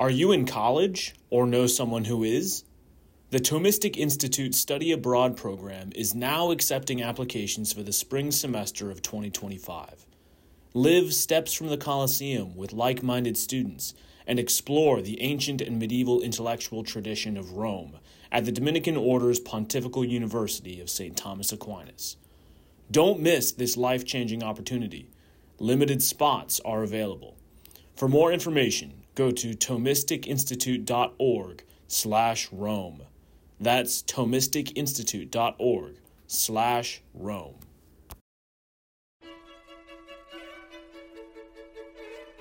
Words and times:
Are 0.00 0.08
you 0.08 0.32
in 0.32 0.46
college 0.46 1.14
or 1.28 1.46
know 1.46 1.66
someone 1.66 2.06
who 2.06 2.24
is? 2.24 2.64
The 3.32 3.38
Thomistic 3.38 3.98
Institute 3.98 4.54
Study 4.54 4.92
Abroad 4.92 5.36
program 5.36 5.92
is 5.94 6.14
now 6.14 6.52
accepting 6.52 7.02
applications 7.02 7.74
for 7.74 7.82
the 7.82 7.92
spring 7.92 8.30
semester 8.30 8.90
of 8.90 9.02
2025. 9.02 10.06
Live 10.72 11.12
steps 11.12 11.52
from 11.52 11.66
the 11.66 11.76
Colosseum 11.76 12.56
with 12.56 12.72
like 12.72 13.02
minded 13.02 13.36
students 13.36 13.92
and 14.26 14.38
explore 14.38 15.02
the 15.02 15.20
ancient 15.20 15.60
and 15.60 15.78
medieval 15.78 16.22
intellectual 16.22 16.82
tradition 16.82 17.36
of 17.36 17.52
Rome 17.52 17.98
at 18.32 18.46
the 18.46 18.52
Dominican 18.52 18.96
Order's 18.96 19.38
Pontifical 19.38 20.02
University 20.02 20.80
of 20.80 20.88
St. 20.88 21.14
Thomas 21.14 21.52
Aquinas. 21.52 22.16
Don't 22.90 23.20
miss 23.20 23.52
this 23.52 23.76
life 23.76 24.06
changing 24.06 24.42
opportunity. 24.42 25.10
Limited 25.58 26.02
spots 26.02 26.58
are 26.64 26.82
available. 26.82 27.36
For 27.96 28.08
more 28.08 28.32
information, 28.32 28.99
go 29.14 29.30
to 29.30 29.54
thomisticinstitute.org 29.54 31.64
slash 31.88 32.48
Rome. 32.52 33.02
That's 33.60 34.02
thomisticinstitute.org 34.02 35.94
slash 36.26 37.02
Rome. 37.14 37.54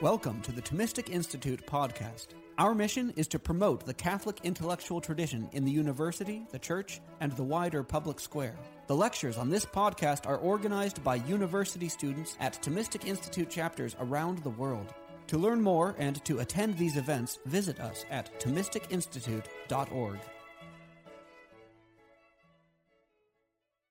Welcome 0.02 0.42
to 0.44 0.54
the 0.54 0.62
Thomistic 0.62 1.10
Institute 1.10 1.66
podcast. 1.68 2.28
Our 2.58 2.74
mission 2.74 3.12
is 3.18 3.28
to 3.30 3.40
promote 3.40 3.86
the 3.86 3.94
Catholic 3.94 4.40
intellectual 4.44 5.02
tradition 5.02 5.50
in 5.52 5.66
the 5.66 5.72
university, 5.72 6.46
the 6.52 6.60
church, 6.60 7.02
and 7.20 7.34
the 7.34 7.44
wider 7.44 7.84
public 7.84 8.20
square. 8.20 8.56
The 8.88 8.96
lectures 8.96 9.38
on 9.38 9.50
this 9.50 9.66
podcast 9.66 10.26
are 10.26 10.38
organized 10.38 11.04
by 11.04 11.16
university 11.16 11.90
students 11.90 12.38
at 12.40 12.62
Thomistic 12.62 13.06
Institute 13.06 13.50
chapters 13.50 13.96
around 14.00 14.40
the 14.40 14.52
world. 14.52 14.94
To 15.30 15.38
learn 15.38 15.62
more 15.62 15.96
and 16.00 16.26
to 16.26 16.40
attend 16.40 16.76
these 16.76 16.98
events, 16.98 17.38
visit 17.46 17.80
us 17.80 18.04
at 18.10 18.40
ThomisticInstitute.org. 18.42 20.18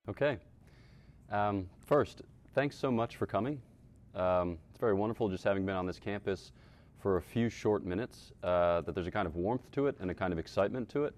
Okay. 0.09 0.37
Um, 1.31 1.69
first, 1.85 2.23
thanks 2.53 2.75
so 2.75 2.91
much 2.91 3.15
for 3.15 3.25
coming. 3.25 3.61
Um, 4.15 4.57
it's 4.69 4.81
very 4.81 4.93
wonderful 4.93 5.29
just 5.29 5.45
having 5.45 5.65
been 5.65 5.77
on 5.77 5.85
this 5.85 5.97
campus 5.97 6.51
for 6.97 7.15
a 7.15 7.21
few 7.21 7.47
short 7.47 7.85
minutes, 7.85 8.33
uh, 8.43 8.81
that 8.81 8.93
there's 8.93 9.07
a 9.07 9.11
kind 9.11 9.25
of 9.25 9.37
warmth 9.37 9.71
to 9.71 9.87
it 9.87 9.95
and 10.01 10.11
a 10.11 10.13
kind 10.13 10.33
of 10.33 10.39
excitement 10.39 10.89
to 10.89 11.05
it. 11.05 11.15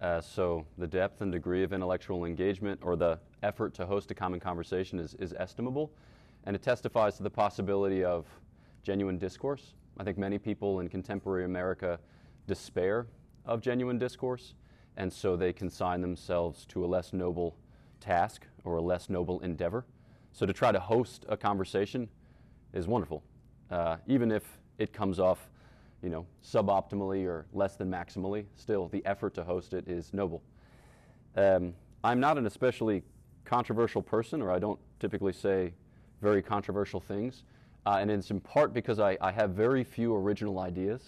Uh, 0.00 0.18
so 0.22 0.64
the 0.78 0.86
depth 0.86 1.20
and 1.20 1.30
degree 1.30 1.62
of 1.62 1.74
intellectual 1.74 2.24
engagement 2.24 2.80
or 2.82 2.96
the 2.96 3.18
effort 3.42 3.74
to 3.74 3.84
host 3.84 4.10
a 4.10 4.14
common 4.14 4.40
conversation 4.40 4.98
is, 4.98 5.12
is 5.16 5.34
estimable. 5.34 5.92
And 6.44 6.56
it 6.56 6.62
testifies 6.62 7.18
to 7.18 7.22
the 7.22 7.28
possibility 7.28 8.02
of 8.02 8.24
genuine 8.88 9.18
discourse. 9.18 9.74
I 9.98 10.04
think 10.04 10.16
many 10.16 10.38
people 10.38 10.80
in 10.80 10.88
contemporary 10.88 11.44
America 11.44 11.98
despair 12.46 13.06
of 13.44 13.60
genuine 13.60 13.98
discourse, 13.98 14.54
and 14.96 15.12
so 15.12 15.36
they 15.36 15.52
consign 15.52 16.00
themselves 16.00 16.64
to 16.70 16.86
a 16.86 16.88
less 16.88 17.12
noble 17.12 17.54
task 18.00 18.46
or 18.64 18.76
a 18.76 18.80
less 18.80 19.10
noble 19.10 19.40
endeavor. 19.40 19.84
So 20.32 20.46
to 20.46 20.54
try 20.54 20.72
to 20.72 20.80
host 20.80 21.26
a 21.28 21.36
conversation 21.36 22.08
is 22.72 22.86
wonderful, 22.86 23.22
uh, 23.70 23.96
even 24.06 24.32
if 24.32 24.58
it 24.78 24.94
comes 24.94 25.20
off, 25.20 25.50
you 26.02 26.08
know, 26.08 26.24
suboptimally 26.42 27.26
or 27.26 27.44
less 27.52 27.76
than 27.76 27.90
maximally. 27.90 28.46
Still, 28.56 28.88
the 28.88 29.04
effort 29.04 29.34
to 29.34 29.44
host 29.44 29.74
it 29.74 29.86
is 29.86 30.14
noble. 30.14 30.42
Um, 31.36 31.74
I'm 32.02 32.20
not 32.20 32.38
an 32.38 32.46
especially 32.46 33.02
controversial 33.44 34.00
person, 34.00 34.40
or 34.40 34.50
I 34.50 34.58
don't 34.58 34.80
typically 34.98 35.34
say 35.34 35.74
very 36.22 36.40
controversial 36.40 37.00
things. 37.00 37.44
Uh, 37.88 38.00
and 38.00 38.10
it's 38.10 38.30
in 38.30 38.38
part 38.38 38.74
because 38.74 39.00
I, 39.00 39.16
I 39.18 39.32
have 39.32 39.52
very 39.52 39.82
few 39.82 40.14
original 40.14 40.58
ideas. 40.58 41.00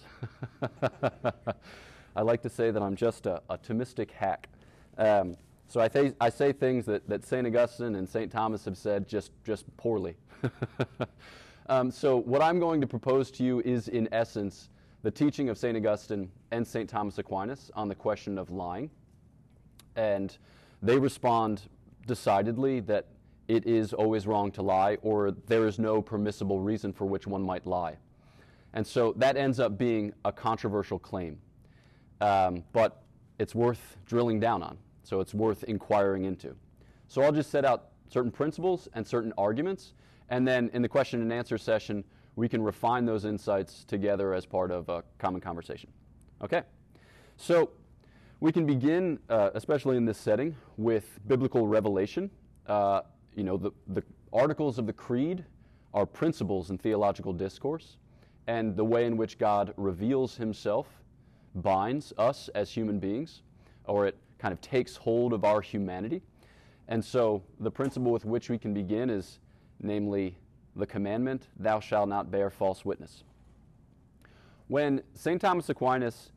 I 2.15 2.23
like 2.23 2.41
to 2.41 2.49
say 2.49 2.71
that 2.71 2.81
I'm 2.81 2.95
just 2.95 3.27
a, 3.27 3.39
a 3.51 3.57
Thomistic 3.59 4.09
hack. 4.09 4.49
Um, 4.97 5.37
so 5.67 5.79
I, 5.79 5.87
th- 5.87 6.15
I 6.19 6.31
say 6.31 6.51
things 6.51 6.87
that, 6.87 7.07
that 7.07 7.23
St. 7.23 7.45
Augustine 7.45 7.93
and 7.93 8.09
St. 8.09 8.31
Thomas 8.31 8.65
have 8.65 8.79
said 8.79 9.07
just, 9.07 9.31
just 9.45 9.65
poorly. 9.77 10.15
um, 11.69 11.91
so 11.91 12.17
what 12.17 12.41
I'm 12.41 12.59
going 12.59 12.81
to 12.81 12.87
propose 12.87 13.29
to 13.33 13.43
you 13.43 13.59
is, 13.59 13.87
in 13.87 14.09
essence, 14.11 14.69
the 15.03 15.11
teaching 15.11 15.49
of 15.49 15.59
St. 15.59 15.77
Augustine 15.77 16.31
and 16.49 16.65
St. 16.65 16.89
Thomas 16.89 17.19
Aquinas 17.19 17.69
on 17.75 17.89
the 17.89 17.95
question 17.95 18.39
of 18.39 18.49
lying. 18.49 18.89
And 19.95 20.35
they 20.81 20.97
respond 20.97 21.61
decidedly 22.07 22.79
that 22.79 23.05
it 23.47 23.65
is 23.65 23.93
always 23.93 24.27
wrong 24.27 24.51
to 24.51 24.61
lie, 24.61 24.97
or 25.01 25.31
there 25.47 25.67
is 25.67 25.79
no 25.79 26.01
permissible 26.01 26.59
reason 26.59 26.93
for 26.93 27.05
which 27.05 27.27
one 27.27 27.41
might 27.41 27.65
lie. 27.65 27.97
And 28.73 28.85
so 28.85 29.13
that 29.17 29.35
ends 29.35 29.59
up 29.59 29.77
being 29.77 30.13
a 30.23 30.31
controversial 30.31 30.99
claim. 30.99 31.39
Um, 32.21 32.63
but 32.71 33.03
it's 33.39 33.55
worth 33.55 33.97
drilling 34.05 34.39
down 34.39 34.63
on, 34.63 34.77
so 35.03 35.19
it's 35.19 35.33
worth 35.33 35.63
inquiring 35.63 36.25
into. 36.25 36.55
So 37.07 37.23
I'll 37.23 37.31
just 37.31 37.49
set 37.49 37.65
out 37.65 37.89
certain 38.07 38.31
principles 38.31 38.87
and 38.93 39.05
certain 39.05 39.33
arguments, 39.37 39.93
and 40.29 40.47
then 40.47 40.69
in 40.73 40.81
the 40.81 40.89
question 40.89 41.21
and 41.21 41.33
answer 41.33 41.57
session, 41.57 42.03
we 42.35 42.47
can 42.47 42.61
refine 42.61 43.05
those 43.05 43.25
insights 43.25 43.83
together 43.83 44.33
as 44.33 44.45
part 44.45 44.71
of 44.71 44.87
a 44.89 45.03
common 45.17 45.41
conversation. 45.41 45.89
Okay? 46.41 46.61
So 47.35 47.71
we 48.39 48.51
can 48.51 48.65
begin, 48.65 49.19
uh, 49.29 49.49
especially 49.53 49.97
in 49.97 50.05
this 50.05 50.17
setting, 50.17 50.55
with 50.77 51.19
biblical 51.27 51.67
revelation. 51.67 52.29
Uh, 52.67 53.01
you 53.35 53.43
know, 53.43 53.57
the, 53.57 53.71
the 53.87 54.03
articles 54.33 54.77
of 54.77 54.85
the 54.85 54.93
creed 54.93 55.43
are 55.93 56.05
principles 56.05 56.69
in 56.69 56.77
theological 56.77 57.33
discourse, 57.33 57.97
and 58.47 58.75
the 58.75 58.85
way 58.85 59.05
in 59.05 59.17
which 59.17 59.37
God 59.37 59.73
reveals 59.77 60.35
himself 60.35 60.87
binds 61.55 62.13
us 62.17 62.49
as 62.55 62.71
human 62.71 62.99
beings, 62.99 63.41
or 63.85 64.07
it 64.07 64.17
kind 64.39 64.51
of 64.53 64.61
takes 64.61 64.95
hold 64.95 65.33
of 65.33 65.43
our 65.43 65.61
humanity. 65.61 66.21
And 66.87 67.03
so 67.03 67.43
the 67.59 67.71
principle 67.71 68.11
with 68.11 68.25
which 68.25 68.49
we 68.49 68.57
can 68.57 68.73
begin 68.73 69.09
is 69.09 69.39
namely 69.81 70.35
the 70.75 70.85
commandment, 70.85 71.47
Thou 71.57 71.79
shalt 71.79 72.09
not 72.09 72.31
bear 72.31 72.49
false 72.49 72.85
witness. 72.85 73.23
When 74.67 75.01
St. 75.13 75.39
Thomas 75.39 75.69
Aquinas 75.69 76.31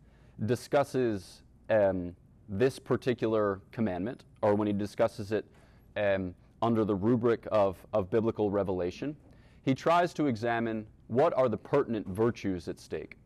discusses 0.44 1.42
um, 1.70 2.16
this 2.48 2.78
particular 2.78 3.60
commandment, 3.70 4.24
or 4.42 4.54
when 4.54 4.66
he 4.66 4.72
discusses 4.72 5.32
it 5.32 5.44
um, 5.96 6.34
under 6.64 6.82
the 6.82 6.94
rubric 6.94 7.46
of, 7.52 7.76
of 7.92 8.10
biblical 8.10 8.50
revelation, 8.50 9.14
he 9.62 9.74
tries 9.74 10.14
to 10.14 10.26
examine 10.26 10.86
what 11.08 11.34
are 11.36 11.50
the 11.50 11.58
pertinent 11.58 12.08
virtues 12.08 12.68
at 12.68 12.80
stake, 12.80 13.18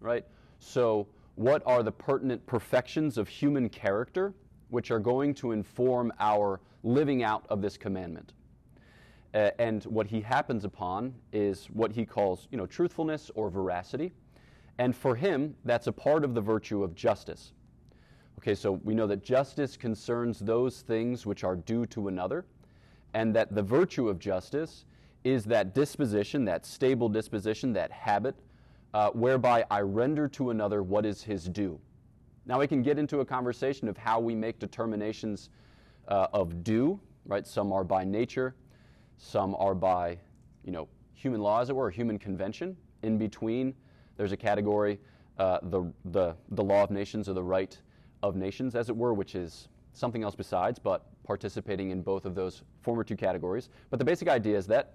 right? 0.00 0.26
So, 0.58 1.06
what 1.36 1.62
are 1.64 1.84
the 1.84 1.92
pertinent 1.92 2.44
perfections 2.46 3.16
of 3.16 3.28
human 3.28 3.68
character 3.68 4.34
which 4.70 4.90
are 4.90 4.98
going 4.98 5.34
to 5.34 5.52
inform 5.52 6.12
our 6.18 6.60
living 6.82 7.22
out 7.22 7.46
of 7.48 7.62
this 7.62 7.76
commandment? 7.76 8.32
Uh, 9.34 9.50
and 9.60 9.84
what 9.84 10.08
he 10.08 10.20
happens 10.20 10.64
upon 10.64 11.14
is 11.32 11.66
what 11.66 11.92
he 11.92 12.04
calls, 12.04 12.48
you 12.50 12.58
know, 12.58 12.66
truthfulness 12.66 13.30
or 13.36 13.48
veracity. 13.50 14.12
And 14.78 14.96
for 14.96 15.14
him, 15.14 15.54
that's 15.64 15.86
a 15.86 15.92
part 15.92 16.24
of 16.24 16.34
the 16.34 16.40
virtue 16.40 16.82
of 16.82 16.96
justice. 16.96 17.52
Okay, 18.38 18.56
so 18.56 18.80
we 18.82 18.94
know 18.94 19.06
that 19.06 19.22
justice 19.22 19.76
concerns 19.76 20.40
those 20.40 20.80
things 20.80 21.24
which 21.24 21.44
are 21.44 21.54
due 21.54 21.86
to 21.86 22.08
another 22.08 22.44
and 23.14 23.34
that 23.34 23.54
the 23.54 23.62
virtue 23.62 24.08
of 24.08 24.18
justice 24.18 24.84
is 25.24 25.44
that 25.44 25.74
disposition, 25.74 26.44
that 26.44 26.64
stable 26.64 27.08
disposition, 27.08 27.72
that 27.72 27.90
habit, 27.90 28.34
uh, 28.94 29.10
whereby 29.10 29.64
I 29.70 29.80
render 29.80 30.28
to 30.28 30.50
another 30.50 30.82
what 30.82 31.04
is 31.04 31.22
his 31.22 31.44
due. 31.44 31.78
Now 32.46 32.58
we 32.58 32.66
can 32.66 32.82
get 32.82 32.98
into 32.98 33.20
a 33.20 33.24
conversation 33.24 33.88
of 33.88 33.96
how 33.96 34.18
we 34.18 34.34
make 34.34 34.58
determinations 34.58 35.50
uh, 36.08 36.28
of 36.32 36.64
due, 36.64 36.98
right? 37.26 37.46
Some 37.46 37.72
are 37.72 37.84
by 37.84 38.04
nature, 38.04 38.54
some 39.18 39.54
are 39.56 39.74
by, 39.74 40.18
you 40.64 40.72
know, 40.72 40.88
human 41.12 41.40
law, 41.40 41.60
as 41.60 41.68
it 41.68 41.76
were, 41.76 41.90
human 41.90 42.18
convention. 42.18 42.76
In 43.02 43.18
between, 43.18 43.74
there's 44.16 44.32
a 44.32 44.36
category, 44.36 44.98
uh, 45.38 45.58
the, 45.62 45.92
the, 46.06 46.34
the 46.50 46.64
law 46.64 46.82
of 46.82 46.90
nations 46.90 47.28
or 47.28 47.34
the 47.34 47.42
right 47.42 47.78
of 48.22 48.36
nations, 48.36 48.74
as 48.74 48.88
it 48.88 48.96
were, 48.96 49.14
which 49.14 49.34
is 49.34 49.68
something 49.92 50.22
else 50.22 50.34
besides, 50.34 50.78
but 50.78 51.09
participating 51.30 51.90
in 51.90 52.02
both 52.02 52.26
of 52.26 52.34
those 52.34 52.62
former 52.82 53.04
two 53.04 53.14
categories. 53.14 53.68
But 53.88 54.00
the 54.00 54.04
basic 54.04 54.26
idea 54.26 54.58
is 54.58 54.66
that 54.66 54.94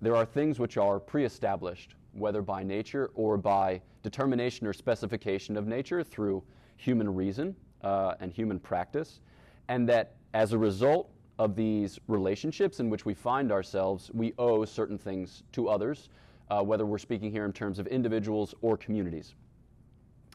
there 0.00 0.14
are 0.14 0.24
things 0.24 0.60
which 0.60 0.76
are 0.76 1.00
pre 1.00 1.24
established, 1.24 1.96
whether 2.12 2.40
by 2.40 2.62
nature 2.62 3.10
or 3.14 3.36
by 3.36 3.82
determination 4.04 4.64
or 4.64 4.72
specification 4.72 5.56
of 5.56 5.66
nature 5.66 6.04
through 6.04 6.44
human 6.76 7.12
reason 7.12 7.56
uh, 7.82 8.14
and 8.20 8.32
human 8.32 8.60
practice, 8.60 9.22
and 9.66 9.88
that 9.88 10.14
as 10.34 10.52
a 10.52 10.58
result 10.58 11.10
of 11.40 11.56
these 11.56 11.98
relationships 12.06 12.78
in 12.78 12.88
which 12.88 13.04
we 13.04 13.12
find 13.12 13.50
ourselves, 13.50 14.08
we 14.14 14.34
owe 14.38 14.64
certain 14.64 14.96
things 14.96 15.42
to 15.50 15.68
others, 15.68 16.10
uh, 16.48 16.62
whether 16.62 16.86
we're 16.86 16.96
speaking 16.96 17.28
here 17.32 17.44
in 17.44 17.52
terms 17.52 17.80
of 17.80 17.88
individuals 17.88 18.54
or 18.60 18.76
communities. 18.76 19.34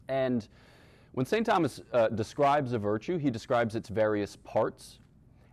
And 0.10 0.46
when 1.14 1.26
St. 1.26 1.46
Thomas 1.46 1.80
uh, 1.94 2.10
describes 2.10 2.74
a 2.74 2.80
virtue, 2.80 3.18
he 3.18 3.30
describes 3.30 3.76
its 3.76 3.88
various 3.88 4.36
parts. 4.36 5.00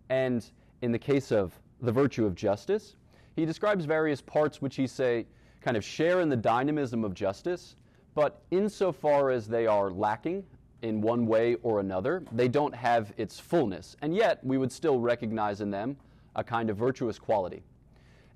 And 0.09 0.45
in 0.83 0.93
the 0.93 0.99
case 0.99 1.33
of 1.33 1.59
the 1.81 1.93
virtue 1.93 2.27
of 2.27 2.35
justice, 2.35 2.97
he 3.37 3.45
describes 3.45 3.85
various 3.85 4.21
parts 4.21 4.63
which 4.63 4.77
he 4.77 4.87
say 4.87 5.27
kind 5.61 5.77
of 5.77 5.85
share 5.85 6.21
in 6.21 6.29
the 6.29 6.37
dynamism 6.37 7.05
of 7.05 7.15
justice, 7.15 7.77
but 8.15 8.43
insofar 8.51 9.31
as 9.31 9.49
they 9.49 9.67
are 9.67 9.91
lacking 9.91 10.45
in 10.83 11.01
one 11.01 11.27
way 11.27 11.55
or 11.63 11.81
another, 11.81 12.23
they 12.33 12.49
don't 12.49 12.75
have 12.75 13.13
its 13.17 13.41
fullness. 13.41 13.97
And 14.03 14.15
yet, 14.15 14.45
we 14.45 14.59
would 14.59 14.71
still 14.71 15.01
recognize 15.01 15.63
in 15.63 15.71
them 15.71 15.97
a 16.37 16.45
kind 16.45 16.69
of 16.69 16.77
virtuous 16.77 17.19
quality. 17.19 17.63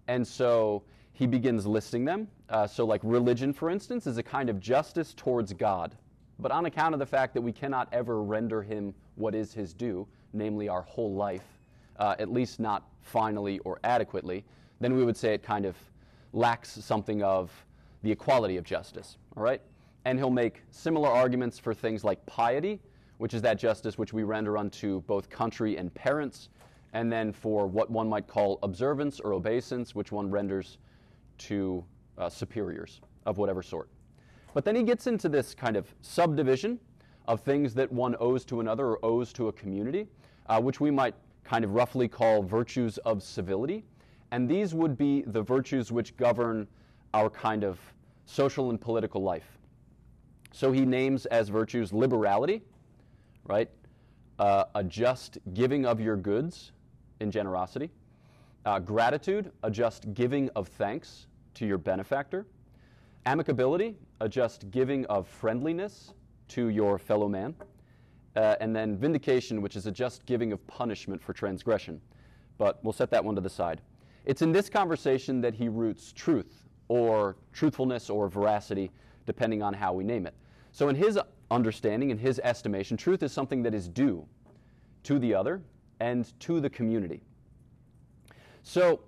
And 0.09 0.26
so 0.26 0.82
he 1.12 1.26
begins 1.26 1.67
listing 1.67 2.05
them. 2.05 2.29
Uh, 2.49 2.67
so, 2.67 2.87
like 2.87 3.03
religion, 3.05 3.53
for 3.53 3.69
instance, 3.69 4.06
is 4.06 4.17
a 4.17 4.23
kind 4.23 4.49
of 4.49 4.59
justice 4.59 5.12
towards 5.14 5.53
God. 5.53 5.97
But 6.38 6.50
on 6.50 6.67
account 6.67 6.94
of 6.94 7.00
the 7.00 7.06
fact 7.06 7.35
that 7.35 7.43
we 7.43 7.53
cannot 7.53 7.88
ever 7.93 8.23
render 8.23 8.62
him 8.62 8.94
what 9.17 9.35
is 9.35 9.53
his 9.53 9.75
due, 9.75 10.06
namely 10.32 10.69
our 10.69 10.82
whole 10.82 11.12
life, 11.14 11.57
uh, 11.99 12.15
at 12.19 12.33
least 12.33 12.61
not 12.61 12.85
finally 13.03 13.59
or 13.61 13.81
adequately, 13.85 14.45
then 14.81 14.95
we 14.95 15.05
would 15.05 15.17
say 15.17 15.35
it 15.35 15.43
kind 15.43 15.65
of 15.65 15.77
lacks 16.33 16.71
something 16.71 17.23
of 17.23 17.50
the 18.03 18.12
equality 18.12 18.56
of 18.56 18.65
justice. 18.65 19.19
All 19.37 19.43
right? 19.43 19.61
And 20.05 20.19
he'll 20.19 20.31
make 20.31 20.62
similar 20.71 21.09
arguments 21.09 21.59
for 21.59 21.75
things 21.75 22.05
like 22.05 22.25
piety, 22.27 22.81
which 23.19 23.35
is 23.35 23.43
that 23.43 23.59
justice 23.59 23.99
which 23.99 24.12
we 24.12 24.23
render 24.23 24.56
unto 24.56 25.03
both 25.03 25.29
country 25.29 25.77
and 25.77 25.93
parents, 25.95 26.49
and 26.93 27.12
then 27.12 27.33
for 27.33 27.67
what 27.67 27.91
one 27.91 28.09
might 28.09 28.27
call 28.27 28.59
observance 28.62 29.21
or 29.21 29.33
obeisance, 29.35 29.95
which 29.95 30.12
one 30.12 30.31
renders 30.31 30.79
to 31.39 31.85
uh, 32.17 32.29
superiors 32.29 33.00
of 33.27 33.39
whatever 33.39 33.62
sort. 33.62 33.89
But 34.55 34.65
then 34.65 34.75
he 34.75 34.83
gets 34.83 35.06
into 35.06 35.29
this 35.29 35.55
kind 35.55 35.77
of 35.77 35.93
subdivision 36.00 36.79
of 37.27 37.41
things 37.41 37.75
that 37.75 37.93
one 37.93 38.17
owes 38.19 38.45
to 38.47 38.61
another 38.61 38.87
or 38.87 39.05
owes 39.05 39.33
to 39.35 39.49
a 39.49 39.53
community, 39.53 40.06
uh, 40.47 40.61
which 40.61 40.81
we 40.81 40.91
might 40.91 41.15
kind 41.49 41.65
of 41.65 41.73
roughly 41.73 42.06
call 42.09 42.43
virtues 42.43 42.99
of 42.99 43.23
civility. 43.23 43.83
And 44.33 44.47
these 44.47 44.75
would 44.75 44.99
be 44.99 45.23
the 45.23 45.41
virtues 45.41 45.91
which 45.91 46.15
govern 46.19 46.69
our 47.15 47.31
kind 47.31 47.65
of 47.65 47.79
social 48.27 48.69
and 48.69 48.79
political 48.79 49.23
life. 49.23 49.59
So 50.53 50.73
he 50.73 50.85
names 50.85 51.25
as 51.27 51.49
virtues 51.49 51.93
liberality, 51.93 52.62
right? 53.45 53.71
Uh, 54.39 54.65
a 54.75 54.85
just 54.85 55.39
giving 55.55 55.87
of 55.87 56.00
your 56.00 56.17
goods 56.17 56.73
in 57.21 57.31
generosity, 57.31 57.91
uh, 58.67 58.79
gratitude, 58.79 59.50
a 59.62 59.71
just 59.71 60.12
giving 60.12 60.50
of 60.55 60.69
thanks 60.69 61.29
to 61.55 61.67
your 61.67 61.79
benefactor, 61.79 62.47
amicability, 63.25 63.95
a 64.21 64.29
just 64.29 64.71
giving 64.71 65.06
of 65.06 65.27
friendliness 65.27 66.12
to 66.49 66.69
your 66.69 66.99
fellow 66.99 67.29
man, 67.29 67.55
uh, 68.38 68.55
and 68.61 68.75
then 68.75 68.96
vindication, 68.96 69.61
which 69.61 69.75
is 69.75 69.87
a 69.88 69.90
just 69.90 70.25
giving 70.25 70.52
of 70.52 70.64
punishment 70.69 71.20
for 71.20 71.32
transgression. 71.32 72.00
But 72.56 72.79
we'll 72.85 72.93
set 72.93 73.11
that 73.11 73.25
one 73.25 73.35
to 73.35 73.40
the 73.40 73.50
side. 73.50 73.81
It's 74.26 74.43
in 74.43 74.52
this 74.52 74.70
conversation 74.70 75.40
that 75.40 75.55
he 75.55 75.69
roots 75.69 76.12
truth, 76.12 76.69
or 76.87 77.37
truthfulness, 77.52 78.08
or 78.08 78.29
veracity, 78.29 78.93
depending 79.26 79.61
on 79.61 79.75
how 79.75 79.93
we 79.93 80.05
name 80.05 80.25
it. 80.25 80.35
So, 80.70 80.88
in 80.88 80.94
his 80.94 81.19
understanding, 81.50 82.11
in 82.11 82.19
his 82.19 82.38
estimation, 82.44 82.96
truth 82.96 83.25
is 83.25 83.32
something 83.32 83.61
that 83.64 83.75
is 83.75 83.88
due 83.88 84.25
to 85.02 85.19
the 85.19 85.35
other 85.35 85.61
and 85.99 86.32
to 86.40 86.61
the 86.61 86.70
community. 86.70 87.23
So, 88.62 89.00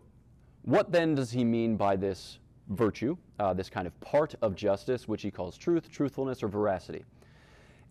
what 0.62 0.90
then 0.90 1.14
does 1.14 1.30
he 1.30 1.44
mean 1.44 1.76
by 1.76 1.94
this 1.94 2.40
virtue, 2.70 3.16
uh, 3.38 3.54
this 3.54 3.70
kind 3.70 3.86
of 3.86 3.98
part 4.00 4.34
of 4.42 4.56
justice, 4.56 5.06
which 5.06 5.22
he 5.22 5.30
calls 5.30 5.56
truth, 5.56 5.88
truthfulness, 5.88 6.42
or 6.42 6.48
veracity? 6.48 7.04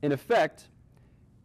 In 0.02 0.12
effect, 0.12 0.68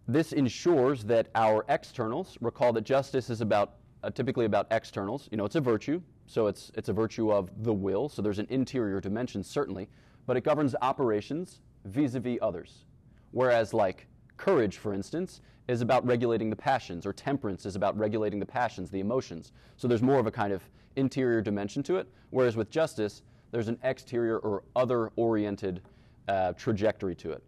this 0.06 0.32
ensures 0.32 1.04
that 1.04 1.28
our 1.34 1.64
externals, 1.68 2.36
recall 2.40 2.72
that 2.72 2.84
justice 2.84 3.30
is 3.30 3.40
about 3.40 3.76
uh, 4.02 4.10
typically 4.10 4.44
about 4.44 4.66
externals. 4.70 5.28
You 5.30 5.38
know, 5.38 5.46
it's 5.46 5.56
a 5.56 5.60
virtue, 5.60 6.00
so 6.26 6.46
it's, 6.46 6.70
it's 6.74 6.90
a 6.90 6.92
virtue 6.92 7.32
of 7.32 7.50
the 7.64 7.72
will, 7.72 8.08
so 8.08 8.20
there's 8.20 8.38
an 8.38 8.46
interior 8.50 9.00
dimension, 9.00 9.42
certainly, 9.42 9.88
but 10.26 10.36
it 10.36 10.44
governs 10.44 10.74
operations 10.82 11.60
vis 11.86 12.14
a 12.14 12.20
vis 12.20 12.38
others. 12.42 12.84
Whereas, 13.30 13.72
like 13.72 14.06
courage, 14.36 14.76
for 14.76 14.92
instance, 14.92 15.40
is 15.68 15.80
about 15.80 16.06
regulating 16.06 16.50
the 16.50 16.56
passions, 16.56 17.06
or 17.06 17.12
temperance 17.12 17.64
is 17.64 17.76
about 17.76 17.96
regulating 17.98 18.38
the 18.38 18.46
passions, 18.46 18.90
the 18.90 19.00
emotions. 19.00 19.52
So 19.76 19.88
there's 19.88 20.02
more 20.02 20.18
of 20.18 20.26
a 20.26 20.30
kind 20.30 20.52
of 20.52 20.62
interior 20.96 21.40
dimension 21.40 21.82
to 21.84 21.96
it, 21.96 22.06
whereas 22.30 22.56
with 22.56 22.70
justice, 22.70 23.22
there's 23.50 23.68
an 23.68 23.78
exterior 23.82 24.38
or 24.38 24.64
other 24.76 25.10
oriented 25.16 25.80
uh, 26.28 26.52
trajectory 26.52 27.14
to 27.16 27.32
it. 27.32 27.42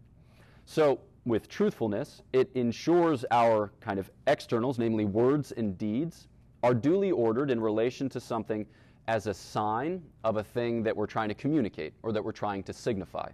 So 0.65 0.99
with 1.27 1.49
truthfulness, 1.49 2.23
it 2.31 2.49
ensures 2.55 3.25
our 3.31 3.71
kind 3.81 3.99
of 3.99 4.09
externals, 4.27 4.79
namely 4.79 5.03
words 5.03 5.51
and 5.51 5.77
deeds, 5.77 6.27
are 6.63 6.73
duly 6.73 7.11
ordered 7.11 7.51
in 7.51 7.59
relation 7.59 8.07
to 8.09 8.19
something 8.19 8.65
as 9.09 9.27
a 9.27 9.33
sign 9.33 10.01
of 10.23 10.37
a 10.37 10.43
thing 10.43 10.83
that 10.83 10.95
we're 10.95 11.05
trying 11.05 11.27
to 11.29 11.35
communicate 11.35 11.93
or 12.01 12.11
that 12.13 12.23
we're 12.23 12.31
trying 12.31 12.63
to 12.63 12.73
signify. 12.73 13.29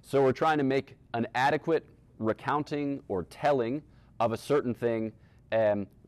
So 0.00 0.22
we're 0.22 0.32
trying 0.32 0.58
to 0.58 0.64
make 0.64 0.96
an 1.14 1.28
adequate 1.34 1.86
recounting 2.18 3.00
or 3.08 3.22
telling 3.24 3.82
of 4.18 4.32
a 4.32 4.36
certain 4.36 4.74
thing 4.74 5.12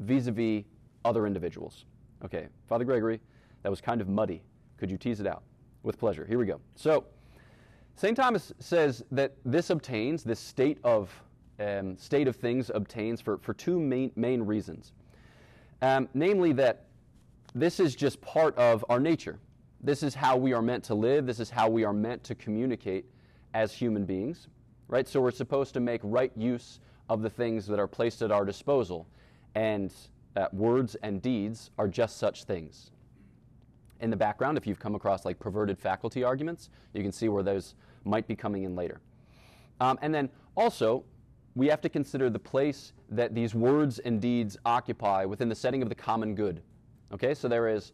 vis 0.01 0.27
a 0.27 0.33
vis 0.33 0.65
other 1.05 1.27
individuals. 1.27 1.85
Okay, 2.25 2.49
Father 2.69 2.85
Gregory, 2.85 3.21
that 3.63 3.71
was 3.71 3.81
kind 3.81 4.01
of 4.01 4.09
muddy. 4.09 4.43
Could 4.79 4.91
you 4.91 4.99
tease 4.99 5.21
it 5.21 5.27
out? 5.27 5.43
With 5.83 5.99
pleasure. 5.99 6.25
Here 6.27 6.39
we 6.39 6.47
go. 6.47 6.61
So, 6.75 7.05
St. 7.97 8.17
Thomas 8.17 8.53
says 8.59 9.05
that 9.13 9.35
this 9.45 9.71
obtains, 9.71 10.25
this 10.25 10.41
state 10.41 10.79
of, 10.83 11.11
um, 11.61 11.97
state 11.97 12.27
of 12.27 12.37
things 12.37 12.71
obtains 12.75 13.21
for, 13.21 13.39
for 13.39 13.55
two 13.55 13.79
main, 13.79 14.11
main 14.17 14.43
reasons. 14.43 14.93
Um, 15.81 16.09
namely, 16.13 16.53
that 16.55 16.87
this 17.55 17.79
is 17.79 17.95
just 17.95 18.21
part 18.21 18.57
of 18.59 18.85
our 18.89 18.99
nature. 18.99 19.39
This 19.81 20.03
is 20.03 20.15
how 20.15 20.37
we 20.37 20.53
are 20.53 20.63
meant 20.63 20.83
to 20.85 20.95
live. 20.95 21.27
This 21.27 21.39
is 21.39 21.51
how 21.51 21.69
we 21.69 21.85
are 21.85 21.93
meant 21.93 22.25
to 22.25 22.35
communicate 22.35 23.05
as 23.53 23.73
human 23.73 24.05
beings, 24.05 24.49
right? 24.89 25.07
So 25.07 25.21
we're 25.21 25.31
supposed 25.31 25.73
to 25.75 25.81
make 25.81 26.01
right 26.03 26.33
use 26.35 26.81
of 27.09 27.23
the 27.23 27.31
things 27.31 27.67
that 27.67 27.79
are 27.79 27.87
placed 27.87 28.23
at 28.23 28.33
our 28.33 28.45
disposal. 28.45 29.07
And 29.55 29.93
uh, 30.37 30.47
words 30.53 30.97
and 30.97 31.23
deeds 31.23 31.71
are 31.79 31.87
just 31.87 32.17
such 32.19 32.45
things. 32.45 32.91
In 34.01 34.11
the 34.11 34.17
background, 34.17 34.59
if 34.59 34.67
you've 34.67 34.79
come 34.79 34.95
across 34.95 35.25
like 35.25 35.39
perverted 35.39 35.79
faculty 35.79 36.25
arguments, 36.25 36.71
you 36.93 37.03
can 37.03 37.13
see 37.13 37.29
where 37.29 37.43
those 37.43 37.75
might 38.05 38.27
be 38.27 38.37
coming 38.37 38.65
in 38.65 38.75
later. 38.75 39.01
Um, 39.81 39.99
and 40.03 40.15
then 40.15 40.29
also, 40.57 41.05
we 41.55 41.69
have 41.69 41.81
to 41.83 41.89
consider 41.89 42.29
the 42.31 42.39
place 42.39 42.93
that 43.11 43.35
these 43.35 43.55
words 43.55 43.99
and 44.01 44.21
deeds 44.21 44.57
occupy 44.65 45.25
within 45.25 45.49
the 45.49 45.55
setting 45.55 45.83
of 45.83 45.89
the 45.89 45.95
common 45.95 46.35
good. 46.35 46.63
Okay, 47.13 47.35
so 47.35 47.49
there 47.49 47.69
is 47.69 47.93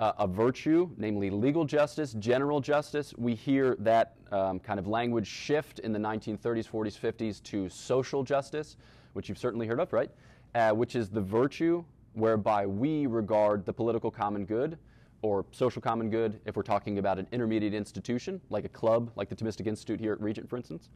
uh, 0.00 0.12
a 0.18 0.26
virtue, 0.26 0.90
namely 0.96 1.30
legal 1.30 1.64
justice, 1.64 2.12
general 2.14 2.60
justice. 2.60 3.14
We 3.16 3.34
hear 3.34 3.76
that 3.78 4.16
um, 4.32 4.58
kind 4.58 4.78
of 4.78 4.86
language 4.86 5.26
shift 5.26 5.78
in 5.80 5.92
the 5.92 5.98
1930s, 5.98 6.68
40s, 6.68 6.98
50s 6.98 7.42
to 7.44 7.68
social 7.68 8.22
justice, 8.22 8.76
which 9.12 9.28
you've 9.28 9.38
certainly 9.38 9.66
heard 9.66 9.80
of, 9.80 9.92
right? 9.92 10.10
Uh, 10.54 10.72
which 10.72 10.96
is 10.96 11.08
the 11.08 11.20
virtue 11.20 11.84
whereby 12.14 12.66
we 12.66 13.06
regard 13.06 13.64
the 13.64 13.72
political 13.72 14.10
common 14.10 14.44
good 14.44 14.78
or 15.22 15.44
social 15.52 15.82
common 15.82 16.10
good 16.10 16.40
if 16.44 16.56
we're 16.56 16.62
talking 16.62 16.98
about 16.98 17.18
an 17.18 17.26
intermediate 17.32 17.74
institution, 17.74 18.40
like 18.50 18.64
a 18.64 18.68
club, 18.68 19.10
like 19.16 19.28
the 19.28 19.36
Thomistic 19.36 19.66
Institute 19.66 20.00
here 20.00 20.12
at 20.12 20.20
Regent, 20.20 20.48
for 20.48 20.56
instance. 20.56 20.88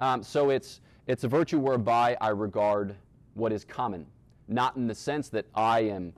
Um, 0.00 0.22
so 0.22 0.50
it's, 0.50 0.80
it's 1.06 1.24
a 1.24 1.28
virtue 1.28 1.58
whereby 1.58 2.16
I 2.20 2.28
regard 2.28 2.96
what 3.34 3.52
is 3.52 3.64
common, 3.64 4.06
not 4.48 4.76
in 4.76 4.86
the 4.86 4.94
sense 4.94 5.28
that 5.30 5.46
I 5.54 5.80
am 5.80 6.12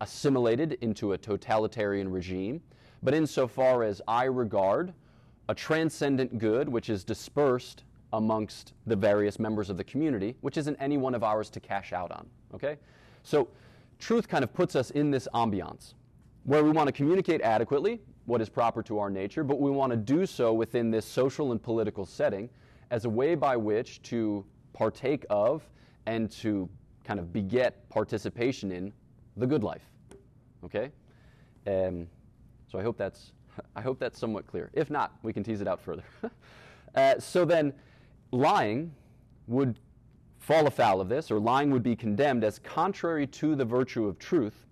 assimilated 0.00 0.78
into 0.80 1.12
a 1.12 1.18
totalitarian 1.18 2.10
regime, 2.10 2.60
but 3.02 3.14
insofar 3.14 3.82
as 3.82 4.00
I 4.08 4.24
regard 4.24 4.92
a 5.48 5.54
transcendent 5.54 6.38
good 6.38 6.68
which 6.68 6.88
is 6.88 7.04
dispersed 7.04 7.84
amongst 8.12 8.72
the 8.86 8.96
various 8.96 9.38
members 9.38 9.70
of 9.70 9.76
the 9.76 9.84
community, 9.84 10.36
which 10.40 10.56
isn't 10.56 10.76
any 10.76 10.96
one 10.96 11.14
of 11.14 11.22
ours 11.22 11.50
to 11.50 11.60
cash 11.60 11.92
out 11.92 12.10
on. 12.12 12.26
Okay? 12.54 12.76
So 13.22 13.48
truth 13.98 14.28
kind 14.28 14.44
of 14.44 14.54
puts 14.54 14.76
us 14.76 14.90
in 14.90 15.10
this 15.10 15.28
ambiance 15.34 15.94
where 16.44 16.62
we 16.62 16.70
want 16.70 16.86
to 16.86 16.92
communicate 16.92 17.40
adequately 17.40 18.00
what 18.26 18.40
is 18.40 18.48
proper 18.48 18.82
to 18.82 18.98
our 18.98 19.10
nature, 19.10 19.44
but 19.44 19.60
we 19.60 19.70
want 19.70 19.90
to 19.90 19.96
do 19.96 20.24
so 20.24 20.52
within 20.52 20.90
this 20.90 21.04
social 21.04 21.52
and 21.52 21.62
political 21.62 22.06
setting 22.06 22.48
as 22.90 23.04
a 23.04 23.10
way 23.10 23.34
by 23.34 23.56
which 23.56 24.00
to 24.02 24.44
partake 24.72 25.24
of 25.30 25.68
and 26.06 26.30
to 26.30 26.68
kind 27.04 27.20
of 27.20 27.32
beget 27.32 27.88
participation 27.88 28.72
in 28.72 28.92
the 29.36 29.46
good 29.46 29.62
life. 29.62 29.82
Okay? 30.64 30.90
Um, 31.66 32.06
so 32.70 32.78
I 32.78 32.82
hope 32.82 32.96
that's 32.96 33.32
I 33.76 33.80
hope 33.80 33.98
that's 33.98 34.18
somewhat 34.18 34.46
clear. 34.46 34.70
If 34.72 34.90
not, 34.90 35.12
we 35.22 35.32
can 35.32 35.42
tease 35.42 35.60
it 35.60 35.68
out 35.68 35.80
further. 35.80 36.04
uh, 36.94 37.18
so 37.18 37.44
then, 37.44 37.72
lying 38.32 38.92
would 39.46 39.78
fall 40.38 40.66
afoul 40.66 41.00
of 41.00 41.08
this, 41.08 41.30
or 41.30 41.38
lying 41.38 41.70
would 41.70 41.82
be 41.82 41.96
condemned 41.96 42.44
as 42.44 42.58
contrary 42.58 43.26
to 43.26 43.54
the 43.54 43.64
virtue 43.64 44.06
of 44.06 44.18
truth, 44.18 44.66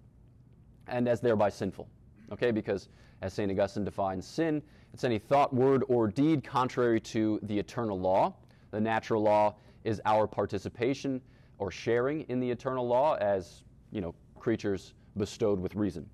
and 0.88 1.08
as 1.08 1.20
thereby 1.20 1.48
sinful. 1.48 1.88
Okay, 2.32 2.50
because 2.50 2.88
as 3.20 3.32
St. 3.32 3.50
Augustine 3.50 3.84
defines 3.84 4.26
sin, 4.26 4.62
it's 4.92 5.04
any 5.04 5.18
thought, 5.18 5.54
word, 5.54 5.84
or 5.88 6.08
deed 6.08 6.44
contrary 6.44 7.00
to 7.00 7.38
the 7.44 7.58
eternal 7.58 7.98
law. 7.98 8.34
The 8.70 8.80
natural 8.80 9.22
law 9.22 9.54
is 9.84 10.00
our 10.04 10.26
participation 10.26 11.20
or 11.58 11.70
sharing 11.70 12.22
in 12.22 12.40
the 12.40 12.50
eternal 12.50 12.86
law 12.86 13.14
as, 13.14 13.62
you 13.90 14.00
know, 14.00 14.14
creatures 14.38 14.94
bestowed 15.16 15.60
with 15.60 15.74
reason. 15.74 16.08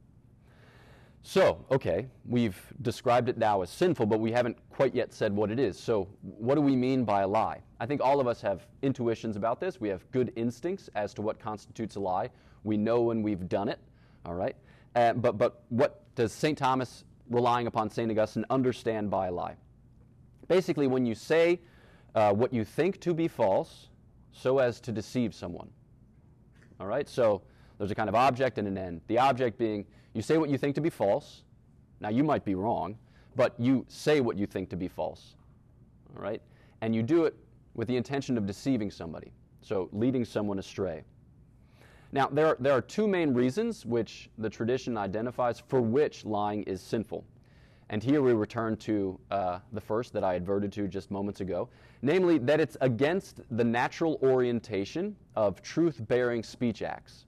So, 1.22 1.64
okay, 1.70 2.06
we've 2.26 2.60
described 2.82 3.28
it 3.28 3.36
now 3.36 3.62
as 3.62 3.70
sinful, 3.70 4.06
but 4.06 4.20
we 4.20 4.30
haven't 4.30 4.56
quite 4.70 4.94
yet 4.94 5.12
said 5.12 5.34
what 5.34 5.50
it 5.50 5.58
is. 5.58 5.78
So, 5.78 6.08
what 6.22 6.54
do 6.54 6.60
we 6.60 6.76
mean 6.76 7.04
by 7.04 7.22
a 7.22 7.28
lie? 7.28 7.60
I 7.80 7.86
think 7.86 8.00
all 8.00 8.20
of 8.20 8.26
us 8.26 8.40
have 8.42 8.66
intuitions 8.82 9.36
about 9.36 9.60
this. 9.60 9.80
We 9.80 9.88
have 9.88 10.08
good 10.10 10.32
instincts 10.36 10.88
as 10.94 11.12
to 11.14 11.22
what 11.22 11.38
constitutes 11.38 11.96
a 11.96 12.00
lie. 12.00 12.30
We 12.64 12.76
know 12.76 13.02
when 13.02 13.22
we've 13.22 13.48
done 13.48 13.68
it, 13.68 13.78
all 14.24 14.34
right? 14.34 14.56
Uh, 14.94 15.12
but, 15.12 15.38
but 15.38 15.62
what 15.68 16.02
does 16.14 16.32
St. 16.32 16.56
Thomas, 16.56 17.04
relying 17.30 17.66
upon 17.66 17.90
St. 17.90 18.10
Augustine, 18.10 18.44
understand 18.50 19.10
by 19.10 19.28
a 19.28 19.32
lie? 19.32 19.56
Basically, 20.48 20.86
when 20.86 21.04
you 21.04 21.14
say 21.14 21.60
uh, 22.14 22.32
what 22.32 22.52
you 22.52 22.64
think 22.64 23.00
to 23.00 23.14
be 23.14 23.28
false 23.28 23.88
so 24.32 24.58
as 24.58 24.80
to 24.80 24.92
deceive 24.92 25.34
someone, 25.34 25.68
all 26.80 26.86
right? 26.86 27.08
So, 27.08 27.42
there's 27.78 27.90
a 27.92 27.94
kind 27.94 28.08
of 28.08 28.14
object 28.14 28.58
and 28.58 28.66
an 28.66 28.76
end. 28.76 29.00
The 29.06 29.18
object 29.18 29.56
being, 29.56 29.86
you 30.12 30.20
say 30.20 30.36
what 30.36 30.50
you 30.50 30.58
think 30.58 30.74
to 30.74 30.80
be 30.80 30.90
false. 30.90 31.44
Now, 32.00 32.08
you 32.08 32.24
might 32.24 32.44
be 32.44 32.54
wrong, 32.54 32.98
but 33.36 33.54
you 33.58 33.86
say 33.88 34.20
what 34.20 34.36
you 34.36 34.46
think 34.46 34.68
to 34.70 34.76
be 34.76 34.88
false. 34.88 35.36
All 36.14 36.22
right? 36.22 36.42
And 36.80 36.94
you 36.94 37.02
do 37.02 37.24
it 37.24 37.36
with 37.74 37.86
the 37.86 37.96
intention 37.96 38.36
of 38.36 38.46
deceiving 38.46 38.90
somebody, 38.90 39.32
so 39.60 39.88
leading 39.92 40.24
someone 40.24 40.58
astray. 40.58 41.04
Now, 42.10 42.28
there 42.28 42.46
are, 42.46 42.56
there 42.58 42.72
are 42.72 42.80
two 42.80 43.06
main 43.06 43.34
reasons 43.34 43.84
which 43.84 44.30
the 44.38 44.48
tradition 44.48 44.96
identifies 44.96 45.60
for 45.60 45.80
which 45.80 46.24
lying 46.24 46.62
is 46.62 46.80
sinful. 46.80 47.24
And 47.90 48.02
here 48.02 48.22
we 48.22 48.32
return 48.32 48.76
to 48.78 49.18
uh, 49.30 49.58
the 49.72 49.80
first 49.80 50.12
that 50.12 50.24
I 50.24 50.34
adverted 50.34 50.72
to 50.72 50.88
just 50.88 51.10
moments 51.10 51.40
ago, 51.40 51.68
namely 52.02 52.38
that 52.38 52.60
it's 52.60 52.76
against 52.80 53.40
the 53.50 53.64
natural 53.64 54.18
orientation 54.22 55.16
of 55.36 55.62
truth 55.62 56.06
bearing 56.06 56.42
speech 56.42 56.82
acts. 56.82 57.26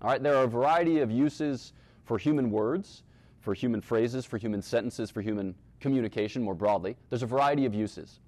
All 0.00 0.08
right, 0.08 0.22
there 0.22 0.36
are 0.36 0.44
a 0.44 0.48
variety 0.48 1.00
of 1.00 1.10
uses 1.10 1.74
for 2.04 2.16
human 2.16 2.50
words, 2.50 3.02
for 3.40 3.52
human 3.52 3.80
phrases, 3.80 4.24
for 4.24 4.38
human 4.38 4.62
sentences, 4.62 5.10
for 5.10 5.20
human 5.20 5.54
communication 5.80 6.42
more 6.42 6.54
broadly. 6.54 6.96
There's 7.10 7.22
a 7.22 7.26
variety 7.26 7.66
of 7.66 7.74
uses. 7.74 8.20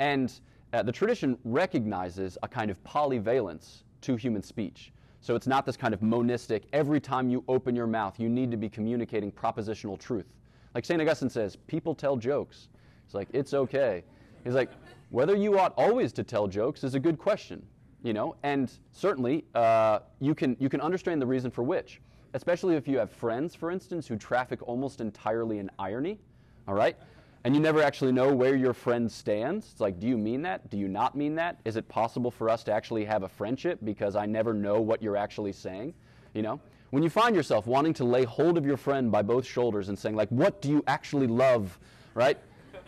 And 0.00 0.32
uh, 0.72 0.82
the 0.82 0.92
tradition 0.92 1.38
recognizes 1.44 2.36
a 2.42 2.48
kind 2.48 2.70
of 2.70 2.82
polyvalence 2.82 3.84
to 4.00 4.16
human 4.16 4.42
speech. 4.42 4.92
So 5.24 5.34
it's 5.34 5.46
not 5.46 5.64
this 5.64 5.74
kind 5.74 5.94
of 5.94 6.02
monistic, 6.02 6.64
every 6.74 7.00
time 7.00 7.30
you 7.30 7.42
open 7.48 7.74
your 7.74 7.86
mouth, 7.86 8.20
you 8.20 8.28
need 8.28 8.50
to 8.50 8.58
be 8.58 8.68
communicating 8.68 9.32
propositional 9.32 9.98
truth. 9.98 10.26
Like 10.74 10.84
St. 10.84 11.00
Augustine 11.00 11.30
says, 11.30 11.56
people 11.56 11.94
tell 11.94 12.18
jokes. 12.18 12.68
It's 13.06 13.14
like, 13.14 13.28
it's 13.32 13.54
okay. 13.54 14.04
He's 14.44 14.52
like, 14.52 14.70
whether 15.08 15.34
you 15.34 15.58
ought 15.58 15.72
always 15.78 16.12
to 16.12 16.24
tell 16.24 16.46
jokes 16.46 16.84
is 16.84 16.94
a 16.94 17.00
good 17.00 17.16
question, 17.16 17.64
you 18.02 18.12
know, 18.12 18.36
and 18.42 18.70
certainly 18.92 19.46
uh, 19.54 20.00
you, 20.20 20.34
can, 20.34 20.58
you 20.60 20.68
can 20.68 20.82
understand 20.82 21.22
the 21.22 21.26
reason 21.26 21.50
for 21.50 21.62
which 21.62 22.02
especially 22.34 22.74
if 22.74 22.86
you 22.86 22.98
have 22.98 23.10
friends, 23.10 23.54
for 23.54 23.70
instance, 23.70 24.08
who 24.08 24.16
traffic 24.16 24.60
almost 24.68 25.00
entirely 25.00 25.58
in 25.58 25.70
irony, 25.78 26.18
all 26.66 26.74
right? 26.74 26.96
And 27.44 27.54
you 27.54 27.60
never 27.60 27.82
actually 27.82 28.12
know 28.12 28.34
where 28.34 28.56
your 28.56 28.72
friend 28.72 29.10
stands. 29.10 29.68
It's 29.72 29.80
like, 29.80 30.00
do 30.00 30.06
you 30.06 30.16
mean 30.16 30.40
that? 30.42 30.70
Do 30.70 30.78
you 30.78 30.88
not 30.88 31.14
mean 31.14 31.34
that? 31.34 31.60
Is 31.66 31.76
it 31.76 31.86
possible 31.88 32.30
for 32.30 32.48
us 32.48 32.64
to 32.64 32.72
actually 32.72 33.04
have 33.04 33.22
a 33.22 33.28
friendship 33.28 33.78
because 33.84 34.16
I 34.16 34.24
never 34.24 34.54
know 34.54 34.80
what 34.80 35.02
you're 35.02 35.16
actually 35.16 35.52
saying? 35.52 35.92
You 36.32 36.40
know? 36.40 36.60
When 36.90 37.02
you 37.02 37.10
find 37.10 37.36
yourself 37.36 37.66
wanting 37.66 37.92
to 37.94 38.04
lay 38.04 38.24
hold 38.24 38.56
of 38.56 38.64
your 38.64 38.78
friend 38.78 39.10
by 39.12 39.20
both 39.20 39.44
shoulders 39.44 39.90
and 39.90 39.98
saying, 39.98 40.16
like, 40.16 40.28
what 40.30 40.62
do 40.62 40.70
you 40.70 40.82
actually 40.86 41.26
love, 41.26 41.78
right? 42.14 42.38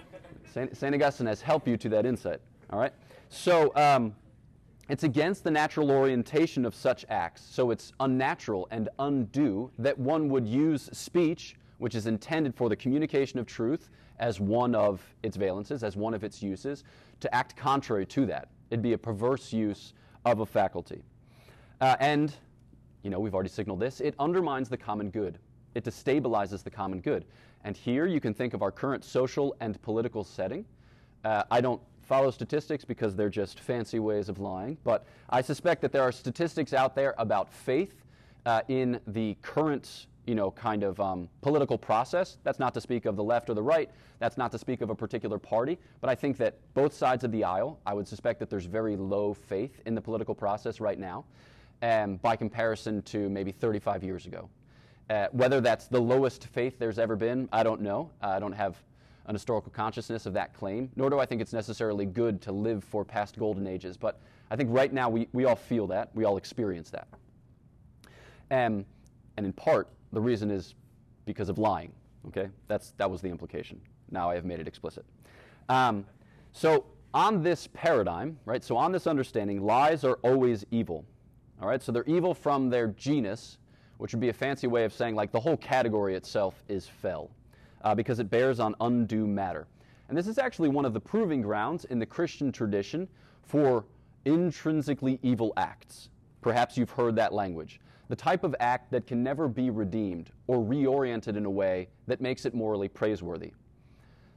St. 0.54 0.94
Augustine 0.94 1.26
has 1.26 1.42
helped 1.42 1.68
you 1.68 1.76
to 1.76 1.88
that 1.90 2.06
insight, 2.06 2.40
all 2.70 2.78
right? 2.78 2.92
So, 3.28 3.72
um, 3.74 4.14
it's 4.88 5.02
against 5.02 5.42
the 5.42 5.50
natural 5.50 5.90
orientation 5.90 6.64
of 6.64 6.72
such 6.72 7.04
acts, 7.08 7.44
so 7.50 7.72
it's 7.72 7.92
unnatural 7.98 8.68
and 8.70 8.88
undue 9.00 9.72
that 9.80 9.98
one 9.98 10.28
would 10.28 10.46
use 10.46 10.88
speech, 10.92 11.56
which 11.78 11.94
is 11.94 12.06
intended 12.06 12.54
for 12.54 12.68
the 12.68 12.76
communication 12.76 13.38
of 13.38 13.46
truth, 13.46 13.90
as 14.18 14.40
one 14.40 14.74
of 14.74 15.02
its 15.22 15.36
valences, 15.36 15.82
as 15.82 15.96
one 15.96 16.14
of 16.14 16.24
its 16.24 16.42
uses, 16.42 16.84
to 17.20 17.34
act 17.34 17.56
contrary 17.56 18.06
to 18.06 18.26
that. 18.26 18.48
It'd 18.70 18.82
be 18.82 18.94
a 18.94 18.98
perverse 18.98 19.52
use 19.52 19.92
of 20.24 20.40
a 20.40 20.46
faculty. 20.46 21.02
Uh, 21.80 21.96
and, 22.00 22.32
you 23.02 23.10
know, 23.10 23.20
we've 23.20 23.34
already 23.34 23.50
signaled 23.50 23.80
this, 23.80 24.00
it 24.00 24.14
undermines 24.18 24.68
the 24.68 24.76
common 24.76 25.10
good. 25.10 25.38
It 25.74 25.84
destabilizes 25.84 26.62
the 26.62 26.70
common 26.70 27.00
good. 27.00 27.26
And 27.64 27.76
here 27.76 28.06
you 28.06 28.20
can 28.20 28.32
think 28.32 28.54
of 28.54 28.62
our 28.62 28.70
current 28.70 29.04
social 29.04 29.54
and 29.60 29.80
political 29.82 30.24
setting. 30.24 30.64
Uh, 31.24 31.42
I 31.50 31.60
don't 31.60 31.82
follow 32.00 32.30
statistics 32.30 32.84
because 32.84 33.16
they're 33.16 33.28
just 33.28 33.60
fancy 33.60 33.98
ways 33.98 34.28
of 34.28 34.38
lying. 34.38 34.78
But 34.84 35.04
I 35.28 35.42
suspect 35.42 35.82
that 35.82 35.92
there 35.92 36.02
are 36.02 36.12
statistics 36.12 36.72
out 36.72 36.94
there 36.94 37.14
about 37.18 37.52
faith 37.52 38.04
uh, 38.46 38.62
in 38.68 39.00
the 39.08 39.36
current, 39.42 40.06
you 40.26 40.34
know, 40.34 40.50
kind 40.50 40.82
of 40.82 40.98
um, 41.00 41.28
political 41.40 41.78
process. 41.78 42.38
That's 42.42 42.58
not 42.58 42.74
to 42.74 42.80
speak 42.80 43.06
of 43.06 43.16
the 43.16 43.22
left 43.22 43.48
or 43.48 43.54
the 43.54 43.62
right. 43.62 43.90
That's 44.18 44.36
not 44.36 44.50
to 44.52 44.58
speak 44.58 44.80
of 44.80 44.90
a 44.90 44.94
particular 44.94 45.38
party. 45.38 45.78
But 46.00 46.10
I 46.10 46.14
think 46.14 46.36
that 46.38 46.58
both 46.74 46.92
sides 46.92 47.24
of 47.24 47.32
the 47.32 47.44
aisle, 47.44 47.78
I 47.86 47.94
would 47.94 48.08
suspect 48.08 48.40
that 48.40 48.50
there's 48.50 48.66
very 48.66 48.96
low 48.96 49.34
faith 49.34 49.80
in 49.86 49.94
the 49.94 50.00
political 50.00 50.34
process 50.34 50.80
right 50.80 50.98
now, 50.98 51.24
um, 51.82 52.16
by 52.16 52.36
comparison 52.36 53.02
to 53.02 53.28
maybe 53.28 53.52
35 53.52 54.02
years 54.02 54.26
ago. 54.26 54.48
Uh, 55.08 55.28
whether 55.30 55.60
that's 55.60 55.86
the 55.86 56.00
lowest 56.00 56.46
faith 56.48 56.78
there's 56.78 56.98
ever 56.98 57.14
been, 57.14 57.48
I 57.52 57.62
don't 57.62 57.80
know. 57.80 58.10
I 58.20 58.40
don't 58.40 58.52
have 58.52 58.76
an 59.26 59.34
historical 59.34 59.70
consciousness 59.70 60.26
of 60.26 60.32
that 60.32 60.54
claim, 60.54 60.90
nor 60.96 61.10
do 61.10 61.18
I 61.18 61.26
think 61.26 61.40
it's 61.40 61.52
necessarily 61.52 62.06
good 62.06 62.40
to 62.42 62.52
live 62.52 62.82
for 62.82 63.04
past 63.04 63.38
golden 63.38 63.66
ages. 63.66 63.96
But 63.96 64.20
I 64.50 64.56
think 64.56 64.70
right 64.72 64.92
now 64.92 65.08
we, 65.08 65.28
we 65.32 65.44
all 65.44 65.56
feel 65.56 65.86
that, 65.88 66.10
we 66.14 66.24
all 66.24 66.36
experience 66.36 66.90
that. 66.90 67.08
Um, 68.50 68.84
and 69.36 69.46
in 69.46 69.52
part, 69.52 69.88
the 70.12 70.20
reason 70.20 70.50
is 70.50 70.74
because 71.24 71.48
of 71.48 71.58
lying. 71.58 71.92
Okay? 72.28 72.48
That's, 72.68 72.92
that 72.98 73.10
was 73.10 73.20
the 73.20 73.28
implication. 73.28 73.80
Now 74.10 74.30
I 74.30 74.34
have 74.34 74.44
made 74.44 74.60
it 74.60 74.68
explicit. 74.68 75.04
Um, 75.68 76.06
so, 76.52 76.86
on 77.14 77.42
this 77.42 77.68
paradigm, 77.72 78.38
right, 78.44 78.62
so 78.62 78.76
on 78.76 78.92
this 78.92 79.06
understanding, 79.06 79.62
lies 79.62 80.04
are 80.04 80.18
always 80.22 80.66
evil. 80.70 81.04
All 81.60 81.68
right? 81.68 81.82
So 81.82 81.90
they're 81.92 82.04
evil 82.04 82.34
from 82.34 82.68
their 82.68 82.88
genus, 82.88 83.58
which 83.98 84.12
would 84.12 84.20
be 84.20 84.28
a 84.28 84.34
fancy 84.34 84.66
way 84.66 84.84
of 84.84 84.92
saying, 84.92 85.14
like, 85.14 85.32
the 85.32 85.40
whole 85.40 85.56
category 85.56 86.14
itself 86.14 86.62
is 86.68 86.86
fell 86.86 87.30
uh, 87.82 87.94
because 87.94 88.18
it 88.18 88.28
bears 88.28 88.60
on 88.60 88.74
undue 88.80 89.26
matter. 89.26 89.66
And 90.08 90.16
this 90.16 90.26
is 90.26 90.38
actually 90.38 90.68
one 90.68 90.84
of 90.84 90.92
the 90.92 91.00
proving 91.00 91.42
grounds 91.42 91.84
in 91.86 91.98
the 91.98 92.06
Christian 92.06 92.52
tradition 92.52 93.08
for 93.42 93.84
intrinsically 94.24 95.18
evil 95.22 95.52
acts. 95.56 96.10
Perhaps 96.42 96.76
you've 96.76 96.90
heard 96.90 97.16
that 97.16 97.32
language. 97.32 97.80
The 98.08 98.16
type 98.16 98.44
of 98.44 98.54
act 98.60 98.90
that 98.92 99.06
can 99.06 99.22
never 99.22 99.48
be 99.48 99.70
redeemed 99.70 100.30
or 100.46 100.58
reoriented 100.58 101.36
in 101.36 101.44
a 101.44 101.50
way 101.50 101.88
that 102.06 102.20
makes 102.20 102.46
it 102.46 102.54
morally 102.54 102.88
praiseworthy. 102.88 103.52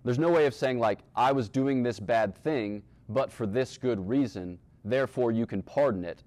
There's 0.04 0.20
no 0.20 0.32
way 0.32 0.46
of 0.46 0.54
saying, 0.54 0.80
like, 0.80 1.00
I 1.16 1.32
was 1.32 1.50
doing 1.50 1.84
this 1.84 2.00
bad 2.00 2.36
thing, 2.36 2.82
but 3.10 3.32
for 3.32 3.46
this 3.46 3.78
good 3.78 4.08
reason, 4.08 4.58
therefore 4.86 5.32
you 5.32 5.46
can 5.46 5.62
pardon 5.62 6.06
it, 6.06 6.24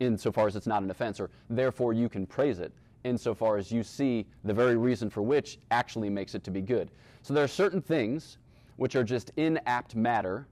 insofar 0.00 0.46
as 0.46 0.56
it's 0.56 0.66
not 0.66 0.82
an 0.82 0.90
offense, 0.90 1.20
or 1.20 1.30
therefore 1.50 1.92
you 1.92 2.08
can 2.08 2.26
praise 2.26 2.58
it 2.58 2.72
insofar 3.04 3.56
as 3.56 3.72
you 3.72 3.82
see 3.82 4.26
the 4.44 4.54
very 4.54 4.76
reason 4.76 5.10
for 5.10 5.22
which 5.22 5.58
actually 5.70 6.08
makes 6.08 6.34
it 6.34 6.44
to 6.44 6.50
be 6.50 6.60
good. 6.60 6.90
So 7.22 7.34
there 7.34 7.44
are 7.44 7.48
certain 7.48 7.82
things 7.82 8.38
which 8.76 8.96
are 8.96 9.04
just 9.04 9.34
inapt 9.36 9.94
matter 9.94 10.46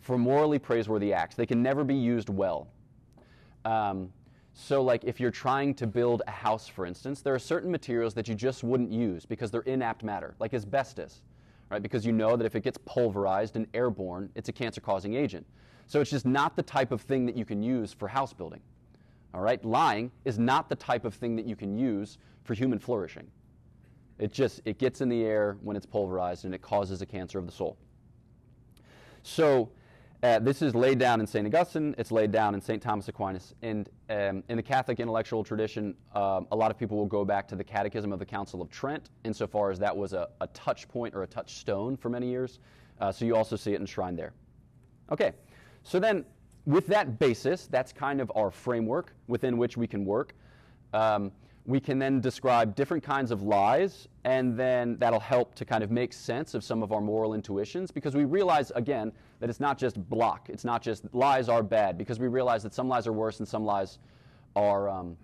for 0.00 0.18
morally 0.18 0.58
praiseworthy 0.58 1.12
acts. 1.12 1.36
They 1.36 1.46
can 1.46 1.62
never 1.62 1.84
be 1.84 1.94
used 1.94 2.28
well. 2.28 2.68
Um, 3.64 4.12
so, 4.54 4.82
like 4.82 5.04
if 5.04 5.18
you're 5.18 5.30
trying 5.30 5.74
to 5.74 5.86
build 5.86 6.22
a 6.26 6.30
house, 6.30 6.68
for 6.68 6.84
instance, 6.84 7.22
there 7.22 7.34
are 7.34 7.38
certain 7.38 7.70
materials 7.70 8.12
that 8.14 8.28
you 8.28 8.34
just 8.34 8.62
wouldn't 8.62 8.92
use 8.92 9.24
because 9.24 9.50
they're 9.50 9.62
inapt 9.62 10.02
matter, 10.02 10.34
like 10.38 10.52
asbestos, 10.52 11.22
right? 11.70 11.82
Because 11.82 12.04
you 12.04 12.12
know 12.12 12.36
that 12.36 12.44
if 12.44 12.54
it 12.54 12.62
gets 12.62 12.78
pulverized 12.84 13.56
and 13.56 13.66
airborne, 13.72 14.30
it's 14.34 14.50
a 14.50 14.52
cancer 14.52 14.80
causing 14.80 15.14
agent. 15.14 15.46
So, 15.86 16.00
it's 16.00 16.10
just 16.10 16.26
not 16.26 16.54
the 16.54 16.62
type 16.62 16.92
of 16.92 17.00
thing 17.00 17.24
that 17.26 17.36
you 17.36 17.46
can 17.46 17.62
use 17.62 17.92
for 17.94 18.08
house 18.08 18.32
building. 18.34 18.60
All 19.32 19.40
right? 19.40 19.64
Lying 19.64 20.10
is 20.26 20.38
not 20.38 20.68
the 20.68 20.76
type 20.76 21.06
of 21.06 21.14
thing 21.14 21.34
that 21.36 21.46
you 21.46 21.56
can 21.56 21.74
use 21.74 22.18
for 22.44 22.52
human 22.52 22.78
flourishing. 22.78 23.26
It 24.18 24.32
just 24.32 24.60
it 24.66 24.78
gets 24.78 25.00
in 25.00 25.08
the 25.08 25.24
air 25.24 25.56
when 25.62 25.76
it's 25.76 25.86
pulverized 25.86 26.44
and 26.44 26.54
it 26.54 26.60
causes 26.60 27.00
a 27.00 27.06
cancer 27.06 27.38
of 27.38 27.46
the 27.46 27.52
soul. 27.52 27.78
So 29.22 29.70
uh, 30.22 30.38
this 30.38 30.62
is 30.62 30.74
laid 30.74 30.98
down 30.98 31.20
in 31.20 31.26
St. 31.26 31.46
Augustine. 31.46 31.94
It's 31.98 32.12
laid 32.12 32.30
down 32.30 32.54
in 32.54 32.60
St. 32.60 32.80
Thomas 32.80 33.08
Aquinas. 33.08 33.54
And 33.62 33.88
um, 34.08 34.44
in 34.48 34.56
the 34.56 34.62
Catholic 34.62 35.00
intellectual 35.00 35.42
tradition, 35.42 35.94
um, 36.14 36.46
a 36.52 36.56
lot 36.56 36.70
of 36.70 36.78
people 36.78 36.96
will 36.96 37.06
go 37.06 37.24
back 37.24 37.48
to 37.48 37.56
the 37.56 37.64
Catechism 37.64 38.12
of 38.12 38.20
the 38.20 38.26
Council 38.26 38.62
of 38.62 38.70
Trent, 38.70 39.10
insofar 39.24 39.72
as 39.72 39.80
that 39.80 39.96
was 39.96 40.12
a, 40.12 40.28
a 40.40 40.46
touch 40.48 40.86
point 40.86 41.14
or 41.14 41.24
a 41.24 41.26
touchstone 41.26 41.96
for 41.96 42.08
many 42.08 42.28
years. 42.28 42.60
Uh, 43.00 43.10
so 43.10 43.24
you 43.24 43.34
also 43.34 43.56
see 43.56 43.72
it 43.72 43.80
enshrined 43.80 44.16
there. 44.16 44.32
Okay, 45.10 45.32
so 45.82 45.98
then 45.98 46.24
with 46.66 46.86
that 46.86 47.18
basis, 47.18 47.66
that's 47.66 47.92
kind 47.92 48.20
of 48.20 48.30
our 48.36 48.52
framework 48.52 49.12
within 49.26 49.58
which 49.58 49.76
we 49.76 49.88
can 49.88 50.04
work. 50.04 50.34
Um, 50.92 51.32
we 51.64 51.78
can 51.78 51.98
then 51.98 52.20
describe 52.20 52.74
different 52.74 53.04
kinds 53.04 53.30
of 53.30 53.42
lies, 53.42 54.08
and 54.24 54.56
then 54.56 54.96
that'll 54.98 55.20
help 55.20 55.54
to 55.54 55.64
kind 55.64 55.84
of 55.84 55.90
make 55.90 56.12
sense 56.12 56.54
of 56.54 56.64
some 56.64 56.82
of 56.82 56.90
our 56.90 57.00
moral 57.00 57.34
intuitions 57.34 57.92
because 57.92 58.16
we 58.16 58.24
realize, 58.24 58.72
again, 58.74 59.12
that 59.38 59.48
it's 59.48 59.60
not 59.60 59.78
just 59.78 59.96
block. 60.08 60.48
It's 60.48 60.64
not 60.64 60.82
just 60.82 61.04
lies 61.14 61.48
are 61.48 61.62
bad 61.62 61.96
because 61.96 62.18
we 62.18 62.26
realize 62.26 62.64
that 62.64 62.74
some 62.74 62.88
lies 62.88 63.06
are 63.06 63.12
worse 63.12 63.38
and 63.38 63.46
some 63.46 63.64
lies 63.64 63.98
are, 64.56 64.88
um, 64.88 65.16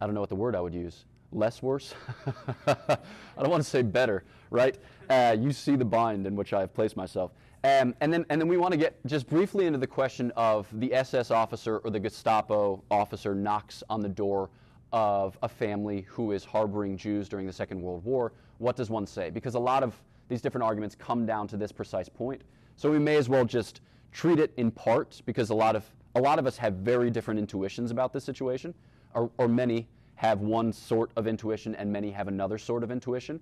I 0.00 0.06
don't 0.06 0.14
know 0.14 0.20
what 0.20 0.28
the 0.28 0.36
word 0.36 0.54
I 0.54 0.60
would 0.60 0.74
use, 0.74 1.06
less 1.32 1.60
worse. 1.60 1.92
I 2.66 2.96
don't 3.36 3.50
want 3.50 3.62
to 3.62 3.68
say 3.68 3.82
better, 3.82 4.24
right? 4.50 4.78
Uh, 5.10 5.36
you 5.38 5.52
see 5.52 5.74
the 5.74 5.84
bind 5.84 6.26
in 6.26 6.36
which 6.36 6.52
I 6.52 6.60
have 6.60 6.72
placed 6.72 6.96
myself. 6.96 7.32
Um, 7.64 7.96
and, 8.00 8.12
then, 8.12 8.24
and 8.30 8.40
then 8.40 8.46
we 8.46 8.56
want 8.56 8.72
to 8.72 8.78
get 8.78 8.94
just 9.06 9.28
briefly 9.28 9.66
into 9.66 9.80
the 9.80 9.86
question 9.88 10.30
of 10.36 10.68
the 10.74 10.94
SS 10.94 11.32
officer 11.32 11.78
or 11.78 11.90
the 11.90 11.98
Gestapo 11.98 12.84
officer 12.92 13.34
knocks 13.34 13.82
on 13.90 14.00
the 14.00 14.08
door 14.08 14.50
of 14.92 15.38
a 15.42 15.48
family 15.48 16.02
who 16.08 16.32
is 16.32 16.44
harboring 16.44 16.96
Jews 16.96 17.28
during 17.28 17.46
the 17.46 17.52
Second 17.52 17.80
World 17.80 18.04
War. 18.04 18.32
What 18.58 18.76
does 18.76 18.90
one 18.90 19.06
say? 19.06 19.30
Because 19.30 19.54
a 19.54 19.58
lot 19.58 19.82
of 19.82 19.94
these 20.28 20.40
different 20.40 20.64
arguments 20.64 20.94
come 20.94 21.26
down 21.26 21.48
to 21.48 21.56
this 21.56 21.72
precise 21.72 22.08
point. 22.08 22.42
So 22.76 22.90
we 22.90 22.98
may 22.98 23.16
as 23.16 23.28
well 23.28 23.44
just 23.44 23.80
treat 24.12 24.38
it 24.38 24.52
in 24.56 24.70
part 24.70 25.20
because 25.26 25.50
a 25.50 25.54
lot 25.54 25.76
of, 25.76 25.84
a 26.14 26.20
lot 26.20 26.38
of 26.38 26.46
us 26.46 26.56
have 26.58 26.74
very 26.74 27.10
different 27.10 27.38
intuitions 27.38 27.90
about 27.90 28.12
this 28.12 28.24
situation, 28.24 28.74
or, 29.14 29.30
or 29.38 29.48
many 29.48 29.88
have 30.14 30.40
one 30.40 30.72
sort 30.72 31.10
of 31.16 31.26
intuition 31.26 31.74
and 31.76 31.92
many 31.92 32.10
have 32.10 32.28
another 32.28 32.58
sort 32.58 32.82
of 32.82 32.90
intuition. 32.90 33.40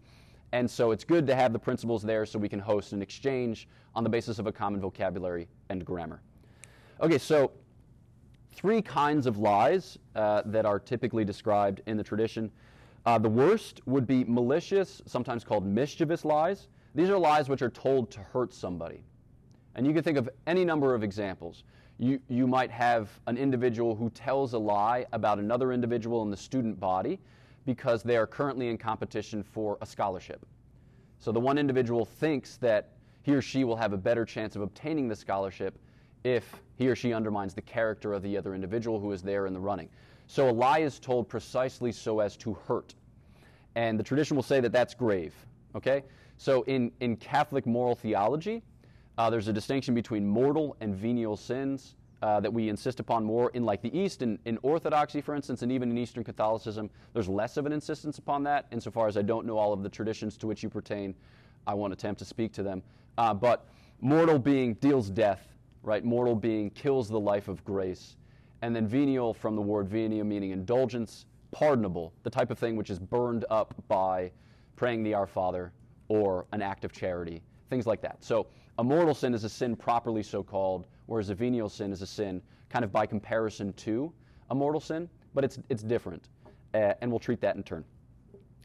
And 0.53 0.71
so 0.71 0.91
it's 0.91 1.05
good 1.05 1.26
to 1.26 1.35
have 1.35 1.53
the 1.53 1.59
principles 1.59 2.03
there 2.03 2.25
so 2.26 2.38
we 2.38 2.49
can 2.49 2.61
host 2.61 2.93
an 2.93 3.03
exchange 3.03 3.69
on 3.95 4.05
the 4.05 4.11
basis 4.11 4.38
of 4.38 4.47
a 4.47 4.53
common 4.53 4.81
vocabulary 4.81 5.49
and 5.71 5.85
grammar. 5.85 6.21
Okay, 7.00 7.19
so 7.19 7.50
three 8.57 8.81
kinds 8.81 9.27
of 9.27 9.39
lies 9.39 9.99
uh, 10.15 10.43
that 10.47 10.65
are 10.65 10.81
typically 10.81 11.25
described 11.25 11.83
in 11.87 11.97
the 11.97 12.03
tradition. 12.03 12.51
Uh, 13.05 13.19
the 13.19 13.29
worst 13.29 13.83
would 13.87 14.07
be 14.07 14.25
malicious, 14.25 15.03
sometimes 15.07 15.45
called 15.45 15.65
mischievous 15.65 16.25
lies. 16.25 16.69
These 16.95 17.11
are 17.11 17.19
lies 17.19 17.51
which 17.51 17.61
are 17.61 17.69
told 17.69 18.11
to 18.13 18.21
hurt 18.21 18.55
somebody. 18.55 19.05
And 19.75 19.87
you 19.87 19.93
can 19.93 20.03
think 20.03 20.17
of 20.17 20.31
any 20.47 20.65
number 20.65 20.95
of 20.95 21.03
examples. 21.03 21.65
You, 21.99 22.19
you 22.29 22.47
might 22.47 22.71
have 22.71 23.11
an 23.27 23.37
individual 23.37 23.95
who 23.95 24.09
tells 24.11 24.55
a 24.55 24.59
lie 24.59 25.05
about 25.13 25.39
another 25.39 25.73
individual 25.73 26.23
in 26.23 26.31
the 26.31 26.37
student 26.37 26.81
body 26.81 27.21
because 27.67 28.03
they 28.03 28.17
are 28.17 28.27
currently 28.27 28.69
in 28.69 28.79
competition 28.79 29.43
for 29.43 29.77
a 29.83 29.87
scholarship. 29.87 30.47
So 31.19 31.31
the 31.31 31.41
one 31.41 31.59
individual 31.59 32.07
thinks 32.07 32.57
that 32.59 32.93
he 33.23 33.35
or 33.35 33.43
she 33.43 33.65
will 33.65 33.77
have 33.77 33.93
a 33.93 33.99
better 33.99 34.25
chance 34.25 34.57
of 34.57 34.63
obtaining 34.63 35.09
the 35.09 35.17
scholarship 35.17 35.79
if 36.26 36.61
he 36.76 36.88
or 36.88 36.97
she 36.97 37.12
undermines 37.12 37.54
the 37.54 37.62
character 37.62 38.12
of 38.12 38.23
the 38.23 38.37
other 38.37 38.54
individual 38.54 38.99
who 38.99 39.12
is 39.12 39.23
there 39.23 39.47
in 39.47 39.54
the 39.54 39.61
running. 39.61 39.88
So 40.26 40.50
a 40.50 40.52
lie 40.52 40.80
is 40.80 40.99
told 40.99 41.28
precisely 41.28 41.92
so 41.92 42.18
as 42.18 42.37
to 42.38 42.54
hurt. 42.66 42.95
And 43.76 43.97
the 43.97 44.02
tradition 44.02 44.35
will 44.35 44.42
say 44.42 44.59
that 44.61 44.73
that's 44.73 44.92
grave. 44.92 45.35
Okay? 45.76 46.02
So 46.37 46.62
in, 46.62 46.90
in 46.99 47.16
Catholic 47.16 47.64
moral 47.64 47.95
theology, 47.95 48.62
uh, 49.16 49.30
there's 49.30 49.47
a 49.47 49.52
distinction 49.52 49.95
between 49.95 50.26
mortal 50.26 50.76
and 50.80 50.97
venial 50.97 51.37
sins 51.37 51.95
uh, 52.23 52.40
that 52.40 52.52
we 52.52 52.68
insist 52.71 52.99
upon 52.99 53.23
more 53.23 53.50
in 53.50 53.64
like 53.64 53.80
the 53.80 53.97
East, 53.97 54.23
in, 54.23 54.37
in 54.47 54.59
Orthodoxy, 54.62 55.21
for 55.21 55.37
instance, 55.37 55.62
and 55.62 55.71
even 55.71 55.90
in 55.90 55.97
Eastern 55.97 56.25
Catholicism, 56.25 56.90
there's 57.12 57.28
less 57.28 57.56
of 57.56 57.66
an 57.66 57.73
insistence 57.73 58.18
upon 58.18 58.42
that. 58.42 58.66
Insofar 58.73 59.06
as 59.06 59.16
I 59.16 59.23
don't 59.23 59.47
know 59.47 59.59
all 59.59 59.73
of 59.73 59.85
the 59.85 59.88
traditions 59.88 60.37
to 60.38 60.49
which 60.49 60.62
you 60.64 60.68
pertain, 60.68 61.14
I 61.68 61.75
won't 61.75 61.92
attempt 61.92 62.18
to 62.18 62.25
speak 62.25 62.52
to 62.54 62.64
them. 62.64 62.83
Uh, 63.16 63.33
but 63.33 63.68
mortal 64.00 64.38
being 64.40 64.75
deals 64.75 65.09
death, 65.09 65.56
right? 65.87 66.05
Mortal 66.05 66.35
being 66.35 66.69
kills 66.71 67.09
the 67.09 67.19
life 67.19 67.49
of 67.49 67.64
grace. 67.64 68.16
And 68.61 68.75
then 68.75 68.88
venial 68.88 69.33
from 69.33 69.55
the 69.55 69.62
word 69.62 69.88
venia, 69.88 70.25
meaning 70.25 70.50
indulgence, 70.50 71.26
pardonable, 71.52 72.12
the 72.25 72.31
type 72.31 72.50
of 72.50 72.59
thing 72.59 72.76
which 72.76 72.90
is 72.90 72.99
burned 72.99 73.45
up 73.50 73.73
by 73.87 74.33
praying 74.75 75.05
the 75.05 75.14
Our 75.14 75.26
Father 75.26 75.73
or 76.09 76.47
an 76.52 76.61
act 76.61 76.85
of 76.85 76.93
charity, 76.93 77.40
things 77.71 77.87
like 77.87 78.02
that. 78.02 78.23
So 78.23 78.49
a 78.78 78.85
mortal 78.85 79.14
sin 79.14 79.33
is 79.33 79.45
a 79.45 79.49
sin 79.49 79.76
properly 79.76 80.23
so 80.23 80.43
called 80.43 80.87
whereas 81.07 81.31
a 81.31 81.35
venial 81.35 81.69
sin 81.69 81.93
is 81.93 82.02
a 82.02 82.07
sin 82.07 82.43
kind 82.69 82.85
of 82.85 82.90
by 82.90 83.07
comparison 83.07 83.73
to 83.75 84.12
a 84.50 84.55
mortal 84.55 84.81
sin, 84.81 85.09
but 85.35 85.45
it's, 85.45 85.59
it's 85.69 85.85
different. 85.85 86.28
Uh, 86.75 86.95
and 87.00 87.11
we'll 87.11 87.21
treat 87.21 87.40
that 87.40 87.55
in 87.55 87.62
turn. 87.62 87.85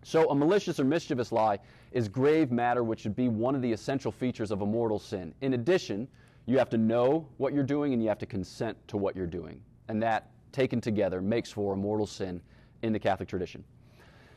So, 0.04 0.28
a 0.32 0.36
malicious 0.36 0.80
or 0.80 0.84
mischievous 0.84 1.32
lie 1.32 1.60
is 1.92 2.08
grave 2.08 2.52
matter 2.52 2.84
which 2.84 3.02
should 3.02 3.16
be 3.16 3.28
one 3.28 3.54
of 3.54 3.62
the 3.62 3.72
essential 3.72 4.12
features 4.12 4.50
of 4.50 4.64
a 4.64 4.66
mortal 4.66 4.98
sin. 4.98 5.36
In 5.42 5.54
addition, 5.54 6.08
you 6.46 6.58
have 6.58 6.70
to 6.70 6.78
know 6.78 7.28
what 7.38 7.54
you're 7.54 7.64
doing 7.64 7.94
and 7.94 8.02
you 8.02 8.10
have 8.10 8.18
to 8.20 8.26
consent 8.26 8.78
to 8.88 8.98
what 8.98 9.16
you're 9.16 9.28
doing. 9.28 9.62
And 9.88 10.02
that, 10.02 10.30
taken 10.52 10.82
together, 10.82 11.22
makes 11.22 11.52
for 11.52 11.74
a 11.74 11.78
mortal 11.78 12.08
sin 12.08 12.42
in 12.82 12.94
the 12.94 13.00
Catholic 13.00 13.30
tradition. 13.30 13.64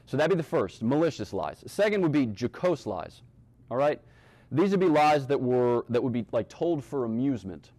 So 0.07 0.17
that'd 0.17 0.31
be 0.31 0.37
the 0.37 0.43
first, 0.43 0.83
malicious 0.83 1.33
lies. 1.33 1.63
Second 1.67 2.03
would 2.03 2.13
be 2.13 2.27
jocose 2.39 2.87
lies. 2.87 3.23
All 3.71 3.77
right? 3.77 4.01
These 4.53 4.71
would 4.71 4.81
be 4.81 4.87
lies 4.87 5.27
that 5.27 5.41
were 5.41 5.85
that 5.89 6.03
would 6.03 6.13
be 6.13 6.27
like 6.33 6.49
told 6.49 6.85
for 6.85 7.05
amusement. 7.05 7.71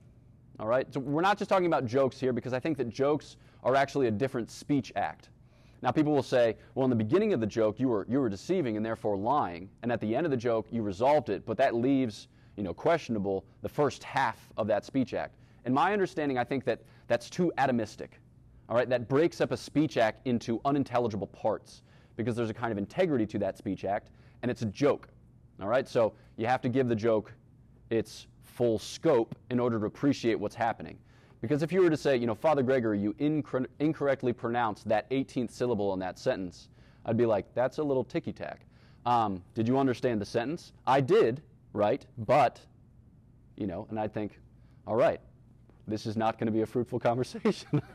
All 0.60 0.68
right? 0.68 0.92
So 0.94 1.00
we're 1.00 1.22
not 1.22 1.38
just 1.38 1.50
talking 1.50 1.68
about 1.68 1.86
jokes 1.86 2.20
here 2.20 2.34
because 2.34 2.54
I 2.54 2.60
think 2.60 2.78
that 2.78 2.90
jokes 2.90 3.38
are 3.64 3.76
actually 3.76 4.08
a 4.08 4.12
different 4.12 4.50
speech 4.50 4.92
act. 4.96 5.30
Now, 5.82 5.92
people 5.92 6.14
will 6.14 6.24
say, 6.24 6.56
well, 6.74 6.84
in 6.86 6.90
the 6.90 6.96
beginning 6.96 7.34
of 7.34 7.40
the 7.40 7.46
joke, 7.48 7.80
you 7.80 7.90
were, 7.90 8.08
you 8.10 8.20
were 8.20 8.30
deceiving 8.30 8.76
and 8.76 8.86
therefore 8.86 9.18
lying. 9.18 9.70
And 9.84 9.92
at 9.92 10.00
the 10.02 10.16
end 10.16 10.26
of 10.26 10.32
the 10.32 10.38
joke, 10.38 10.68
you 10.72 10.82
resolved 10.82 11.30
it, 11.30 11.46
but 11.46 11.58
that 11.58 11.76
leaves, 11.76 12.28
you 12.58 12.64
know, 12.64 12.74
questionable 12.74 13.46
the 13.62 13.70
first 13.70 14.04
half 14.04 14.50
of 14.58 14.68
that 14.68 14.86
speech 14.86 15.14
act. 15.14 15.36
In 15.66 15.74
my 15.74 15.94
understanding, 15.94 16.38
I 16.38 16.44
think 16.44 16.64
that 16.66 16.82
that's 17.08 17.30
too 17.30 17.52
atomistic. 17.58 18.10
All 18.70 18.76
right? 18.76 18.90
That 18.90 19.08
breaks 19.08 19.42
up 19.42 19.52
a 19.52 19.58
speech 19.58 19.98
act 19.98 20.26
into 20.26 20.62
unintelligible 20.66 21.28
parts 21.28 21.84
because 22.16 22.36
there's 22.36 22.50
a 22.50 22.54
kind 22.54 22.72
of 22.72 22.78
integrity 22.78 23.26
to 23.26 23.40
that 23.40 23.58
speech 23.58 23.84
act, 23.84 24.10
and 24.42 24.50
it's 24.50 24.62
a 24.62 24.68
joke. 24.68 25.10
All 25.62 25.68
right? 25.68 25.88
So 25.88 26.14
you 26.38 26.48
have 26.48 26.62
to 26.62 26.70
give 26.70 26.88
the 26.88 26.96
joke 26.96 27.34
its 27.90 28.28
full 28.44 28.80
scope 28.80 29.36
in 29.50 29.60
order 29.60 29.80
to 29.80 29.86
appreciate 29.86 30.40
what's 30.40 30.56
happening. 30.56 30.98
Because 31.42 31.62
if 31.62 31.72
you 31.72 31.82
were 31.82 31.90
to 31.90 31.98
say, 31.98 32.18
you 32.18 32.26
know, 32.26 32.34
Father 32.34 32.64
Gregory, 32.64 33.00
you 33.00 33.14
incor- 33.20 33.68
incorrectly 33.80 34.34
pronounced 34.34 34.88
that 34.88 35.10
18th 35.12 35.52
syllable 35.52 35.94
in 35.94 36.00
that 36.00 36.18
sentence, 36.18 36.70
I'd 37.06 37.18
be 37.18 37.26
like, 37.26 37.46
that's 37.54 37.78
a 37.78 37.84
little 37.84 38.04
ticky 38.04 38.34
tack. 38.34 38.62
Um, 39.06 39.44
did 39.54 39.68
you 39.68 39.78
understand 39.78 40.20
the 40.20 40.26
sentence? 40.26 40.74
I 40.88 41.02
did, 41.02 41.44
right? 41.76 42.06
But, 42.18 42.60
you 43.58 43.68
know, 43.68 43.86
and 43.90 44.00
I'd 44.00 44.14
think, 44.14 44.40
all 44.88 44.96
right, 44.96 45.20
this 45.88 46.06
is 46.06 46.18
not 46.18 46.40
going 46.40 46.48
to 46.48 46.52
be 46.52 46.62
a 46.62 46.66
fruitful 46.66 47.00
conversation. 47.10 47.82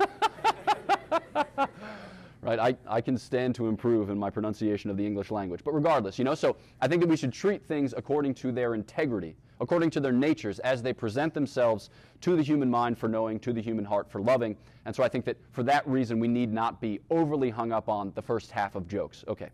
right? 2.42 2.58
I, 2.58 2.76
I 2.86 3.00
can 3.00 3.18
stand 3.18 3.54
to 3.56 3.68
improve 3.68 4.10
in 4.10 4.18
my 4.18 4.30
pronunciation 4.30 4.90
of 4.90 4.96
the 4.96 5.06
English 5.06 5.30
language. 5.30 5.62
But 5.64 5.74
regardless, 5.74 6.18
you 6.18 6.24
know, 6.24 6.34
so 6.34 6.56
I 6.80 6.88
think 6.88 7.00
that 7.02 7.08
we 7.08 7.16
should 7.16 7.32
treat 7.32 7.66
things 7.66 7.94
according 7.96 8.34
to 8.34 8.52
their 8.52 8.74
integrity 8.74 9.36
according 9.60 9.90
to 9.90 10.00
their 10.00 10.12
natures 10.12 10.58
as 10.60 10.82
they 10.82 10.92
present 10.92 11.34
themselves 11.34 11.90
to 12.22 12.34
the 12.34 12.42
human 12.42 12.70
mind 12.70 12.98
for 12.98 13.08
knowing, 13.08 13.38
to 13.40 13.52
the 13.52 13.60
human 13.60 13.84
heart 13.84 14.10
for 14.10 14.20
loving. 14.20 14.56
And 14.86 14.96
so 14.96 15.02
I 15.02 15.08
think 15.08 15.24
that 15.26 15.36
for 15.52 15.62
that 15.64 15.86
reason, 15.86 16.18
we 16.18 16.28
need 16.28 16.52
not 16.52 16.80
be 16.80 17.00
overly 17.10 17.50
hung 17.50 17.70
up 17.70 17.88
on 17.88 18.12
the 18.14 18.22
first 18.22 18.50
half 18.50 18.74
of 18.74 18.88
jokes. 18.88 19.24
Okay. 19.28 19.50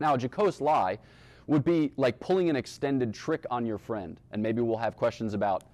Now, 0.00 0.14
a 0.14 0.18
jocose 0.18 0.60
lie 0.60 0.98
would 1.48 1.64
be 1.64 1.92
like 1.96 2.20
pulling 2.20 2.50
an 2.50 2.56
extended 2.56 3.12
trick 3.12 3.44
on 3.50 3.66
your 3.66 3.78
friend. 3.78 4.20
And 4.30 4.42
maybe 4.42 4.60
we'll 4.60 4.76
have 4.76 4.96
questions 4.96 5.34
about, 5.34 5.64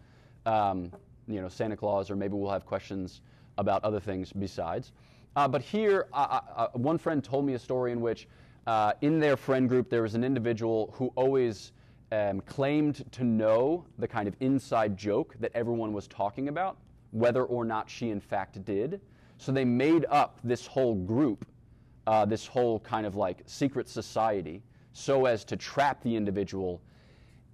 um, 0.47 0.91
you 1.27 1.41
know, 1.43 1.49
Santa 1.49 1.77
Claus, 1.77 2.11
or 2.11 2.17
maybe 2.17 2.35
we'll 2.35 2.53
have 2.53 2.65
questions 2.65 3.21
about 3.59 3.85
other 3.85 4.01
things 4.01 4.33
besides. 4.33 4.93
Uh, 5.37 5.49
but 5.49 5.61
here, 5.61 6.07
uh, 6.13 6.41
uh, 6.57 6.69
one 6.75 6.97
friend 6.97 7.23
told 7.23 7.45
me 7.45 7.55
a 7.55 7.59
story 7.59 7.91
in 7.91 8.01
which, 8.01 8.29
uh, 8.69 8.93
in 9.01 9.19
their 9.19 9.37
friend 9.37 9.69
group, 9.69 9.91
there 9.91 10.03
was 10.03 10.15
an 10.15 10.23
individual 10.23 10.95
who 10.97 11.13
always 11.17 11.73
um, 12.13 12.41
claimed 12.43 13.05
to 13.11 13.25
know 13.25 13.85
the 13.99 14.07
kind 14.07 14.29
of 14.29 14.37
inside 14.39 14.97
joke 14.97 15.35
that 15.41 15.51
everyone 15.55 15.93
was 15.93 16.07
talking 16.07 16.49
about, 16.49 16.77
whether 17.11 17.45
or 17.45 17.65
not 17.65 17.91
she 17.91 18.11
in 18.11 18.21
fact 18.21 18.65
did. 18.65 19.01
So 19.39 19.51
they 19.51 19.65
made 19.65 20.07
up 20.09 20.39
this 20.45 20.69
whole 20.69 20.95
group, 20.95 21.45
uh, 22.07 22.25
this 22.27 22.47
whole 22.47 22.79
kind 22.79 23.07
of 23.07 23.17
like 23.17 23.43
secret 23.47 23.89
society, 23.89 24.63
so 24.95 25.27
as 25.27 25.45
to 25.45 25.57
trap 25.57 26.03
the 26.03 26.17
individual 26.17 26.81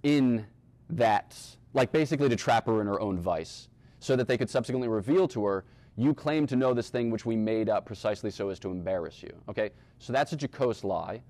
in 0.03 0.45
that, 0.89 1.37
like 1.73 1.91
basically 1.91 2.29
to 2.29 2.35
trap 2.35 2.67
her 2.67 2.79
in 2.79 2.87
her 2.87 3.01
own 3.01 3.19
vice, 3.19 3.67
so 3.99 4.15
that 4.15 4.27
they 4.27 4.37
could 4.37 4.49
subsequently 4.49 4.87
reveal 4.87 5.27
to 5.27 5.45
her, 5.45 5.65
you 5.97 6.13
claim 6.13 6.47
to 6.47 6.55
know 6.55 6.73
this 6.73 6.89
thing 6.89 7.11
which 7.11 7.25
we 7.25 7.35
made 7.35 7.67
up 7.67 7.85
precisely 7.85 8.31
so 8.31 8.49
as 8.49 8.59
to 8.59 8.71
embarrass 8.71 9.21
you. 9.21 9.33
Okay? 9.49 9.71
So 9.99 10.13
that's 10.13 10.31
a 10.31 10.37
jocose 10.37 10.83
lie 10.83 11.21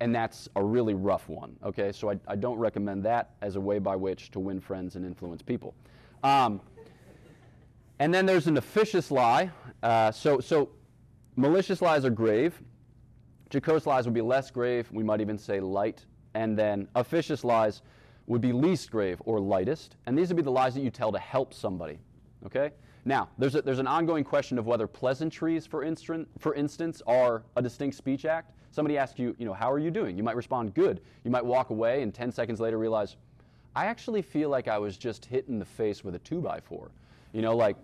and 0.00 0.14
that's 0.14 0.48
a 0.56 0.64
really 0.64 0.94
rough 0.94 1.28
one. 1.28 1.56
Okay, 1.64 1.90
so 1.90 2.10
I, 2.10 2.18
I, 2.28 2.36
don't 2.36 2.58
recommend 2.58 3.02
that 3.04 3.30
as 3.40 3.56
a 3.56 3.60
way 3.60 3.78
by 3.78 3.96
which 3.96 4.30
to 4.32 4.40
win 4.40 4.60
friends 4.60 4.94
and 4.94 5.06
influence 5.06 5.40
people. 5.40 5.74
Um, 6.22 6.60
and 7.98 8.12
then 8.12 8.26
there's 8.26 8.46
an 8.46 8.58
officious 8.58 9.10
lie. 9.10 9.50
Uh, 9.82 10.12
so, 10.12 10.38
so 10.40 10.68
malicious 11.34 11.80
lies 11.80 12.04
are 12.04 12.10
grave. 12.10 12.60
Jocose 13.52 13.86
lies 13.86 14.04
would 14.04 14.14
be 14.14 14.20
less 14.20 14.50
grave. 14.50 14.88
We 14.92 15.04
might 15.04 15.20
even 15.20 15.38
say 15.38 15.60
light. 15.60 16.04
And 16.34 16.58
then 16.58 16.88
officious 16.94 17.44
lies 17.44 17.82
would 18.26 18.40
be 18.40 18.52
least 18.52 18.90
grave 18.90 19.22
or 19.24 19.40
lightest. 19.40 19.96
And 20.06 20.18
these 20.18 20.28
would 20.28 20.36
be 20.36 20.42
the 20.42 20.50
lies 20.50 20.74
that 20.74 20.82
you 20.82 20.90
tell 20.90 21.12
to 21.12 21.18
help 21.18 21.54
somebody. 21.54 21.98
Okay. 22.44 22.72
Now, 23.04 23.28
there's, 23.38 23.54
a, 23.54 23.62
there's 23.62 23.78
an 23.78 23.86
ongoing 23.86 24.24
question 24.24 24.58
of 24.58 24.66
whether 24.66 24.88
pleasantries, 24.88 25.64
for, 25.64 25.84
instance, 25.84 26.28
for 26.40 26.54
instance, 26.54 27.02
are 27.06 27.44
a 27.54 27.62
distinct 27.62 27.96
speech 27.96 28.24
act. 28.24 28.52
Somebody 28.72 28.98
asks 28.98 29.18
you, 29.18 29.34
you 29.38 29.46
know, 29.46 29.54
how 29.54 29.70
are 29.70 29.78
you 29.78 29.92
doing? 29.92 30.16
You 30.16 30.24
might 30.24 30.34
respond, 30.34 30.74
good. 30.74 31.00
You 31.24 31.30
might 31.30 31.44
walk 31.44 31.70
away 31.70 32.02
and 32.02 32.12
10 32.12 32.32
seconds 32.32 32.58
later 32.60 32.78
realize, 32.78 33.16
I 33.76 33.86
actually 33.86 34.22
feel 34.22 34.50
like 34.50 34.66
I 34.66 34.78
was 34.78 34.96
just 34.96 35.24
hit 35.24 35.46
in 35.48 35.58
the 35.58 35.64
face 35.64 36.02
with 36.02 36.16
a 36.16 36.18
2 36.18 36.40
by 36.40 36.60
4 36.60 36.90
You 37.32 37.42
know, 37.42 37.56
like, 37.56 37.76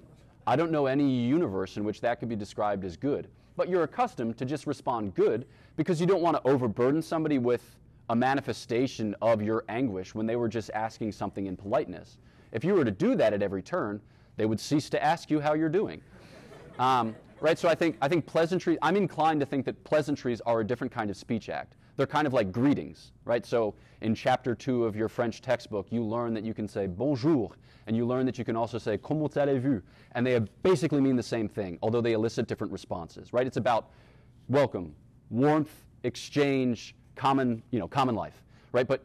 I 0.45 0.57
don't 0.57 0.73
know 0.73 0.87
any 0.87 1.09
universe 1.09 1.77
in 1.77 1.85
which 1.85 2.01
that 2.01 2.19
could 2.19 2.29
be 2.29 2.37
described 2.37 2.85
as 2.85 2.97
good. 2.97 3.29
But 3.57 3.69
you're 3.69 3.83
accustomed 3.83 4.39
to 4.39 4.45
just 4.45 4.67
respond 4.67 5.15
good 5.15 5.47
because 5.77 6.01
you 6.01 6.07
don't 6.07 6.23
want 6.23 6.37
to 6.37 6.49
overburden 6.49 7.03
somebody 7.03 7.39
with 7.39 7.77
a 8.09 8.17
manifestation 8.17 9.15
of 9.23 9.43
your 9.43 9.65
anguish 9.69 10.15
when 10.15 10.27
they 10.27 10.37
were 10.37 10.49
just 10.49 10.71
asking 10.75 11.13
something 11.13 11.47
in 11.47 11.57
politeness. 11.57 12.19
If 12.53 12.65
you 12.65 12.75
were 12.75 12.85
to 12.85 12.91
do 12.91 13.15
that 13.17 13.33
at 13.33 13.43
every 13.43 13.63
turn, 13.63 14.01
they 14.37 14.47
would 14.47 14.61
cease 14.61 14.91
to 14.91 15.03
ask 15.03 15.31
you 15.31 15.41
how 15.41 15.55
you're 15.55 15.69
doing. 15.69 16.01
Um, 16.79 17.15
right? 17.41 17.59
So 17.59 17.69
I 17.69 17.75
think, 17.75 17.97
I 18.01 18.09
think 18.09 18.27
pleasantries, 18.27 18.79
I'm 18.83 18.97
inclined 18.97 19.41
to 19.41 19.47
think 19.47 19.65
that 19.67 19.83
pleasantries 19.85 20.41
are 20.43 20.61
a 20.61 20.67
different 20.67 20.93
kind 20.93 21.11
of 21.11 21.17
speech 21.17 21.49
act. 21.49 21.75
They're 21.97 22.07
kind 22.07 22.27
of 22.27 22.33
like 22.33 22.53
greetings, 22.53 23.13
right? 23.25 23.45
So 23.45 23.75
in 24.01 24.15
chapter 24.15 24.55
two 24.55 24.85
of 24.85 24.97
your 24.97 25.09
French 25.09 25.43
textbook, 25.43 25.87
you 25.91 26.03
learn 26.03 26.35
that 26.35 26.45
you 26.45 26.55
can 26.55 26.67
say 26.67 26.87
bonjour, 26.87 27.53
and 27.87 27.97
you 27.97 28.07
learn 28.07 28.27
that 28.27 28.39
you 28.39 28.45
can 28.45 28.57
also 28.57 28.79
say 28.79 28.97
comment 28.97 29.37
allez-vous, 29.37 29.83
and 30.13 30.27
they 30.27 30.39
basically 30.63 31.01
mean 31.01 31.17
the 31.17 31.23
same 31.23 31.49
thing, 31.49 31.79
although 31.83 32.01
they 32.01 32.13
elicit 32.13 32.47
different 32.47 32.73
responses, 32.73 33.33
right? 33.33 33.47
It's 33.47 33.57
about 33.57 33.91
welcome, 34.49 34.95
warmth, 35.31 35.85
exchange, 36.05 36.95
common, 37.15 37.63
you 37.71 37.79
know, 37.79 37.89
common 37.89 38.15
life, 38.15 38.43
right? 38.73 38.87
But 38.87 39.05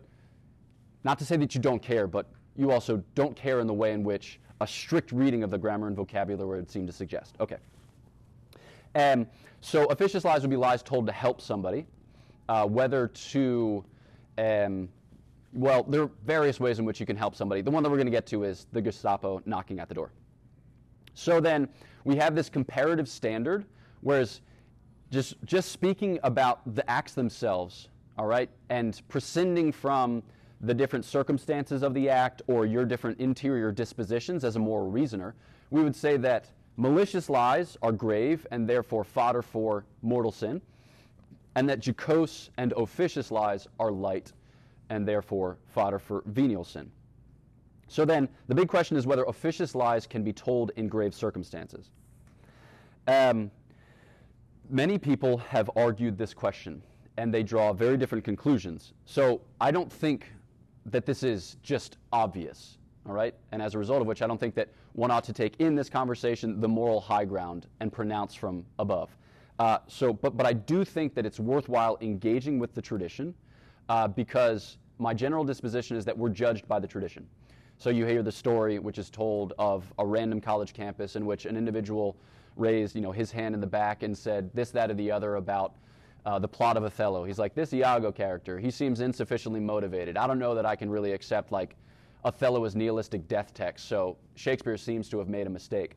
not 1.04 1.20
to 1.20 1.26
say 1.26 1.38
that 1.38 1.56
you 1.56 1.62
don't 1.62 1.82
care, 1.82 2.08
but 2.08 2.28
you 2.56 2.72
also 2.72 3.04
don't 3.16 3.36
care 3.36 3.60
in 3.60 3.68
the 3.68 3.74
way 3.74 3.92
in 3.94 4.04
which 4.04 4.40
a 4.62 4.68
strict 4.68 5.12
reading 5.12 5.44
of 5.44 5.52
the 5.52 5.58
grammar 5.58 5.88
and 5.88 5.96
vocabulary 5.96 6.60
would 6.60 6.72
seem 6.72 6.88
to 6.88 6.94
suggest. 6.94 7.36
Okay. 7.40 7.58
Um, 8.96 9.28
so 9.62 9.86
officious 9.86 10.24
lies 10.24 10.42
would 10.42 10.50
be 10.50 10.56
lies 10.56 10.82
told 10.82 11.06
to 11.06 11.12
help 11.12 11.42
somebody, 11.42 11.86
uh, 12.50 12.66
whether 12.66 13.08
to, 13.08 13.84
um, 14.38 14.90
well, 15.54 15.84
there 15.84 16.04
are 16.04 16.12
various 16.26 16.60
ways 16.60 16.80
in 16.80 16.86
which 16.86 17.00
you 17.00 17.06
can 17.06 17.16
help 17.16 17.36
somebody. 17.36 17.62
The 17.62 17.72
one 17.72 17.84
that 17.84 17.90
we're 17.90 17.98
going 17.98 18.08
to 18.08 18.12
get 18.12 18.26
to 18.28 18.44
is 18.44 18.68
the 18.72 18.82
Gestapo 18.82 19.42
knocking 19.46 19.80
at 19.80 19.90
the 19.90 19.96
door. 19.96 20.12
So 21.14 21.40
then 21.40 21.68
we 22.04 22.16
have 22.18 22.36
this 22.36 22.50
comparative 22.50 23.10
standard, 23.10 23.66
whereas 24.02 24.42
just, 25.10 25.36
just 25.46 25.72
speaking 25.72 26.20
about 26.24 26.76
the 26.76 26.88
acts 26.90 27.14
themselves, 27.14 27.90
all 28.18 28.28
right, 28.28 28.50
and 28.70 29.02
prescinding 29.10 29.72
from 29.72 30.22
the 30.62 30.74
different 30.74 31.06
circumstances 31.06 31.84
of 31.84 31.94
the 31.94 32.10
act 32.10 32.42
or 32.48 32.66
your 32.66 32.86
different 32.86 33.20
interior 33.20 33.72
dispositions 33.72 34.44
as 34.44 34.56
a 34.56 34.60
moral 34.60 34.90
reasoner, 34.90 35.36
we 35.70 35.84
would 35.84 35.96
say 35.96 36.18
that 36.18 36.50
malicious 36.78 37.30
lies 37.30 37.78
are 37.82 37.92
grave 37.92 38.46
and 38.52 38.68
therefore 38.68 39.04
fodder 39.04 39.42
for 39.42 39.86
mortal 40.02 40.32
sin, 40.32 40.62
and 41.58 41.68
that 41.68 41.84
jocose 41.84 42.52
and 42.58 42.72
officious 42.78 43.32
lies 43.32 43.68
are 43.80 43.92
light 43.92 44.32
and 44.92 45.08
therefore 45.08 45.58
fodder 45.66 45.98
for 45.98 46.22
venial 46.28 46.64
sin. 46.64 46.92
So 47.88 48.06
then, 48.06 48.30
the 48.48 48.54
big 48.54 48.68
question 48.68 48.96
is 48.96 49.08
whether 49.08 49.24
officious 49.24 49.74
lies 49.74 50.06
can 50.06 50.24
be 50.24 50.32
told 50.32 50.72
in 50.76 50.88
grave 50.88 51.16
circumstances. 51.16 51.90
Um, 53.08 53.50
many 54.70 55.00
people 55.00 55.38
have 55.38 55.72
argued 55.76 56.16
this 56.16 56.32
question, 56.32 56.80
and 57.18 57.34
they 57.34 57.42
draw 57.42 57.74
very 57.74 57.98
different 57.98 58.24
conclusions. 58.24 58.94
So 59.06 59.42
I 59.60 59.72
don't 59.72 59.92
think 59.92 60.32
that 60.86 61.08
this 61.08 61.24
is 61.24 61.58
just 61.64 61.98
obvious, 62.14 62.78
all 63.08 63.14
right? 63.14 63.34
And 63.52 63.64
as 63.64 63.74
a 63.74 63.80
result 63.80 64.02
of 64.02 64.06
which, 64.06 64.22
I 64.22 64.28
don't 64.28 64.40
think 64.40 64.54
that 64.56 64.70
one 64.94 65.10
ought 65.10 65.24
to 65.24 65.34
take 65.34 65.56
in 65.60 65.74
this 65.74 65.90
conversation 65.90 66.62
the 66.62 66.68
moral 66.68 67.02
high 67.02 67.26
ground 67.26 67.66
and 67.80 67.92
pronounce 67.92 68.36
from 68.36 68.64
above. 68.78 69.10
Uh, 69.60 69.80
so, 69.88 70.14
but, 70.14 70.38
but 70.38 70.46
I 70.46 70.54
do 70.54 70.86
think 70.86 71.16
that 71.16 71.26
it's 71.26 71.40
worthwhile 71.40 71.98
engaging 72.02 72.60
with 72.60 72.74
the 72.74 72.82
tradition 72.82 73.34
uh, 73.90 74.08
because 74.08 74.78
my 75.00 75.14
general 75.14 75.44
disposition 75.44 75.98
is 75.98 76.06
that 76.06 76.18
we're 76.18 76.30
judged 76.30 76.68
by 76.68 76.80
the 76.80 76.88
tradition. 76.88 77.28
So 77.80 77.90
you 77.90 78.06
hear 78.06 78.24
the 78.24 78.32
story 78.32 78.80
which 78.80 78.98
is 78.98 79.10
told 79.10 79.54
of 79.58 79.92
a 80.00 80.06
random 80.06 80.42
college 80.42 80.74
campus 80.74 81.16
in 81.16 81.26
which 81.26 81.46
an 81.46 81.56
individual 81.56 82.18
raised, 82.56 82.96
you 82.96 83.02
know, 83.02 83.12
his 83.12 83.32
hand 83.32 83.54
in 83.54 83.62
the 83.62 83.68
back 83.68 84.04
and 84.04 84.18
said 84.18 84.50
this, 84.54 84.72
that, 84.72 84.90
or 84.90 84.96
the 84.96 85.12
other 85.12 85.36
about 85.36 85.76
uh, 86.26 86.40
the 86.40 86.48
plot 86.48 86.76
of 86.76 86.84
Othello. 86.84 87.24
He's 87.24 87.40
like, 87.40 87.54
this 87.54 87.74
Iago 87.74 88.12
character, 88.12 88.60
he 88.60 88.72
seems 88.72 89.00
insufficiently 89.00 89.60
motivated. 89.60 90.18
I 90.18 90.28
don't 90.28 90.40
know 90.40 90.56
that 90.56 90.66
I 90.66 90.76
can 90.76 90.90
really 90.90 91.12
accept 91.12 91.52
like 91.52 91.76
Othello 92.26 92.66
as 92.66 92.76
nihilistic 92.76 93.28
death 93.28 93.54
text, 93.54 93.88
so 93.88 94.18
Shakespeare 94.36 94.76
seems 94.76 95.08
to 95.10 95.20
have 95.20 95.30
made 95.30 95.48
a 95.48 95.50
mistake. 95.50 95.96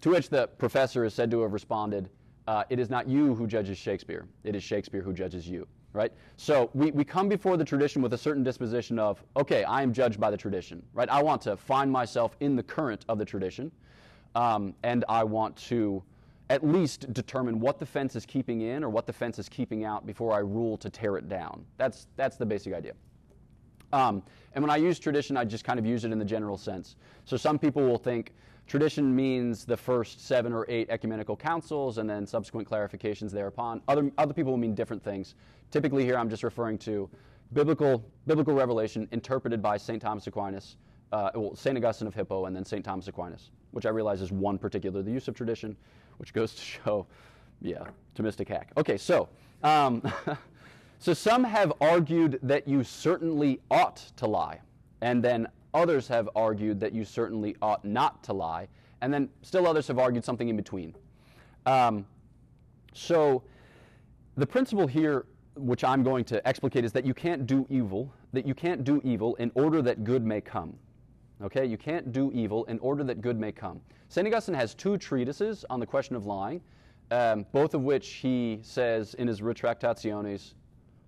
To 0.00 0.10
which 0.10 0.30
the 0.30 0.48
professor 0.58 1.04
is 1.04 1.12
said 1.12 1.30
to 1.30 1.42
have 1.42 1.52
responded, 1.52 2.08
uh, 2.50 2.64
it 2.68 2.80
is 2.80 2.90
not 2.90 3.08
you 3.08 3.32
who 3.32 3.46
judges 3.46 3.78
Shakespeare, 3.78 4.26
it 4.42 4.56
is 4.56 4.64
Shakespeare 4.64 5.02
who 5.02 5.12
judges 5.12 5.48
you. 5.48 5.68
Right? 5.92 6.12
So 6.36 6.68
we, 6.74 6.90
we 6.90 7.04
come 7.04 7.28
before 7.28 7.56
the 7.56 7.64
tradition 7.64 8.02
with 8.02 8.12
a 8.12 8.18
certain 8.18 8.42
disposition 8.42 8.98
of, 8.98 9.22
okay, 9.36 9.62
I 9.62 9.82
am 9.82 9.92
judged 9.92 10.18
by 10.18 10.32
the 10.32 10.36
tradition. 10.36 10.82
Right? 10.92 11.08
I 11.08 11.22
want 11.22 11.42
to 11.42 11.56
find 11.56 11.92
myself 11.92 12.36
in 12.40 12.56
the 12.56 12.62
current 12.64 13.04
of 13.08 13.18
the 13.18 13.24
tradition, 13.24 13.70
um, 14.34 14.74
and 14.82 15.04
I 15.08 15.22
want 15.22 15.56
to 15.68 16.02
at 16.48 16.66
least 16.66 17.12
determine 17.12 17.60
what 17.60 17.78
the 17.78 17.86
fence 17.86 18.16
is 18.16 18.26
keeping 18.26 18.62
in 18.62 18.82
or 18.82 18.90
what 18.90 19.06
the 19.06 19.12
fence 19.12 19.38
is 19.38 19.48
keeping 19.48 19.84
out 19.84 20.04
before 20.04 20.32
I 20.32 20.38
rule 20.38 20.76
to 20.78 20.90
tear 20.90 21.16
it 21.18 21.28
down. 21.28 21.64
That's, 21.76 22.08
that's 22.16 22.36
the 22.36 22.46
basic 22.46 22.74
idea. 22.74 22.94
Um, 23.92 24.24
and 24.54 24.62
when 24.64 24.70
I 24.70 24.76
use 24.76 24.98
tradition, 24.98 25.36
I 25.36 25.44
just 25.44 25.64
kind 25.64 25.78
of 25.78 25.86
use 25.86 26.04
it 26.04 26.10
in 26.10 26.18
the 26.18 26.24
general 26.24 26.56
sense. 26.56 26.96
So 27.24 27.36
some 27.36 27.60
people 27.60 27.82
will 27.82 27.98
think 27.98 28.32
tradition 28.70 29.14
means 29.16 29.64
the 29.64 29.76
first 29.76 30.24
seven 30.24 30.52
or 30.52 30.64
eight 30.68 30.88
ecumenical 30.90 31.36
councils 31.36 31.98
and 31.98 32.08
then 32.08 32.24
subsequent 32.24 32.70
clarifications 32.70 33.32
thereupon. 33.32 33.82
Other, 33.88 34.12
other 34.16 34.32
people 34.32 34.52
will 34.52 34.58
mean 34.58 34.76
different 34.76 35.02
things. 35.02 35.34
Typically, 35.72 36.04
here 36.04 36.16
I'm 36.16 36.30
just 36.30 36.44
referring 36.44 36.78
to 36.78 37.10
biblical, 37.52 38.04
biblical 38.28 38.54
revelation 38.54 39.08
interpreted 39.10 39.60
by 39.60 39.76
St. 39.76 40.00
Thomas 40.00 40.28
Aquinas, 40.28 40.76
uh, 41.10 41.30
well, 41.34 41.56
St. 41.56 41.76
Augustine 41.76 42.06
of 42.06 42.14
Hippo, 42.14 42.44
and 42.44 42.54
then 42.54 42.64
St. 42.64 42.84
Thomas 42.84 43.08
Aquinas, 43.08 43.50
which 43.72 43.86
I 43.86 43.88
realize 43.88 44.22
is 44.22 44.30
one 44.30 44.56
particular. 44.56 45.02
The 45.02 45.10
use 45.10 45.26
of 45.26 45.34
tradition 45.34 45.76
which 46.18 46.32
goes 46.32 46.54
to 46.54 46.60
show, 46.60 47.08
yeah, 47.60 47.82
Thomistic 48.14 48.46
hack. 48.46 48.70
Okay, 48.76 48.96
so, 48.96 49.28
um, 49.64 50.00
so 51.00 51.12
some 51.12 51.42
have 51.42 51.72
argued 51.80 52.38
that 52.44 52.68
you 52.68 52.84
certainly 52.84 53.58
ought 53.68 53.96
to 54.14 54.28
lie, 54.28 54.60
and 55.00 55.24
then 55.24 55.48
others 55.74 56.08
have 56.08 56.28
argued 56.34 56.80
that 56.80 56.92
you 56.92 57.04
certainly 57.04 57.56
ought 57.62 57.84
not 57.84 58.22
to 58.24 58.32
lie, 58.32 58.68
and 59.00 59.12
then 59.12 59.28
still 59.42 59.66
others 59.66 59.86
have 59.88 59.98
argued 59.98 60.24
something 60.24 60.48
in 60.48 60.56
between. 60.56 60.94
Um, 61.66 62.06
so 62.92 63.42
the 64.36 64.46
principle 64.46 64.86
here, 64.86 65.26
which 65.54 65.84
I'm 65.84 66.02
going 66.02 66.24
to 66.26 66.46
explicate, 66.46 66.84
is 66.84 66.92
that 66.92 67.04
you 67.04 67.14
can't 67.14 67.46
do 67.46 67.66
evil, 67.68 68.12
that 68.32 68.46
you 68.46 68.54
can't 68.54 68.84
do 68.84 69.00
evil 69.04 69.34
in 69.36 69.50
order 69.54 69.82
that 69.82 70.04
good 70.04 70.24
may 70.24 70.40
come. 70.40 70.76
Okay, 71.42 71.64
you 71.64 71.78
can't 71.78 72.12
do 72.12 72.30
evil 72.34 72.64
in 72.66 72.78
order 72.80 73.02
that 73.04 73.20
good 73.20 73.38
may 73.38 73.50
come. 73.50 73.80
St. 74.08 74.26
Augustine 74.26 74.54
has 74.54 74.74
two 74.74 74.98
treatises 74.98 75.64
on 75.70 75.80
the 75.80 75.86
question 75.86 76.16
of 76.16 76.26
lying, 76.26 76.60
um, 77.10 77.46
both 77.52 77.74
of 77.74 77.82
which 77.82 78.08
he 78.08 78.58
says 78.62 79.14
in 79.14 79.26
his 79.26 79.40
Retractationes, 79.40 80.54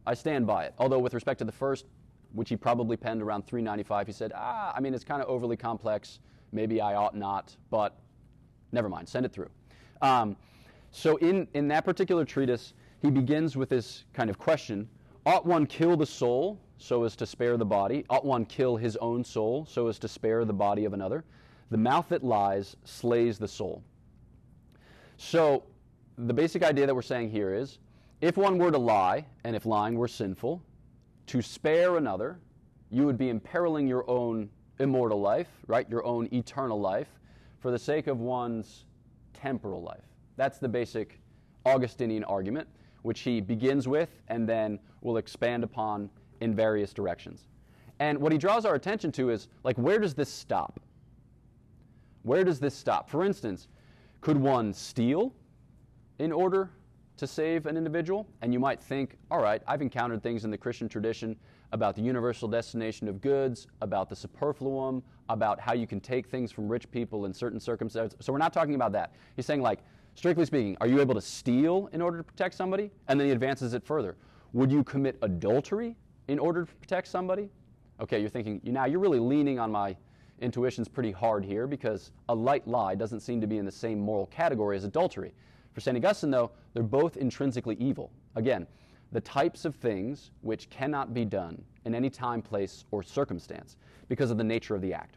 I 0.06 0.14
stand 0.14 0.46
by 0.46 0.64
it. 0.64 0.74
Although, 0.78 0.98
with 0.98 1.14
respect 1.14 1.38
to 1.40 1.44
the 1.44 1.52
first, 1.52 1.86
which 2.34 2.48
he 2.48 2.56
probably 2.56 2.96
penned 2.96 3.22
around 3.22 3.46
395, 3.46 4.06
he 4.06 4.12
said, 4.12 4.32
ah, 4.34 4.72
I 4.74 4.80
mean, 4.80 4.94
it's 4.94 5.04
kind 5.04 5.22
of 5.22 5.28
overly 5.28 5.56
complex. 5.56 6.20
Maybe 6.52 6.80
I 6.80 6.94
ought 6.94 7.16
not, 7.16 7.56
but 7.70 7.96
never 8.72 8.88
mind, 8.88 9.08
send 9.08 9.26
it 9.26 9.32
through. 9.32 9.50
Um, 10.00 10.36
so, 10.90 11.16
in, 11.16 11.48
in 11.54 11.68
that 11.68 11.84
particular 11.84 12.24
treatise, 12.24 12.74
he 13.00 13.10
begins 13.10 13.56
with 13.56 13.68
this 13.68 14.04
kind 14.12 14.28
of 14.28 14.38
question 14.38 14.88
Ought 15.24 15.46
one 15.46 15.66
kill 15.66 15.96
the 15.96 16.06
soul 16.06 16.60
so 16.78 17.04
as 17.04 17.14
to 17.16 17.26
spare 17.26 17.56
the 17.56 17.64
body? 17.64 18.04
Ought 18.10 18.24
one 18.24 18.44
kill 18.44 18.76
his 18.76 18.96
own 18.96 19.24
soul 19.24 19.66
so 19.66 19.88
as 19.88 19.98
to 20.00 20.08
spare 20.08 20.44
the 20.44 20.52
body 20.52 20.84
of 20.84 20.92
another? 20.92 21.24
The 21.70 21.78
mouth 21.78 22.08
that 22.08 22.24
lies 22.24 22.76
slays 22.84 23.38
the 23.38 23.48
soul. 23.48 23.82
So, 25.16 25.62
the 26.18 26.34
basic 26.34 26.62
idea 26.62 26.86
that 26.86 26.94
we're 26.94 27.02
saying 27.02 27.30
here 27.30 27.54
is 27.54 27.78
if 28.20 28.36
one 28.36 28.58
were 28.58 28.70
to 28.70 28.78
lie, 28.78 29.26
and 29.44 29.56
if 29.56 29.64
lying 29.64 29.96
were 29.96 30.08
sinful, 30.08 30.62
to 31.32 31.40
spare 31.40 31.96
another, 31.96 32.38
you 32.90 33.06
would 33.06 33.16
be 33.16 33.30
imperiling 33.30 33.88
your 33.88 34.04
own 34.06 34.50
immortal 34.80 35.18
life, 35.18 35.48
right? 35.66 35.88
Your 35.88 36.04
own 36.04 36.28
eternal 36.30 36.78
life, 36.78 37.08
for 37.58 37.70
the 37.70 37.78
sake 37.78 38.06
of 38.06 38.20
one's 38.20 38.84
temporal 39.32 39.80
life. 39.80 40.04
That's 40.36 40.58
the 40.58 40.68
basic 40.68 41.22
Augustinian 41.64 42.22
argument, 42.24 42.68
which 43.00 43.20
he 43.20 43.40
begins 43.40 43.88
with 43.88 44.10
and 44.28 44.46
then 44.46 44.78
will 45.00 45.16
expand 45.16 45.64
upon 45.64 46.10
in 46.42 46.54
various 46.54 46.92
directions. 46.92 47.48
And 47.98 48.18
what 48.18 48.30
he 48.30 48.36
draws 48.36 48.66
our 48.66 48.74
attention 48.74 49.10
to 49.12 49.30
is 49.30 49.48
like, 49.64 49.78
where 49.78 49.98
does 49.98 50.12
this 50.12 50.28
stop? 50.28 50.80
Where 52.24 52.44
does 52.44 52.60
this 52.60 52.74
stop? 52.74 53.08
For 53.08 53.24
instance, 53.24 53.68
could 54.20 54.36
one 54.36 54.74
steal 54.74 55.32
in 56.18 56.30
order 56.30 56.68
to 57.16 57.26
save 57.26 57.66
an 57.66 57.76
individual? 57.76 58.26
And 58.40 58.52
you 58.52 58.60
might 58.60 58.82
think, 58.82 59.16
all 59.30 59.42
right, 59.42 59.62
I've 59.66 59.82
encountered 59.82 60.22
things 60.22 60.44
in 60.44 60.50
the 60.50 60.58
Christian 60.58 60.88
tradition 60.88 61.36
about 61.72 61.94
the 61.94 62.02
universal 62.02 62.48
destination 62.48 63.08
of 63.08 63.20
goods, 63.20 63.66
about 63.80 64.08
the 64.08 64.16
superfluum, 64.16 65.02
about 65.28 65.58
how 65.60 65.72
you 65.72 65.86
can 65.86 66.00
take 66.00 66.26
things 66.26 66.52
from 66.52 66.68
rich 66.68 66.90
people 66.90 67.24
in 67.24 67.32
certain 67.32 67.60
circumstances. 67.60 68.18
So 68.20 68.32
we're 68.32 68.38
not 68.38 68.52
talking 68.52 68.74
about 68.74 68.92
that. 68.92 69.14
He's 69.36 69.46
saying, 69.46 69.62
like, 69.62 69.80
strictly 70.14 70.44
speaking, 70.44 70.76
are 70.80 70.86
you 70.86 71.00
able 71.00 71.14
to 71.14 71.20
steal 71.20 71.88
in 71.92 72.02
order 72.02 72.18
to 72.18 72.24
protect 72.24 72.54
somebody? 72.54 72.90
And 73.08 73.18
then 73.18 73.26
he 73.26 73.32
advances 73.32 73.72
it 73.72 73.84
further. 73.84 74.16
Would 74.52 74.70
you 74.70 74.84
commit 74.84 75.16
adultery 75.22 75.96
in 76.28 76.38
order 76.38 76.64
to 76.64 76.74
protect 76.74 77.08
somebody? 77.08 77.48
Okay, 78.00 78.20
you're 78.20 78.28
thinking, 78.28 78.60
now 78.64 78.84
you're 78.84 79.00
really 79.00 79.20
leaning 79.20 79.58
on 79.58 79.70
my 79.70 79.96
intuition's 80.40 80.88
pretty 80.88 81.12
hard 81.12 81.44
here 81.44 81.66
because 81.66 82.10
a 82.28 82.34
light 82.34 82.66
lie 82.66 82.94
doesn't 82.94 83.20
seem 83.20 83.40
to 83.40 83.46
be 83.46 83.58
in 83.58 83.64
the 83.64 83.72
same 83.72 83.98
moral 83.98 84.26
category 84.26 84.76
as 84.76 84.84
adultery. 84.84 85.32
For 85.72 85.80
St. 85.80 85.96
Augustine, 85.96 86.30
though, 86.30 86.50
they're 86.74 86.82
both 86.82 87.16
intrinsically 87.16 87.76
evil. 87.76 88.10
Again, 88.36 88.66
the 89.12 89.20
types 89.20 89.64
of 89.64 89.74
things 89.74 90.30
which 90.40 90.70
cannot 90.70 91.14
be 91.14 91.24
done 91.24 91.62
in 91.84 91.94
any 91.94 92.10
time, 92.10 92.42
place, 92.42 92.84
or 92.90 93.02
circumstance 93.02 93.76
because 94.08 94.30
of 94.30 94.38
the 94.38 94.44
nature 94.44 94.74
of 94.74 94.80
the 94.82 94.92
act. 94.92 95.16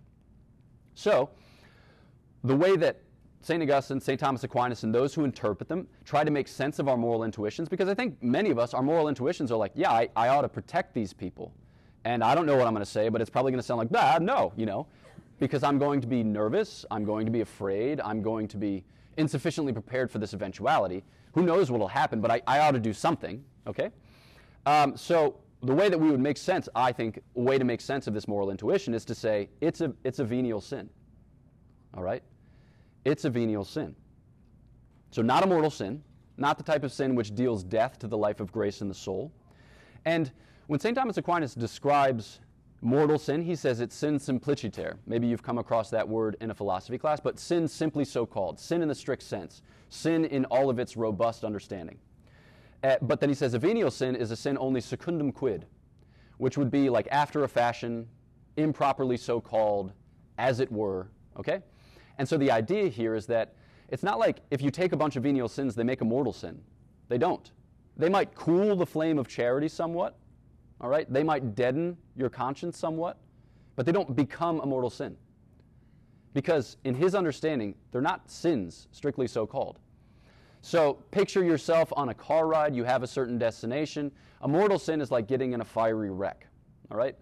So, 0.96 1.30
the 2.44 2.56
way 2.56 2.76
that 2.78 3.02
St. 3.42 3.62
Augustine, 3.62 4.00
St. 4.00 4.20
Thomas 4.20 4.44
Aquinas, 4.44 4.84
and 4.84 4.94
those 4.94 5.14
who 5.14 5.24
interpret 5.24 5.70
them 5.70 5.88
try 6.04 6.24
to 6.24 6.32
make 6.32 6.48
sense 6.48 6.80
of 6.80 6.88
our 6.88 6.98
moral 6.98 7.24
intuitions 7.24 7.70
because 7.70 7.88
I 7.88 7.94
think 7.94 8.22
many 8.22 8.50
of 8.50 8.58
us, 8.58 8.74
our 8.74 8.82
moral 8.82 9.08
intuitions 9.08 9.52
are 9.52 9.58
like, 9.58 9.72
yeah, 9.76 9.92
I, 9.92 10.10
I 10.16 10.30
ought 10.30 10.42
to 10.42 10.50
protect 10.50 10.94
these 10.94 11.14
people. 11.14 11.54
And 12.06 12.24
I 12.24 12.34
don't 12.34 12.46
know 12.46 12.56
what 12.56 12.66
I'm 12.66 12.74
going 12.74 12.86
to 12.86 12.92
say, 12.92 13.10
but 13.10 13.22
it's 13.22 13.30
probably 13.30 13.52
going 13.52 13.60
to 13.60 13.66
sound 13.66 13.78
like, 13.78 13.90
bah, 13.90 14.18
no, 14.20 14.52
you 14.56 14.66
know, 14.66 14.88
because 15.40 15.64
I'm 15.64 15.78
going 15.78 16.02
to 16.02 16.08
be 16.08 16.24
nervous, 16.24 16.86
I'm 16.90 17.06
going 17.06 17.26
to 17.26 17.32
be 17.32 17.42
afraid, 17.42 18.02
I'm 18.02 18.22
going 18.22 18.48
to 18.48 18.58
be 18.58 18.84
insufficiently 19.18 19.74
prepared 19.74 20.12
for 20.12 20.20
this 20.20 20.34
eventuality. 20.34 21.04
Who 21.34 21.44
knows 21.44 21.72
what 21.72 21.80
will 21.80 21.88
happen, 21.88 22.22
but 22.22 22.32
I, 22.32 22.42
I 22.48 22.60
ought 22.60 22.72
to 22.72 22.80
do 22.80 22.94
something, 22.94 23.44
okay? 23.68 23.92
Um, 24.66 24.96
so 24.98 25.38
the 25.62 25.74
way 25.74 25.90
that 25.90 26.00
we 26.00 26.10
would 26.12 26.20
make 26.20 26.38
sense, 26.38 26.70
I 26.76 26.92
think, 26.92 27.20
a 27.36 27.40
way 27.40 27.58
to 27.58 27.64
make 27.64 27.82
sense 27.82 28.08
of 28.08 28.14
this 28.14 28.28
moral 28.28 28.52
intuition 28.52 28.94
is 28.94 29.06
to 29.06 29.16
say 29.16 29.50
it's 29.62 29.82
a, 29.82 29.94
it's 30.04 30.20
a 30.20 30.24
venial 30.24 30.62
sin. 30.62 30.90
All 31.94 32.04
right? 32.04 32.24
It's 33.04 33.26
a 33.26 33.30
venial 33.30 33.66
sin. 33.66 33.96
So, 35.12 35.22
not 35.22 35.44
a 35.44 35.48
mortal 35.48 35.70
sin, 35.70 36.04
not 36.38 36.58
the 36.58 36.64
type 36.64 36.84
of 36.84 36.92
sin 36.92 37.16
which 37.16 37.34
deals 37.34 37.64
death 37.64 37.98
to 38.00 38.08
the 38.08 38.18
life 38.18 38.40
of 38.40 38.52
grace 38.52 38.82
in 38.82 38.88
the 38.90 38.94
soul. 38.94 39.32
And 40.04 40.32
when 40.68 40.80
St. 40.80 40.96
Thomas 40.96 41.18
Aquinas 41.18 41.56
describes 41.56 42.40
mortal 42.86 43.18
sin, 43.18 43.42
he 43.42 43.56
says 43.56 43.80
it's 43.80 43.96
sin 43.96 44.20
simpliciter. 44.20 44.98
Maybe 45.08 45.28
you've 45.28 45.44
come 45.44 45.58
across 45.58 45.90
that 45.90 46.08
word 46.08 46.38
in 46.40 46.52
a 46.52 46.54
philosophy 46.54 46.98
class, 46.98 47.20
but 47.20 47.40
sin 47.40 47.68
simply 47.68 48.06
so 48.06 48.26
called, 48.26 48.60
sin 48.60 48.82
in 48.82 48.88
the 48.88 48.96
strict 48.96 49.24
sense, 49.24 49.62
sin 49.90 50.26
in 50.26 50.46
all 50.46 50.70
of 50.70 50.80
its 50.80 50.96
robust 50.96 51.44
understanding. 51.44 51.98
Uh, 52.84 52.98
but 53.02 53.20
then 53.20 53.30
he 53.30 53.36
says 53.36 53.54
a 53.56 53.60
venial 53.60 53.90
sin 53.90 54.16
is 54.16 54.30
a 54.32 54.36
sin 54.36 54.58
only 54.60 54.80
secundum 54.80 55.32
quid, 55.32 55.66
which 56.38 56.58
would 56.58 56.70
be 56.70 56.90
like 56.90 57.08
after 57.12 57.44
a 57.44 57.48
fashion, 57.48 58.08
improperly 58.58 59.18
so 59.18 59.42
called, 59.42 59.92
as 60.38 60.60
it 60.60 60.72
were. 60.72 61.08
Okay? 61.38 61.62
And 62.20 62.28
so 62.28 62.38
the 62.38 62.52
idea 62.52 62.88
here 62.88 63.16
is 63.16 63.26
that 63.28 63.56
it's 63.90 64.04
not 64.04 64.20
like 64.20 64.42
if 64.52 64.62
you 64.62 64.70
take 64.70 64.92
a 64.92 64.98
bunch 64.98 65.16
of 65.16 65.24
venial 65.24 65.48
sins, 65.48 65.76
they 65.76 65.84
make 65.84 66.02
a 66.02 66.06
mortal 66.06 66.34
sin. 66.34 66.62
They 67.10 67.18
don't. 67.18 67.52
They 67.98 68.10
might 68.10 68.36
cool 68.36 68.76
the 68.76 68.86
flame 68.86 69.18
of 69.18 69.28
charity 69.28 69.70
somewhat, 69.70 70.18
all 70.82 70.90
right? 70.90 71.12
They 71.12 71.24
might 71.24 71.56
deaden 71.56 71.98
your 72.16 72.30
conscience 72.30 72.78
somewhat, 72.78 73.18
but 73.76 73.86
they 73.86 73.92
don't 73.92 74.16
become 74.16 74.60
a 74.60 74.66
mortal 74.66 74.90
sin. 74.90 75.16
Because 76.34 76.78
in 76.84 76.96
his 76.96 77.16
understanding, 77.16 77.76
they're 77.92 78.02
not 78.02 78.30
sins, 78.30 78.88
strictly 78.92 79.28
so 79.28 79.46
called. 79.48 79.80
So 80.62 80.96
picture 81.12 81.44
yourself 81.44 81.94
on 81.96 82.10
a 82.10 82.14
car 82.14 82.48
ride, 82.48 82.76
you 82.76 82.84
have 82.84 83.04
a 83.04 83.08
certain 83.08 83.38
destination. 83.38 84.12
A 84.42 84.48
mortal 84.48 84.80
sin 84.80 85.00
is 85.00 85.12
like 85.12 85.28
getting 85.28 85.54
in 85.54 85.62
a 85.62 85.66
fiery 85.66 86.10
wreck. 86.10 86.48
All 86.92 86.98
right? 86.98 87.16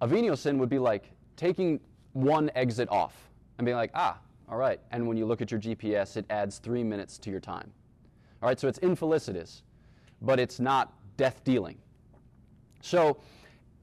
A 0.00 0.06
venial 0.06 0.36
sin 0.36 0.58
would 0.58 0.68
be 0.68 0.78
like 0.78 1.10
taking 1.36 1.80
one 2.12 2.50
exit 2.54 2.88
off 2.88 3.30
and 3.58 3.64
being 3.64 3.76
like, 3.76 3.90
ah, 3.94 4.18
all 4.48 4.56
right. 4.56 4.80
And 4.92 5.06
when 5.06 5.16
you 5.16 5.26
look 5.26 5.42
at 5.42 5.50
your 5.50 5.60
GPS, 5.60 6.16
it 6.16 6.24
adds 6.30 6.58
three 6.58 6.82
minutes 6.82 7.18
to 7.18 7.30
your 7.30 7.40
time. 7.40 7.70
All 8.42 8.48
right, 8.48 8.58
so 8.58 8.68
it's 8.68 8.78
infelicitous, 8.78 9.62
but 10.22 10.38
it's 10.38 10.60
not 10.60 10.94
death 11.16 11.42
dealing. 11.44 11.76
So 12.80 13.18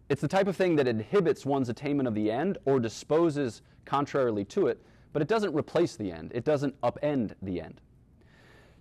it's 0.09 0.21
the 0.21 0.27
type 0.27 0.47
of 0.47 0.55
thing 0.55 0.75
that 0.75 0.87
inhibits 0.87 1.45
one's 1.45 1.69
attainment 1.69 2.07
of 2.07 2.13
the 2.13 2.31
end 2.31 2.57
or 2.65 2.79
disposes 2.79 3.61
contrarily 3.85 4.45
to 4.45 4.67
it, 4.67 4.83
but 5.13 5.21
it 5.21 5.27
doesn't 5.27 5.53
replace 5.53 5.95
the 5.95 6.11
end. 6.11 6.31
It 6.35 6.43
doesn't 6.43 6.79
upend 6.81 7.33
the 7.41 7.61
end. 7.61 7.81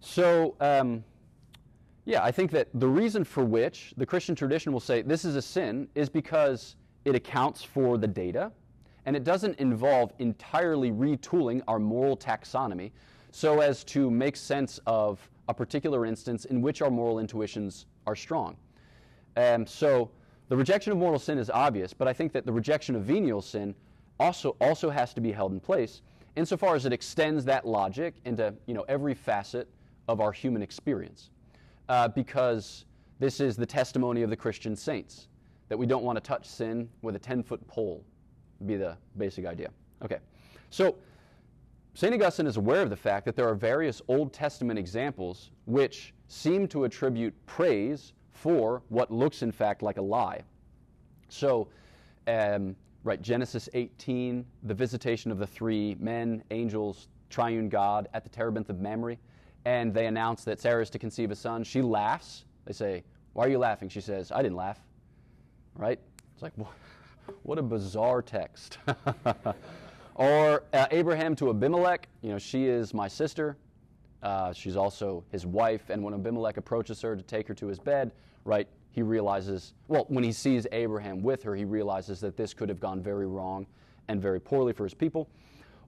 So, 0.00 0.56
um, 0.60 1.02
yeah, 2.04 2.22
I 2.22 2.30
think 2.30 2.50
that 2.50 2.68
the 2.74 2.88
reason 2.88 3.24
for 3.24 3.44
which 3.44 3.94
the 3.96 4.04
Christian 4.04 4.34
tradition 4.34 4.72
will 4.72 4.80
say 4.80 5.00
this 5.00 5.24
is 5.24 5.36
a 5.36 5.42
sin 5.42 5.88
is 5.94 6.10
because 6.10 6.76
it 7.06 7.14
accounts 7.14 7.62
for 7.62 7.96
the 7.96 8.06
data 8.06 8.52
and 9.06 9.16
it 9.16 9.24
doesn't 9.24 9.58
involve 9.58 10.12
entirely 10.18 10.90
retooling 10.90 11.62
our 11.68 11.78
moral 11.78 12.16
taxonomy 12.16 12.90
so 13.30 13.60
as 13.60 13.84
to 13.84 14.10
make 14.10 14.36
sense 14.36 14.78
of 14.86 15.28
a 15.48 15.54
particular 15.54 16.06
instance 16.06 16.44
in 16.46 16.60
which 16.60 16.82
our 16.82 16.90
moral 16.90 17.18
intuitions 17.18 17.86
are 18.06 18.16
strong. 18.16 18.56
Um, 19.36 19.66
so 19.66 20.10
the 20.48 20.56
rejection 20.56 20.92
of 20.92 20.98
mortal 20.98 21.18
sin 21.18 21.38
is 21.38 21.50
obvious, 21.50 21.92
but 21.92 22.08
I 22.08 22.12
think 22.12 22.32
that 22.32 22.46
the 22.46 22.52
rejection 22.52 22.94
of 22.94 23.02
venial 23.04 23.42
sin 23.42 23.74
also, 24.20 24.56
also 24.60 24.90
has 24.90 25.14
to 25.14 25.20
be 25.20 25.32
held 25.32 25.52
in 25.52 25.60
place 25.60 26.02
insofar 26.36 26.74
as 26.74 26.84
it 26.84 26.92
extends 26.92 27.44
that 27.44 27.66
logic 27.66 28.14
into 28.24 28.54
you 28.66 28.74
know, 28.74 28.84
every 28.88 29.14
facet 29.14 29.68
of 30.08 30.20
our 30.20 30.32
human 30.32 30.62
experience. 30.62 31.30
Uh, 31.88 32.08
because 32.08 32.86
this 33.18 33.40
is 33.40 33.56
the 33.56 33.66
testimony 33.66 34.22
of 34.22 34.30
the 34.30 34.36
Christian 34.36 34.74
saints 34.74 35.28
that 35.68 35.78
we 35.78 35.86
don't 35.86 36.02
want 36.02 36.16
to 36.16 36.20
touch 36.20 36.46
sin 36.46 36.88
with 37.02 37.16
a 37.16 37.18
10 37.18 37.42
foot 37.42 37.66
pole, 37.66 38.04
would 38.58 38.68
be 38.68 38.76
the 38.76 38.96
basic 39.16 39.46
idea. 39.46 39.70
Okay, 40.02 40.18
so 40.70 40.96
St. 41.94 42.12
Augustine 42.12 42.46
is 42.46 42.56
aware 42.56 42.82
of 42.82 42.90
the 42.90 42.96
fact 42.96 43.24
that 43.24 43.36
there 43.36 43.48
are 43.48 43.54
various 43.54 44.02
Old 44.08 44.32
Testament 44.32 44.78
examples 44.78 45.50
which 45.66 46.12
seem 46.26 46.66
to 46.68 46.84
attribute 46.84 47.34
praise 47.46 48.12
for 48.34 48.82
what 48.88 49.10
looks, 49.10 49.42
in 49.42 49.50
fact, 49.50 49.82
like 49.82 49.96
a 49.96 50.02
lie. 50.02 50.42
So, 51.28 51.68
um, 52.26 52.76
right, 53.02 53.20
Genesis 53.22 53.68
18, 53.72 54.44
the 54.64 54.74
visitation 54.74 55.30
of 55.30 55.38
the 55.38 55.46
three 55.46 55.96
men, 55.98 56.44
angels, 56.50 57.08
triune 57.30 57.68
God 57.68 58.08
at 58.12 58.22
the 58.22 58.30
terebinth 58.30 58.68
of 58.68 58.80
Mamre 58.80 59.16
and 59.64 59.94
they 59.94 60.06
announce 60.06 60.44
that 60.44 60.60
Sarah 60.60 60.82
is 60.82 60.90
to 60.90 60.98
conceive 60.98 61.30
a 61.30 61.36
son. 61.36 61.64
She 61.64 61.80
laughs. 61.80 62.44
They 62.66 62.72
say, 62.72 63.04
Why 63.32 63.46
are 63.46 63.48
you 63.48 63.58
laughing? 63.58 63.88
She 63.88 64.00
says, 64.00 64.30
I 64.30 64.42
didn't 64.42 64.56
laugh. 64.56 64.78
Right? 65.76 65.98
It's 66.34 66.42
like, 66.42 66.52
what 67.42 67.58
a 67.58 67.62
bizarre 67.62 68.22
text. 68.22 68.78
or 70.14 70.64
uh, 70.72 70.86
Abraham 70.90 71.34
to 71.36 71.50
Abimelech, 71.50 72.08
you 72.22 72.30
know, 72.30 72.38
she 72.38 72.66
is 72.66 72.92
my 72.92 73.08
sister. 73.08 73.56
Uh, 74.24 74.52
she's 74.52 74.74
also 74.74 75.22
his 75.30 75.46
wife. 75.46 75.90
And 75.90 76.02
when 76.02 76.14
Abimelech 76.14 76.56
approaches 76.56 77.00
her 77.02 77.14
to 77.14 77.22
take 77.22 77.46
her 77.46 77.54
to 77.54 77.66
his 77.66 77.78
bed, 77.78 78.10
right, 78.44 78.66
he 78.90 79.02
realizes, 79.02 79.74
well, 79.86 80.06
when 80.08 80.24
he 80.24 80.32
sees 80.32 80.66
Abraham 80.72 81.22
with 81.22 81.42
her, 81.42 81.54
he 81.54 81.64
realizes 81.64 82.20
that 82.20 82.36
this 82.36 82.54
could 82.54 82.68
have 82.68 82.80
gone 82.80 83.02
very 83.02 83.26
wrong 83.26 83.66
and 84.08 84.20
very 84.20 84.40
poorly 84.40 84.72
for 84.72 84.84
his 84.84 84.94
people. 84.94 85.28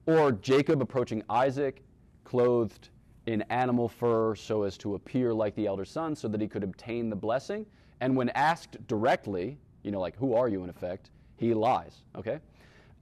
Or 0.07 0.33
Jacob 0.33 0.83
approaching 0.83 1.23
Isaac, 1.31 1.83
clothed 2.25 2.91
in 3.25 3.43
animal 3.43 3.89
fur 3.89 4.35
so 4.35 4.65
as 4.65 4.77
to 4.79 4.95
appear 4.95 5.33
like 5.33 5.55
the 5.55 5.67
elder 5.67 5.85
son 5.85 6.15
so 6.15 6.29
that 6.29 6.41
he 6.41 6.47
could 6.47 6.63
obtain 6.63 7.09
the 7.09 7.17
blessing. 7.17 7.65
And 8.01 8.15
when 8.17 8.29
asked 8.31 8.85
directly, 8.87 9.57
you 9.83 9.91
know, 9.91 10.01
like, 10.01 10.17
who 10.17 10.35
are 10.35 10.49
you 10.49 10.63
in 10.63 10.71
effect, 10.71 11.11
he 11.37 11.55
lies, 11.55 12.03
okay? 12.15 12.41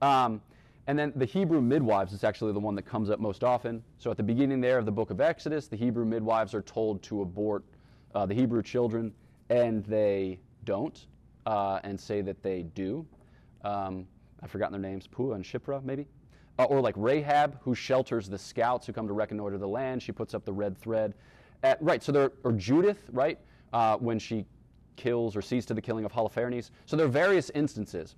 Um, 0.01 0.41
and 0.87 0.97
then 0.97 1.11
the 1.15 1.25
Hebrew 1.25 1.61
midwives 1.61 2.13
is 2.13 2.23
actually 2.23 2.53
the 2.53 2.59
one 2.59 2.75
that 2.75 2.83
comes 2.83 3.09
up 3.09 3.19
most 3.19 3.43
often. 3.43 3.83
So 3.97 4.11
at 4.11 4.17
the 4.17 4.23
beginning 4.23 4.61
there 4.61 4.77
of 4.77 4.85
the 4.85 4.91
book 4.91 5.09
of 5.09 5.19
Exodus, 5.19 5.67
the 5.67 5.75
Hebrew 5.75 6.05
midwives 6.05 6.53
are 6.53 6.61
told 6.61 7.01
to 7.03 7.21
abort 7.21 7.63
uh, 8.13 8.25
the 8.25 8.35
Hebrew 8.35 8.61
children, 8.61 9.13
and 9.49 9.83
they 9.85 10.39
don't, 10.63 11.07
uh, 11.45 11.79
and 11.83 11.99
say 11.99 12.21
that 12.21 12.41
they 12.43 12.63
do. 12.63 13.05
Um, 13.63 14.07
I've 14.41 14.51
forgotten 14.51 14.79
their 14.79 14.91
names, 14.91 15.07
Puah 15.07 15.35
and 15.35 15.43
Shiphrah, 15.43 15.83
maybe? 15.83 16.07
Uh, 16.59 16.65
or 16.65 16.79
like 16.81 16.93
Rahab, 16.97 17.59
who 17.61 17.73
shelters 17.75 18.29
the 18.29 18.37
scouts 18.37 18.85
who 18.85 18.93
come 18.93 19.07
to 19.07 19.13
reconnoiter 19.13 19.57
the 19.57 19.67
land. 19.67 20.01
She 20.01 20.11
puts 20.11 20.33
up 20.33 20.45
the 20.45 20.53
red 20.53 20.77
thread. 20.77 21.13
Uh, 21.63 21.75
right, 21.81 22.01
so 22.01 22.11
there, 22.11 22.31
or 22.43 22.51
Judith, 22.51 23.09
right, 23.11 23.39
uh, 23.73 23.97
when 23.97 24.19
she 24.19 24.45
kills 24.95 25.35
or 25.35 25.41
sees 25.41 25.65
to 25.65 25.73
the 25.73 25.81
killing 25.81 26.05
of 26.05 26.13
Holofernes. 26.13 26.69
So 26.85 26.95
there 26.95 27.07
are 27.07 27.09
various 27.09 27.49
instances. 27.49 28.15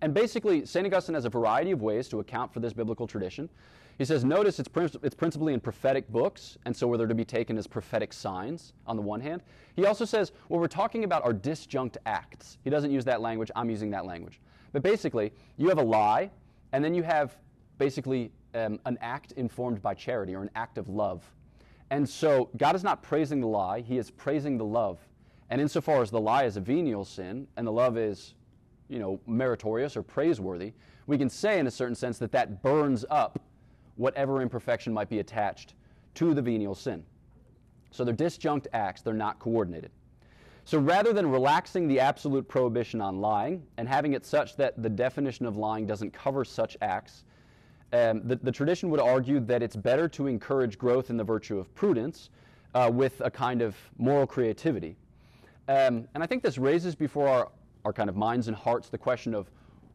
And 0.00 0.14
basically, 0.14 0.64
St. 0.64 0.86
Augustine 0.86 1.14
has 1.14 1.24
a 1.24 1.30
variety 1.30 1.72
of 1.72 1.82
ways 1.82 2.08
to 2.08 2.20
account 2.20 2.52
for 2.52 2.60
this 2.60 2.72
biblical 2.72 3.06
tradition. 3.06 3.48
He 3.98 4.04
says, 4.04 4.24
notice 4.24 4.60
it's, 4.60 4.70
it's 5.02 5.14
principally 5.14 5.54
in 5.54 5.60
prophetic 5.60 6.08
books, 6.08 6.56
and 6.64 6.76
so 6.76 6.96
they're 6.96 7.08
to 7.08 7.14
be 7.16 7.24
taken 7.24 7.58
as 7.58 7.66
prophetic 7.66 8.12
signs 8.12 8.72
on 8.86 8.94
the 8.94 9.02
one 9.02 9.20
hand. 9.20 9.42
He 9.74 9.86
also 9.86 10.04
says, 10.04 10.30
what 10.46 10.60
we're 10.60 10.68
talking 10.68 11.02
about 11.02 11.24
are 11.24 11.34
disjunct 11.34 11.96
acts. 12.06 12.58
He 12.62 12.70
doesn't 12.70 12.92
use 12.92 13.04
that 13.06 13.20
language, 13.20 13.50
I'm 13.56 13.68
using 13.68 13.90
that 13.90 14.06
language. 14.06 14.40
But 14.72 14.84
basically, 14.84 15.32
you 15.56 15.68
have 15.68 15.78
a 15.78 15.82
lie, 15.82 16.30
and 16.72 16.84
then 16.84 16.94
you 16.94 17.02
have 17.02 17.36
basically 17.78 18.30
um, 18.54 18.78
an 18.86 18.98
act 19.00 19.32
informed 19.32 19.82
by 19.82 19.94
charity 19.94 20.34
or 20.34 20.42
an 20.42 20.50
act 20.54 20.78
of 20.78 20.88
love. 20.88 21.28
And 21.90 22.08
so 22.08 22.50
God 22.56 22.76
is 22.76 22.84
not 22.84 23.02
praising 23.02 23.40
the 23.40 23.48
lie, 23.48 23.80
He 23.80 23.98
is 23.98 24.12
praising 24.12 24.58
the 24.58 24.64
love. 24.64 25.00
And 25.50 25.60
insofar 25.60 26.02
as 26.02 26.10
the 26.10 26.20
lie 26.20 26.44
is 26.44 26.56
a 26.56 26.60
venial 26.60 27.04
sin 27.04 27.48
and 27.56 27.66
the 27.66 27.72
love 27.72 27.96
is, 27.96 28.34
you 28.88 28.98
know, 28.98 29.20
meritorious 29.26 29.96
or 29.96 30.02
praiseworthy, 30.02 30.72
we 31.06 31.18
can 31.18 31.28
say 31.28 31.58
in 31.58 31.66
a 31.66 31.70
certain 31.70 31.94
sense 31.94 32.18
that 32.18 32.32
that 32.32 32.62
burns 32.62 33.04
up 33.10 33.38
whatever 33.96 34.40
imperfection 34.40 34.92
might 34.92 35.08
be 35.08 35.18
attached 35.18 35.74
to 36.14 36.34
the 36.34 36.42
venial 36.42 36.74
sin. 36.74 37.04
So 37.90 38.04
they're 38.04 38.14
disjunct 38.14 38.66
acts, 38.72 39.02
they're 39.02 39.14
not 39.14 39.38
coordinated. 39.38 39.90
So 40.64 40.78
rather 40.78 41.14
than 41.14 41.30
relaxing 41.30 41.88
the 41.88 41.98
absolute 41.98 42.46
prohibition 42.46 43.00
on 43.00 43.20
lying 43.20 43.62
and 43.78 43.88
having 43.88 44.12
it 44.12 44.26
such 44.26 44.54
that 44.56 44.82
the 44.82 44.90
definition 44.90 45.46
of 45.46 45.56
lying 45.56 45.86
doesn't 45.86 46.12
cover 46.12 46.44
such 46.44 46.76
acts, 46.82 47.24
um, 47.94 48.20
the, 48.24 48.36
the, 48.36 48.52
tradition 48.52 48.90
would 48.90 49.00
argue 49.00 49.40
that 49.40 49.62
it's 49.62 49.76
better 49.76 50.08
to 50.08 50.26
encourage 50.26 50.76
growth 50.76 51.08
in 51.08 51.16
the 51.16 51.24
virtue 51.24 51.58
of 51.58 51.74
prudence 51.74 52.28
uh, 52.74 52.90
with 52.92 53.22
a 53.24 53.30
kind 53.30 53.62
of 53.62 53.76
moral 53.96 54.26
creativity. 54.26 54.94
Um, 55.68 56.06
and 56.14 56.22
I 56.22 56.26
think 56.26 56.42
this 56.42 56.58
raises 56.58 56.94
before 56.94 57.28
our, 57.28 57.48
our 57.84 57.92
kind 57.92 58.08
of 58.08 58.16
minds 58.16 58.48
and 58.48 58.56
hearts 58.56 58.88
the 58.88 58.98
question 58.98 59.34
of 59.34 59.50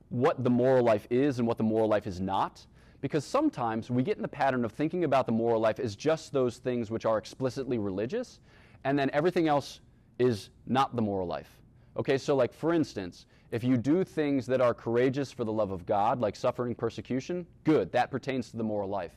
what 0.10 0.44
the 0.44 0.50
moral 0.50 0.84
life 0.84 1.08
is 1.10 1.40
and 1.40 1.48
what 1.48 1.58
the 1.58 1.64
moral 1.64 1.88
life 1.88 2.08
is 2.08 2.20
not. 2.20 2.66
Because 3.02 3.26
sometimes 3.26 3.90
we 3.90 4.04
get 4.04 4.16
in 4.16 4.22
the 4.22 4.28
pattern 4.28 4.64
of 4.64 4.72
thinking 4.72 5.04
about 5.04 5.26
the 5.26 5.32
moral 5.32 5.60
life 5.60 5.80
as 5.80 5.96
just 5.96 6.32
those 6.32 6.58
things 6.58 6.90
which 6.90 7.06
are 7.06 7.18
explicitly 7.18 7.78
religious, 7.78 8.40
and 8.86 8.98
then 8.98 9.10
everything 9.12 9.48
else 9.48 9.82
is 10.20 10.50
not 10.68 10.96
the 10.96 11.02
moral 11.02 11.28
life. 11.28 11.60
Okay, 11.98 12.18
so 12.18 12.36
like 12.36 12.54
for 12.54 12.74
instance, 12.74 13.26
if 13.52 13.64
you 13.64 13.78
do 13.78 14.04
things 14.04 14.46
that 14.48 14.62
are 14.62 14.74
courageous 14.74 15.32
for 15.32 15.44
the 15.44 15.52
love 15.52 15.72
of 15.72 15.86
God, 15.86 16.20
like 16.20 16.36
suffering 16.36 16.74
persecution, 16.74 17.46
good, 17.66 17.92
that 17.92 18.10
pertains 18.10 18.50
to 18.52 18.58
the 18.58 18.64
moral 18.64 18.90
life. 18.90 19.12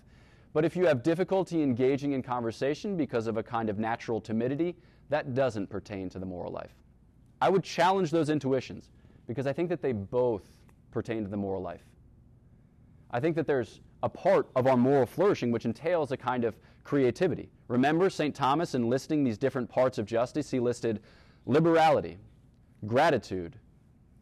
But 0.53 0.65
if 0.65 0.77
you 0.77 0.87
have 0.87 1.03
difficulty 1.03 1.63
engaging 1.63 2.13
in 2.13 2.23
conversation 2.23 2.97
because 2.97 3.27
of 3.27 3.37
a 3.37 3.43
kind 3.43 3.71
of 3.71 3.79
natural 3.79 4.21
timidity, 4.21 4.75
that 5.11 5.35
doesn't 5.35 5.69
pertain 5.69 6.09
to 6.11 6.19
the 6.19 6.27
moral 6.27 6.53
life. 6.53 6.75
I 7.41 7.49
would 7.49 7.63
challenge 7.63 8.11
those 8.11 8.31
intuitions 8.31 8.91
because 9.27 9.47
I 9.47 9.53
think 9.53 9.69
that 9.69 9.83
they 9.83 9.93
both 9.93 10.45
pertain 10.91 11.23
to 11.25 11.29
the 11.29 11.37
moral 11.37 11.63
life. 11.63 11.83
I 13.11 13.21
think 13.21 13.37
that 13.37 13.47
there's 13.47 13.81
a 14.03 14.09
part 14.09 14.49
of 14.57 14.67
our 14.67 14.77
moral 14.77 15.07
flourishing 15.07 15.51
which 15.51 15.65
entails 15.65 16.13
a 16.13 16.17
kind 16.17 16.45
of 16.45 16.57
creativity. 16.85 17.51
Remember 17.69 18.09
St. 18.09 18.35
Thomas 18.35 18.75
in 18.75 18.89
listing 18.89 19.25
these 19.25 19.39
different 19.39 19.69
parts 19.69 19.99
of 19.99 20.07
justice, 20.07 20.51
he 20.51 20.61
listed 20.61 21.01
liberality, 21.47 22.19
gratitude, 22.87 23.57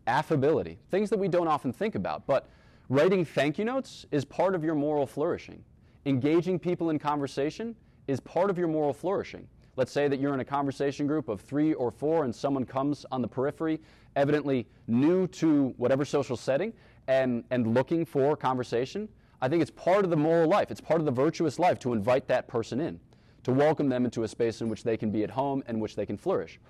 affability, 0.06 0.78
things 0.90 1.10
that 1.10 1.18
we 1.18 1.28
don't 1.28 1.48
often 1.48 1.72
think 1.72 1.94
about. 1.94 2.26
But 2.26 2.48
writing 2.88 3.24
thank 3.24 3.58
you 3.58 3.64
notes 3.64 4.06
is 4.10 4.24
part 4.24 4.54
of 4.54 4.64
your 4.64 4.74
moral 4.74 5.06
flourishing. 5.06 5.62
Engaging 6.06 6.58
people 6.58 6.90
in 6.90 6.98
conversation 6.98 7.74
is 8.06 8.20
part 8.20 8.50
of 8.50 8.58
your 8.58 8.68
moral 8.68 8.92
flourishing. 8.92 9.46
Let's 9.76 9.90
say 9.90 10.06
that 10.08 10.20
you're 10.20 10.34
in 10.34 10.40
a 10.40 10.44
conversation 10.44 11.06
group 11.06 11.28
of 11.28 11.40
three 11.40 11.74
or 11.74 11.90
four 11.90 12.24
and 12.24 12.34
someone 12.34 12.64
comes 12.64 13.04
on 13.10 13.22
the 13.22 13.28
periphery, 13.28 13.80
evidently 14.14 14.66
new 14.86 15.26
to 15.28 15.74
whatever 15.76 16.04
social 16.04 16.36
setting 16.36 16.72
and, 17.08 17.44
and 17.50 17.74
looking 17.74 18.04
for 18.04 18.36
conversation. 18.36 19.08
I 19.40 19.48
think 19.48 19.62
it's 19.62 19.72
part 19.72 20.04
of 20.04 20.10
the 20.10 20.16
moral 20.16 20.48
life, 20.48 20.70
it's 20.70 20.80
part 20.80 21.00
of 21.00 21.06
the 21.06 21.12
virtuous 21.12 21.58
life 21.58 21.78
to 21.80 21.92
invite 21.92 22.28
that 22.28 22.46
person 22.46 22.80
in, 22.80 23.00
to 23.42 23.52
welcome 23.52 23.88
them 23.88 24.04
into 24.04 24.22
a 24.22 24.28
space 24.28 24.60
in 24.60 24.68
which 24.68 24.84
they 24.84 24.96
can 24.96 25.10
be 25.10 25.24
at 25.24 25.30
home 25.30 25.62
and 25.66 25.80
which 25.80 25.96
they 25.96 26.06
can 26.06 26.16
flourish. 26.16 26.60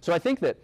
So 0.00 0.12
I 0.12 0.18
think 0.18 0.40
that 0.40 0.56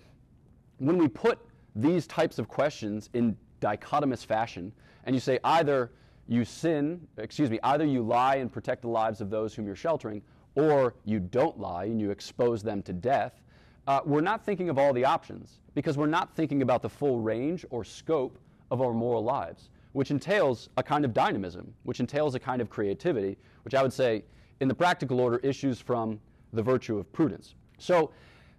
when 0.79 0.97
we 0.97 1.09
put 1.09 1.39
these 1.77 2.07
types 2.07 2.39
of 2.39 2.49
questions 2.49 3.11
in 3.13 3.37
dichotomous 3.61 4.25
fashion, 4.25 4.73
and 5.05 5.15
you 5.15 5.21
say 5.21 5.39
either 5.45 5.93
you 6.27 6.45
sin, 6.45 7.07
excuse 7.19 7.51
me, 7.51 7.59
either 7.63 7.85
you 7.85 8.03
lie 8.03 8.37
and 8.37 8.51
protect 8.51 8.83
the 8.83 8.89
lives 8.89 9.21
of 9.21 9.31
those 9.31 9.55
whom 9.55 9.67
you're 9.67 9.77
sheltering, 9.77 10.23
or 10.55 10.95
you 11.05 11.19
don't 11.19 11.59
lie 11.59 11.85
and 11.85 12.01
you 12.01 12.11
expose 12.11 12.63
them 12.63 12.83
to 12.83 12.93
death, 12.93 13.41
uh, 13.87 14.01
we're 14.05 14.21
not 14.21 14.45
thinking 14.45 14.69
of 14.69 14.79
all 14.79 14.93
the 14.93 15.05
options 15.05 15.61
because 15.75 15.97
we're 15.97 16.07
not 16.07 16.35
thinking 16.37 16.63
about 16.63 16.83
the 16.83 16.89
full 16.89 17.21
range 17.21 17.65
or 17.71 17.85
scope 17.85 18.39
of 18.71 18.81
our 18.81 18.93
moral 18.93 19.25
lives, 19.25 19.71
which 19.93 20.11
entails 20.11 20.69
a 20.77 20.83
kind 20.83 21.05
of 21.05 21.13
dynamism, 21.13 21.73
which 21.83 22.01
entails 22.01 22.35
a 22.35 22.39
kind 22.39 22.61
of 22.63 22.71
creativity, 22.71 23.37
which 23.65 23.75
I 23.75 23.83
would 23.83 23.93
say, 23.93 24.25
in 24.61 24.69
the 24.69 24.75
practical 24.75 25.21
order, 25.21 25.39
issues 25.39 25.81
from 25.81 26.21
the 26.53 26.63
virtue 26.63 26.99
of 26.99 27.13
prudence. 27.13 27.55
So 27.79 28.13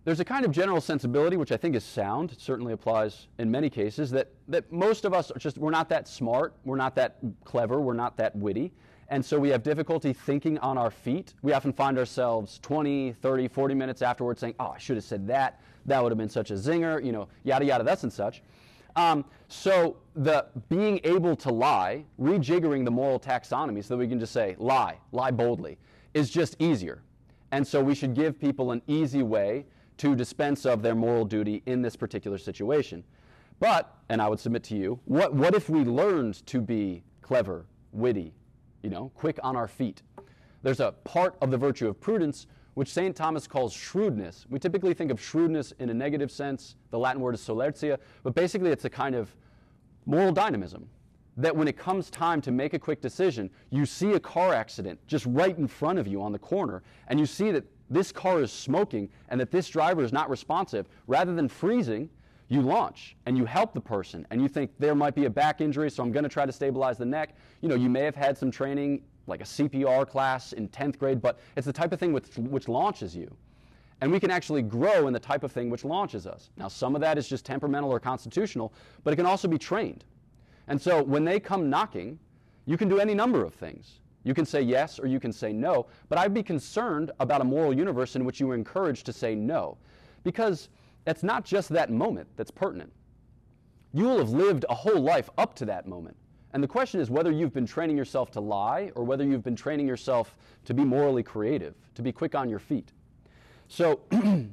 there's 0.04 0.20
a 0.20 0.26
kind 0.26 0.44
of 0.44 0.52
general 0.52 0.82
sensibility, 0.82 1.38
which 1.38 1.52
I 1.54 1.58
think 1.58 1.76
is 1.76 1.84
sound, 1.84 2.34
it 2.34 2.42
certainly 2.42 2.74
applies 2.74 3.28
in 3.40 3.50
many 3.50 3.70
cases, 3.70 4.12
that, 4.12 4.30
that 4.50 4.70
most 4.72 5.06
of 5.06 5.14
us 5.14 5.32
are 5.32 5.40
just, 5.40 5.58
we're 5.58 5.72
not 5.72 5.88
that 5.90 6.08
smart, 6.08 6.54
we're 6.66 6.76
not 6.76 6.96
that 6.96 7.18
clever, 7.46 7.80
we're 7.80 7.94
not 7.94 8.18
that 8.18 8.36
witty. 8.36 8.74
And 9.10 9.24
so 9.24 9.40
we 9.40 9.50
have 9.50 9.64
difficulty 9.64 10.14
thinking 10.14 10.58
on 10.60 10.78
our 10.78 10.90
feet. 10.90 11.34
We 11.42 11.54
often 11.54 11.74
find 11.74 11.98
ourselves 11.98 12.60
20, 12.62 13.14
30, 13.14 13.48
40 13.48 13.76
minutes 13.76 14.02
afterwards 14.02 14.40
saying, 14.40 14.56
oh, 14.60 14.74
I 14.76 14.78
should 14.78 14.96
have 14.96 15.04
said 15.04 15.28
that. 15.28 15.62
That 15.86 16.02
would 16.02 16.12
have 16.12 16.18
been 16.18 16.30
such 16.30 16.52
a 16.52 16.56
zinger, 16.56 17.04
you 17.04 17.12
know, 17.12 17.28
yada, 17.44 17.66
yada, 17.66 17.84
that's 17.84 18.04
and 18.04 18.14
such. 18.14 18.42
Um, 18.96 19.26
so 19.48 19.98
the 20.16 20.46
being 20.70 21.00
able 21.04 21.36
to 21.38 21.52
lie, 21.52 22.06
rejiggering 22.20 22.86
the 22.86 22.92
moral 22.92 23.20
taxonomy 23.20 23.84
so 23.84 23.96
that 23.96 23.98
we 23.98 24.08
can 24.08 24.20
just 24.20 24.34
say, 24.34 24.56
lie, 24.60 24.98
lie 25.12 25.32
boldly, 25.32 25.78
is 26.14 26.30
just 26.30 26.56
easier. 26.62 27.02
And 27.52 27.68
so 27.68 27.84
we 27.84 27.96
should 27.96 28.14
give 28.14 28.40
people 28.40 28.72
an 28.72 28.82
easy 28.88 29.24
way 29.24 29.66
to 29.98 30.16
dispense 30.16 30.66
of 30.66 30.82
their 30.82 30.96
moral 30.96 31.26
duty 31.26 31.62
in 31.66 31.82
this 31.82 31.96
particular 31.96 32.38
situation. 32.38 33.04
But, 33.60 33.96
and 34.10 34.22
I 34.22 34.28
would 34.28 34.40
submit 34.40 34.64
to 34.66 34.76
you, 34.76 35.00
what, 35.06 35.34
what 35.34 35.56
if 35.56 35.70
we 35.70 35.84
learned 35.84 36.46
to 36.48 36.62
be 36.62 37.04
clever, 37.22 37.66
witty, 37.92 38.34
you 38.84 38.90
know, 38.90 39.12
quick 39.16 39.40
on 39.42 39.56
our 39.56 39.68
feet? 39.68 40.04
There's 40.62 40.80
a 40.80 40.92
part 41.04 41.36
of 41.42 41.50
the 41.50 41.58
virtue 41.58 41.88
of 41.88 42.00
prudence 42.00 42.46
which 42.76 42.90
St. 42.90 43.16
Thomas 43.16 43.48
calls 43.48 43.74
shrewdness. 43.74 44.46
We 44.50 44.60
typically 44.60 44.94
think 44.94 45.12
of 45.12 45.22
shrewdness 45.22 45.74
in 45.80 45.90
a 45.90 45.94
negative 45.94 46.32
sense. 46.32 46.76
The 46.90 46.98
Latin 46.98 47.22
word 47.22 47.36
is 47.36 47.42
solertia, 47.42 47.98
but 48.24 48.34
basically 48.34 48.72
it's 48.72 48.86
a 48.86 48.90
kind 48.90 49.16
of 49.16 49.36
moral 50.06 50.32
dynamism. 50.32 50.90
That 51.38 51.56
when 51.56 51.68
it 51.68 51.78
comes 51.78 52.10
time 52.10 52.42
to 52.42 52.52
make 52.52 52.74
a 52.74 52.80
quick 52.80 53.02
decision, 53.02 53.50
you 53.70 53.86
see 53.86 54.14
a 54.14 54.20
car 54.20 54.54
accident 54.54 55.00
just 55.08 55.26
right 55.28 55.58
in 55.58 55.68
front 55.68 56.00
of 56.00 56.08
you 56.08 56.22
on 56.22 56.32
the 56.32 56.40
corner, 56.40 56.84
and 57.08 57.20
you 57.20 57.26
see 57.26 57.52
that 57.52 57.64
this 57.90 58.12
car 58.12 58.42
is 58.42 58.52
smoking 58.52 59.10
and 59.30 59.40
that 59.40 59.52
this 59.52 59.68
driver 59.68 60.04
is 60.04 60.14
not 60.14 60.30
responsive, 60.30 60.88
rather 61.08 61.34
than 61.34 61.48
freezing, 61.48 62.10
you 62.54 62.62
launch 62.62 63.16
and 63.26 63.38
you 63.38 63.46
help 63.46 63.74
the 63.74 63.82
person 63.82 64.26
and 64.30 64.42
you 64.42 64.48
think 64.48 64.72
there 64.80 64.96
might 64.96 65.16
be 65.16 65.26
a 65.26 65.30
back 65.30 65.62
injury, 65.62 65.90
so 65.90 66.04
I'm 66.04 66.12
going 66.12 66.24
to 66.24 66.30
try 66.30 66.46
to 66.46 66.52
stabilize 66.52 66.98
the 66.98 67.06
neck. 67.06 67.36
You 67.62 67.70
know, 67.70 67.76
you 67.76 67.90
may 67.90 68.02
have 68.02 68.16
had 68.16 68.38
some 68.38 68.52
training, 68.52 69.02
like 69.28 69.42
a 69.42 69.46
CPR 69.46 70.08
class 70.08 70.54
in 70.54 70.68
10th 70.70 70.98
grade, 70.98 71.22
but 71.22 71.40
it's 71.56 71.66
the 71.66 71.74
type 71.74 71.94
of 71.94 72.00
thing 72.00 72.14
which, 72.14 72.28
which 72.38 72.68
launches 72.68 73.16
you. 73.16 73.34
And 74.02 74.12
we 74.12 74.20
can 74.20 74.32
actually 74.32 74.62
grow 74.62 75.08
in 75.08 75.14
the 75.14 75.20
type 75.20 75.44
of 75.44 75.52
thing 75.52 75.70
which 75.70 75.86
launches 75.86 76.28
us. 76.28 76.50
Now, 76.58 76.68
some 76.68 76.94
of 76.94 77.02
that 77.02 77.18
is 77.18 77.28
just 77.28 77.46
temperamental 77.46 77.90
or 77.90 78.00
constitutional, 78.00 78.74
but 79.04 79.14
it 79.14 79.16
can 79.16 79.26
also 79.26 79.48
be 79.48 79.58
trained. 79.58 80.04
And 80.68 80.82
so 80.82 81.02
when 81.02 81.24
they 81.24 81.40
come 81.40 81.70
knocking, 81.70 82.20
you 82.66 82.78
can 82.78 82.90
do 82.90 83.00
any 83.00 83.14
number 83.14 83.44
of 83.44 83.54
things. 83.54 84.00
You 84.24 84.34
can 84.34 84.46
say 84.46 84.62
yes 84.62 85.00
or 85.00 85.08
you 85.08 85.20
can 85.20 85.34
say 85.34 85.52
no, 85.52 85.88
but 86.10 86.18
I'd 86.18 86.34
be 86.34 86.44
concerned 86.44 87.12
about 87.20 87.42
a 87.42 87.44
moral 87.44 87.74
universe 87.74 88.16
in 88.16 88.26
which 88.26 88.40
you 88.40 88.48
were 88.48 88.56
encouraged 88.56 89.06
to 89.06 89.14
say 89.14 89.36
no. 89.36 89.78
Because 90.24 90.70
it's 91.06 91.24
not 91.24 91.46
just 91.46 91.70
that 91.70 91.92
moment 91.92 92.28
that's 92.36 92.52
pertinent. 92.52 92.92
You 93.94 94.06
will 94.06 94.18
have 94.18 94.30
lived 94.30 94.66
a 94.70 94.76
whole 94.76 95.02
life 95.02 95.30
up 95.38 95.56
to 95.56 95.66
that 95.66 95.88
moment. 95.88 96.18
And 96.54 96.64
the 96.64 96.68
question 96.68 97.00
is 97.00 97.10
whether 97.10 97.32
you've 97.32 97.54
been 97.54 97.66
training 97.66 97.98
yourself 97.98 98.32
to 98.32 98.40
lie 98.40 98.92
or 98.96 99.04
whether 99.04 99.24
you've 99.24 99.44
been 99.44 99.56
training 99.56 99.88
yourself 99.88 100.36
to 100.66 100.74
be 100.74 100.84
morally 100.84 101.24
creative, 101.24 101.74
to 101.96 102.02
be 102.02 102.12
quick 102.12 102.36
on 102.36 102.50
your 102.50 102.60
feet. 102.60 102.92
So, 103.68 104.02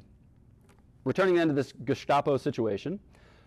returning 1.03 1.35
then 1.35 1.47
to 1.47 1.53
this 1.53 1.73
Gestapo 1.85 2.37
situation, 2.37 2.99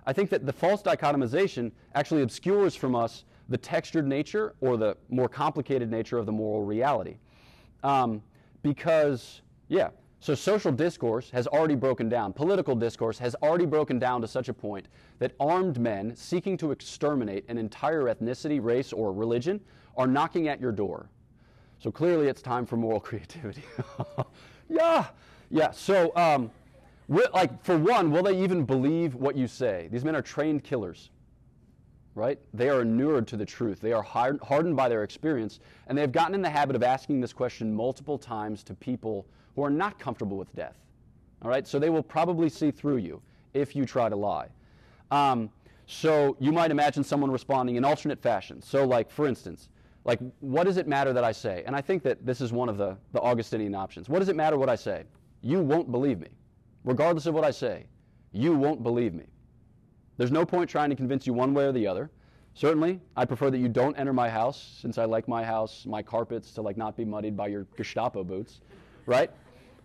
I 0.07 0.13
think 0.13 0.31
that 0.31 0.47
the 0.47 0.53
false 0.53 0.83
dichotomization 0.83 1.73
actually 1.95 2.23
obscures 2.23 2.75
from 2.75 2.95
us 2.95 3.25
the 3.49 3.59
textured 3.59 4.07
nature 4.07 4.55
or 4.61 4.77
the 4.77 4.97
more 5.09 5.29
complicated 5.29 5.91
nature 5.91 6.19
of 6.19 6.27
the 6.27 6.33
moral 6.33 6.65
reality. 6.65 7.17
Um, 7.83 8.23
because, 8.63 9.43
yeah, 9.69 9.91
so 10.25 10.35
social 10.35 10.73
discourse 10.73 11.29
has 11.29 11.47
already 11.47 11.75
broken 11.75 12.09
down. 12.09 12.33
Political 12.33 12.77
discourse 12.77 13.19
has 13.19 13.35
already 13.43 13.67
broken 13.67 13.99
down 13.99 14.23
to 14.23 14.27
such 14.27 14.49
a 14.49 14.55
point 14.55 14.87
that 15.19 15.33
armed 15.39 15.79
men 15.79 16.17
seeking 16.17 16.57
to 16.57 16.71
exterminate 16.71 17.45
an 17.51 17.59
entire 17.59 18.05
ethnicity, 18.05 18.59
race, 18.59 18.91
or 18.91 19.13
religion 19.13 19.61
are 19.99 20.07
knocking 20.07 20.49
at 20.49 20.63
your 20.63 20.73
door. 20.73 21.11
So 21.79 21.91
clearly 21.91 22.29
it's 22.29 22.41
time 22.41 22.65
for 22.65 22.79
moral 22.79 23.01
creativity. 23.09 23.65
yeah, 24.71 25.09
yeah. 25.51 25.73
So, 25.73 26.11
um, 26.17 26.51
like, 27.07 27.63
for 27.63 27.77
one, 27.77 28.11
will 28.11 28.23
they 28.23 28.43
even 28.43 28.65
believe 28.65 29.15
what 29.15 29.37
you 29.37 29.47
say? 29.47 29.91
These 29.93 30.07
men 30.07 30.17
are 30.17 30.23
trained 30.23 30.65
killers 30.65 31.11
right? 32.17 32.39
They 32.53 32.69
are 32.69 32.83
inured 32.83 33.27
to 33.27 33.37
the 33.37 33.45
truth. 33.45 33.81
They 33.81 33.93
are 33.93 34.01
hardened 34.01 34.77
by 34.77 34.89
their 34.89 35.03
experience, 35.03 35.59
and 35.89 35.99
they 35.99 36.03
have 36.03 36.13
gotten 36.13 36.33
in 36.33 36.43
the 36.43 36.49
habit 36.49 36.77
of 36.77 36.85
asking 36.85 37.21
this 37.21 37.33
question 37.33 37.75
multiple 37.75 38.19
times 38.19 38.63
to 38.65 38.75
people 38.75 39.27
who 39.55 39.63
are 39.63 39.71
not 39.71 39.99
comfortable 39.99 40.37
with 40.37 40.55
death. 40.55 40.77
All 41.43 41.51
right? 41.51 41.67
So 41.67 41.79
they 41.79 41.91
will 41.91 42.03
probably 42.03 42.49
see 42.49 42.71
through 42.71 42.99
you 42.99 43.21
if 43.53 43.77
you 43.77 43.85
try 43.85 44.09
to 44.09 44.17
lie. 44.17 44.49
Um, 45.11 45.51
so 45.87 46.37
you 46.41 46.53
might 46.53 46.71
imagine 46.71 47.05
someone 47.05 47.31
responding 47.31 47.77
in 47.77 47.85
alternate 47.85 48.21
fashion. 48.21 48.63
So, 48.63 48.85
like, 48.85 49.11
for 49.11 49.27
instance, 49.27 49.69
like, 50.05 50.19
what 50.41 50.65
does 50.65 50.77
it 50.77 50.89
matter 50.89 51.13
that 51.13 51.25
I 51.25 51.33
say? 51.33 51.63
And 51.67 51.75
I 51.77 51.81
think 51.81 52.03
that 52.03 52.25
this 52.25 52.41
is 52.41 52.53
one 52.53 52.69
of 52.69 52.77
the, 52.77 52.97
the 53.13 53.21
Augustinian 53.21 53.75
options. 53.75 54.09
What 54.09 54.19
does 54.19 54.29
it 54.29 54.37
matter 54.37 54.59
what 54.59 54.69
I 54.69 54.77
say? 54.77 55.05
You 55.43 55.61
won't 55.61 55.91
believe 55.91 56.21
me. 56.21 56.29
Regardless 56.85 57.27
of 57.27 57.35
what 57.35 57.45
I 57.45 57.51
say, 57.51 57.87
you 58.33 58.55
won't 58.55 58.83
believe 58.83 59.15
me. 59.15 59.25
There's 60.17 60.33
no 60.33 60.45
point 60.45 60.69
trying 60.69 60.91
to 60.91 60.97
convince 60.97 61.27
you 61.27 61.33
one 61.33 61.55
way 61.55 61.65
or 61.65 61.73
the 61.73 61.87
other. 61.87 62.11
Certainly, 62.55 63.01
I 63.17 63.25
prefer 63.25 63.51
that 63.51 63.59
you 63.59 63.69
don't 63.69 63.99
enter 63.99 64.13
my 64.13 64.29
house 64.29 64.79
since 64.81 64.97
I 64.97 65.07
like 65.07 65.27
my 65.27 65.43
house, 65.43 65.87
my 65.87 66.03
carpets 66.03 66.53
to 66.53 66.63
like 66.63 66.77
not 66.77 66.97
be 66.97 67.05
muddied 67.05 67.37
by 67.37 67.49
your 67.49 67.67
Gestapo 67.77 68.23
boots, 68.23 68.61
right? 69.07 69.31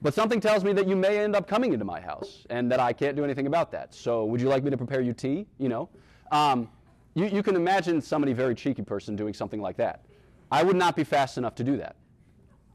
But 0.01 0.13
something 0.13 0.39
tells 0.39 0.63
me 0.63 0.71
that 0.73 0.87
you 0.87 0.95
may 0.95 1.19
end 1.19 1.35
up 1.35 1.47
coming 1.47 1.73
into 1.73 1.85
my 1.85 1.99
house 1.99 2.45
and 2.49 2.71
that 2.71 2.79
I 2.79 2.93
can't 2.93 3.15
do 3.15 3.23
anything 3.23 3.47
about 3.47 3.71
that. 3.71 3.93
So 3.93 4.25
would 4.25 4.39
you 4.39 4.47
like 4.47 4.63
me 4.63 4.69
to 4.69 4.77
prepare 4.77 5.01
you 5.01 5.13
tea? 5.13 5.45
You 5.57 5.69
know, 5.69 5.89
um, 6.31 6.69
you, 7.15 7.25
you 7.25 7.43
can 7.43 7.55
imagine 7.55 8.01
somebody 8.01 8.31
very 8.31 8.55
cheeky 8.55 8.81
person 8.81 9.15
doing 9.15 9.33
something 9.33 9.61
like 9.61 9.75
that. 9.77 10.05
I 10.51 10.63
would 10.63 10.77
not 10.77 10.95
be 10.95 11.03
fast 11.03 11.37
enough 11.37 11.53
to 11.55 11.63
do 11.63 11.75
that. 11.77 11.95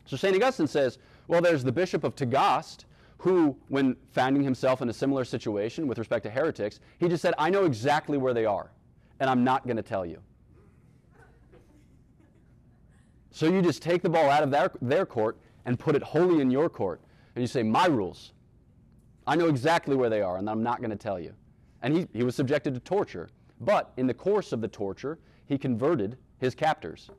So 0.05 0.17
St. 0.17 0.37
Augustine 0.37 0.67
says, 0.67 0.99
well, 1.27 1.41
there's 1.41 1.65
the 1.65 1.73
Bishop 1.73 2.05
of 2.05 2.15
Tagaste 2.15 2.85
who, 3.17 3.57
when 3.69 3.97
finding 4.13 4.43
himself 4.43 4.83
in 4.83 4.91
a 4.91 4.93
similar 4.93 5.25
situation 5.25 5.87
with 5.87 5.97
respect 5.97 6.25
to 6.25 6.31
heretics, 6.31 6.81
he 6.99 7.09
just 7.09 7.23
said, 7.23 7.33
I 7.39 7.49
know 7.49 7.65
exactly 7.65 8.19
where 8.19 8.35
they 8.35 8.45
are, 8.45 8.71
and 9.19 9.31
I'm 9.31 9.43
not 9.43 9.65
going 9.67 9.79
to 9.79 9.83
tell 9.83 10.05
you. 10.05 10.19
So 13.31 13.47
you 13.47 13.63
just 13.63 13.83
take 13.83 14.03
the 14.03 14.11
ball 14.11 14.29
out 14.29 14.43
of 14.43 14.51
their, 14.51 14.71
their 14.83 15.07
court 15.07 15.39
and 15.65 15.79
put 15.79 15.97
it 15.97 16.03
wholly 16.03 16.43
in 16.43 16.51
your 16.51 16.69
court. 16.69 17.01
And 17.35 17.43
you 17.43 17.47
say, 17.47 17.63
My 17.63 17.87
rules. 17.87 18.33
I 19.27 19.37
know 19.37 19.49
exactly 19.49 19.97
where 19.97 20.11
they 20.11 20.21
are, 20.21 20.37
and 20.37 20.51
I'm 20.51 20.63
not 20.63 20.81
going 20.81 20.91
to 20.91 20.97
tell 20.97 21.19
you. 21.19 21.33
And 21.83 21.97
he, 21.97 22.07
he 22.13 22.25
was 22.25 22.35
subjected 22.35 22.75
to 22.75 22.81
torture. 22.81 23.31
But 23.61 23.93
in 23.97 24.07
the 24.07 24.15
course 24.15 24.53
of 24.53 24.61
the 24.61 24.69
torture, 24.69 25.19
he 25.47 25.57
converted 25.57 26.19
his 26.39 26.55
captors 26.55 27.11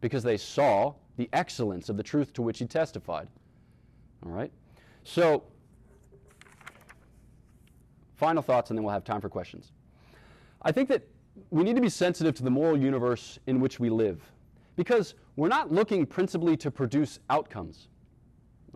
because 0.00 0.22
they 0.22 0.36
saw 0.36 0.92
the 1.16 1.28
excellence 1.32 1.88
of 1.88 1.96
the 1.96 2.02
truth 2.02 2.32
to 2.34 2.42
which 2.42 2.58
he 2.58 2.66
testified. 2.66 3.28
All 4.24 4.32
right? 4.32 4.52
So, 5.04 5.44
final 8.16 8.42
thoughts, 8.42 8.70
and 8.70 8.78
then 8.78 8.84
we'll 8.84 8.92
have 8.92 9.04
time 9.04 9.20
for 9.20 9.28
questions. 9.28 9.72
I 10.62 10.72
think 10.72 10.88
that 10.88 11.06
we 11.50 11.62
need 11.62 11.76
to 11.76 11.82
be 11.82 11.88
sensitive 11.88 12.34
to 12.36 12.42
the 12.42 12.50
moral 12.50 12.76
universe 12.76 13.38
in 13.46 13.60
which 13.60 13.80
we 13.80 13.90
live 13.90 14.20
because 14.76 15.14
we're 15.36 15.48
not 15.48 15.72
looking 15.72 16.06
principally 16.06 16.56
to 16.58 16.70
produce 16.70 17.18
outcomes. 17.30 17.88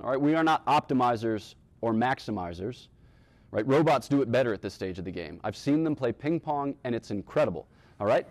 All 0.02 0.10
right? 0.10 0.20
We 0.20 0.34
are 0.34 0.44
not 0.44 0.64
optimizers 0.66 1.54
or 1.80 1.92
maximizers. 1.92 2.88
Right? 3.50 3.66
Robots 3.66 4.08
do 4.08 4.20
it 4.20 4.30
better 4.30 4.52
at 4.52 4.60
this 4.60 4.74
stage 4.74 4.98
of 4.98 5.04
the 5.04 5.10
game. 5.10 5.40
I've 5.42 5.56
seen 5.56 5.82
them 5.82 5.96
play 5.96 6.12
ping 6.12 6.38
pong, 6.38 6.74
and 6.84 6.94
it's 6.94 7.10
incredible. 7.10 7.66
All 7.98 8.06
right? 8.06 8.26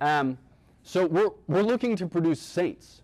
Um, 0.00 0.36
so 0.82 1.06
we're, 1.06 1.30
we're 1.46 1.62
looking 1.62 1.96
to 1.96 2.06
produce 2.06 2.40
saints. 2.40 3.02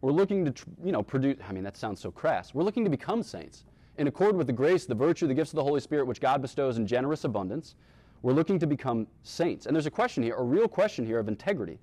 We're 0.00 0.12
looking 0.12 0.44
to, 0.44 0.54
you 0.84 0.92
know, 0.92 1.02
produce, 1.02 1.36
I 1.48 1.52
mean, 1.52 1.64
that 1.64 1.76
sounds 1.76 2.00
so 2.00 2.10
crass. 2.10 2.54
We're 2.54 2.62
looking 2.62 2.84
to 2.84 2.90
become 2.90 3.22
saints. 3.22 3.64
In 3.98 4.06
accord 4.06 4.36
with 4.36 4.46
the 4.46 4.52
grace, 4.52 4.86
the 4.86 4.94
virtue, 4.94 5.26
the 5.26 5.34
gifts 5.34 5.50
of 5.52 5.56
the 5.56 5.64
Holy 5.64 5.80
Spirit, 5.80 6.06
which 6.06 6.20
God 6.20 6.42
bestows 6.42 6.76
in 6.76 6.86
generous 6.86 7.24
abundance, 7.24 7.74
we're 8.22 8.32
looking 8.32 8.58
to 8.58 8.66
become 8.66 9.06
saints. 9.22 9.66
And 9.66 9.74
there's 9.74 9.86
a 9.86 9.90
question 9.90 10.22
here, 10.22 10.36
a 10.36 10.42
real 10.42 10.68
question 10.68 11.06
here 11.06 11.18
of 11.18 11.28
integrity. 11.28 11.78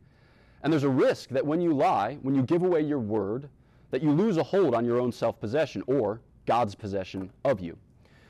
And 0.62 0.72
there's 0.72 0.84
a 0.84 0.90
risk 0.90 1.30
that 1.30 1.46
when 1.46 1.62
you 1.62 1.74
lie, 1.74 2.18
when 2.22 2.36
you 2.36 2.44
give 2.44 2.64
away 2.64 2.82
your 2.82 3.00
word, 3.00 3.50
that 3.94 4.02
you 4.02 4.12
lose 4.12 4.38
a 4.38 4.44
hold 4.44 4.74
on 4.74 4.84
your 4.86 5.00
own 5.00 5.12
self 5.12 5.40
possession 5.40 5.84
or 5.86 6.20
God's 6.48 6.74
possession 6.74 7.30
of 7.46 7.60
you. 7.60 7.78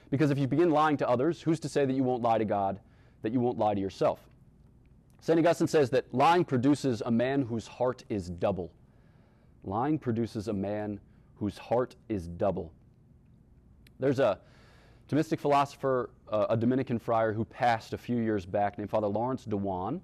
Because 0.09 0.29
if 0.29 0.37
you 0.37 0.45
begin 0.45 0.71
lying 0.71 0.97
to 0.97 1.07
others, 1.07 1.41
who's 1.41 1.57
to 1.61 1.69
say 1.69 1.85
that 1.85 1.93
you 1.93 2.03
won't 2.03 2.21
lie 2.21 2.37
to 2.37 2.43
God, 2.43 2.81
that 3.21 3.31
you 3.31 3.39
won't 3.39 3.57
lie 3.57 3.73
to 3.73 3.79
yourself? 3.79 4.19
St. 5.21 5.39
Augustine 5.39 5.69
says 5.69 5.89
that 5.91 6.13
lying 6.13 6.43
produces 6.43 7.01
a 7.05 7.11
man 7.11 7.43
whose 7.43 7.65
heart 7.65 8.03
is 8.09 8.29
double. 8.29 8.73
Lying 9.63 9.97
produces 9.97 10.49
a 10.49 10.53
man 10.53 10.99
whose 11.37 11.57
heart 11.57 11.95
is 12.09 12.27
double. 12.27 12.73
There's 14.01 14.19
a 14.19 14.39
Thomistic 15.09 15.39
philosopher, 15.39 16.09
uh, 16.29 16.47
a 16.49 16.57
Dominican 16.57 16.99
friar 16.99 17.31
who 17.31 17.45
passed 17.45 17.93
a 17.93 17.97
few 17.97 18.17
years 18.17 18.45
back 18.45 18.77
named 18.77 18.89
Father 18.89 19.07
Lawrence 19.07 19.45
Dewan, 19.45 20.01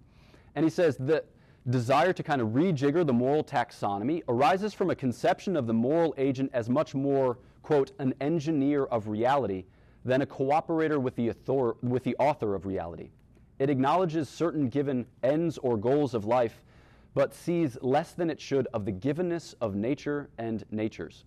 and 0.56 0.64
he 0.64 0.70
says 0.70 0.96
that 1.00 1.26
desire 1.70 2.14
to 2.14 2.24
kind 2.24 2.42
of 2.42 2.50
rejigger 2.50 3.06
the 3.06 3.14
moral 3.14 3.44
taxonomy 3.44 4.22
arises 4.28 4.74
from 4.74 4.90
a 4.90 4.96
conception 4.96 5.56
of 5.56 5.68
the 5.68 5.74
moral 5.74 6.14
agent 6.18 6.50
as 6.54 6.70
much 6.70 6.96
more, 6.96 7.38
quote, 7.62 7.92
an 8.00 8.14
engineer 8.22 8.86
of 8.86 9.08
reality 9.08 9.66
than 10.06 10.22
a 10.22 10.26
cooperator 10.26 11.00
with 11.00 11.16
the, 11.16 11.30
author, 11.30 11.76
with 11.82 12.04
the 12.04 12.16
author 12.18 12.56
of 12.56 12.66
reality. 12.66 13.10
It 13.60 13.70
acknowledges 13.70 14.30
certain 14.30 14.70
given 14.70 15.06
ends 15.22 15.58
or 15.58 15.78
goals 15.78 16.14
of 16.14 16.26
life, 16.26 16.64
but 17.14 17.34
sees 17.34 17.78
less 17.82 18.14
than 18.14 18.30
it 18.30 18.40
should 18.40 18.68
of 18.74 18.86
the 18.86 18.92
givenness 18.92 19.54
of 19.60 19.76
nature 19.76 20.30
and 20.38 20.64
natures. 20.72 21.26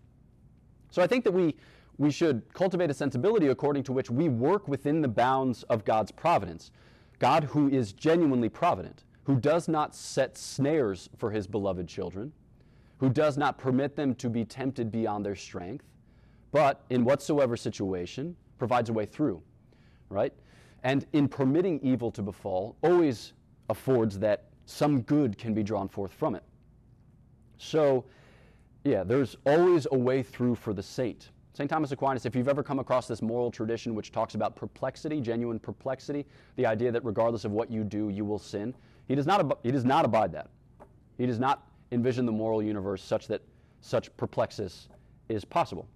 So 0.91 1.03
I 1.03 1.07
think 1.07 1.25
that 1.25 1.33
we, 1.33 1.57
we 1.99 2.11
should 2.11 2.43
cultivate 2.55 2.91
a 2.91 2.95
sensibility 2.95 3.49
according 3.49 3.83
to 3.85 3.93
which 3.93 4.11
we 4.11 4.29
work 4.29 4.69
within 4.69 5.03
the 5.03 5.09
bounds 5.09 5.63
of 5.65 5.85
God's 5.85 6.11
providence. 6.11 6.71
God, 7.19 7.45
who 7.45 7.69
is 7.69 7.93
genuinely 7.93 8.49
provident, 8.49 9.05
who 9.25 9.37
does 9.37 9.69
not 9.69 9.95
set 9.95 10.37
snares 10.37 11.09
for 11.17 11.31
his 11.31 11.47
beloved 11.47 11.89
children, 11.89 12.33
who 12.99 13.09
does 13.09 13.37
not 13.37 13.59
permit 13.59 13.97
them 13.97 14.15
to 14.17 14.29
be 14.29 14.45
tempted 14.45 14.91
beyond 14.91 15.25
their 15.25 15.37
strength, 15.37 15.85
but 16.51 16.85
in 16.91 17.05
whatsoever 17.05 17.57
situation 17.57 18.37
provides 18.59 18.91
a 18.91 18.93
way 18.93 19.07
through, 19.07 19.43
right? 20.09 20.33
And 20.85 21.07
in 21.13 21.29
permitting 21.29 21.81
evil 21.83 22.11
to 22.13 22.23
befall, 22.23 22.77
always 22.83 23.33
affords 23.69 24.19
that 24.19 24.45
some 24.67 25.03
good 25.03 25.39
can 25.39 25.55
be 25.55 25.63
drawn 25.63 25.89
forth 25.89 26.13
from 26.13 26.35
it. 26.35 26.43
So, 27.59 28.05
yeah, 28.85 29.05
there's 29.05 29.37
always 29.47 29.87
a 29.93 29.97
way 29.97 30.23
through 30.23 30.57
for 30.57 30.73
the 30.73 30.83
saint. 30.83 31.31
St. 31.55 31.69
Thomas 31.69 31.93
Aquinas, 31.93 32.25
if 32.25 32.35
you've 32.35 32.49
ever 32.49 32.63
come 32.63 32.79
across 32.79 33.07
this 33.07 33.21
moral 33.21 33.51
tradition 33.51 33.95
which 33.95 34.11
talks 34.11 34.35
about 34.35 34.57
perplexity, 34.57 35.21
genuine 35.21 35.59
perplexity, 35.59 36.25
the 36.57 36.65
idea 36.65 36.91
that 36.91 37.05
regardless 37.05 37.45
of 37.45 37.53
what 37.53 37.71
you 37.71 37.85
do, 37.85 38.09
you 38.09 38.25
will 38.25 38.39
sin, 38.39 38.75
he 39.09 39.15
does 39.15 39.27
not, 39.27 39.59
he 39.63 39.71
does 39.71 39.85
not 39.85 40.05
abide 40.05 40.33
that. 40.33 40.49
He 41.19 41.27
does 41.27 41.39
not 41.39 41.67
envision 41.91 42.27
the 42.27 42.33
moral 42.33 42.63
universe 42.63 43.03
such 43.03 43.27
that 43.29 43.43
such 43.81 44.17
perplexus 44.17 44.89
is 45.29 45.45
possible. 45.45 45.87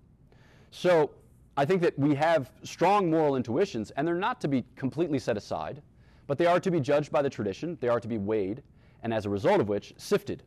So 0.71 1.11
I 1.57 1.65
think 1.65 1.81
that 1.83 1.99
we 1.99 2.15
have 2.15 2.51
strong 2.65 3.11
moral 3.11 3.37
intuitions, 3.37 3.91
and 3.93 4.07
they're 4.07 4.15
not 4.15 4.41
to 4.43 4.49
be 4.49 4.65
completely 4.75 5.19
set 5.19 5.37
aside, 5.37 5.81
but 6.27 6.37
they 6.37 6.47
are 6.47 6.61
to 6.61 6.71
be 6.71 6.81
judged 6.81 7.11
by 7.11 7.23
the 7.23 7.31
tradition, 7.31 7.79
they 7.81 7.89
are 7.89 8.01
to 8.01 8.09
be 8.09 8.19
weighed, 8.19 8.63
and 9.03 9.15
as 9.15 9.25
a 9.25 9.31
result 9.31 9.61
of 9.61 9.69
which, 9.69 9.95
sifted, 9.97 10.43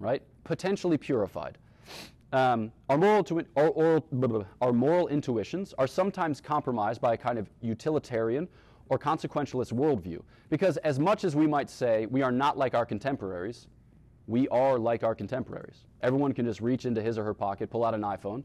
right? 0.00 0.22
Potentially 0.42 0.98
purified. 0.98 1.56
Um, 2.32 2.72
our, 2.88 2.98
moral 2.98 3.22
to, 3.24 3.44
our, 3.56 3.72
our, 3.78 4.46
our 4.60 4.72
moral 4.72 5.06
intuitions 5.06 5.72
are 5.78 5.86
sometimes 5.86 6.40
compromised 6.40 7.00
by 7.00 7.14
a 7.14 7.16
kind 7.16 7.38
of 7.38 7.48
utilitarian 7.60 8.48
or 8.88 8.98
consequentialist 8.98 9.72
worldview. 9.72 10.22
Because 10.50 10.76
as 10.78 10.98
much 10.98 11.24
as 11.24 11.34
we 11.34 11.46
might 11.46 11.70
say 11.70 12.06
we 12.06 12.22
are 12.22 12.32
not 12.32 12.58
like 12.58 12.74
our 12.74 12.86
contemporaries, 12.86 13.68
we 14.26 14.48
are 14.48 14.78
like 14.78 15.02
our 15.02 15.14
contemporaries. 15.14 15.86
Everyone 16.02 16.32
can 16.32 16.46
just 16.46 16.60
reach 16.60 16.84
into 16.86 17.02
his 17.02 17.18
or 17.18 17.24
her 17.24 17.34
pocket, 17.34 17.70
pull 17.70 17.84
out 17.84 17.94
an 17.94 18.02
iPhone, 18.02 18.44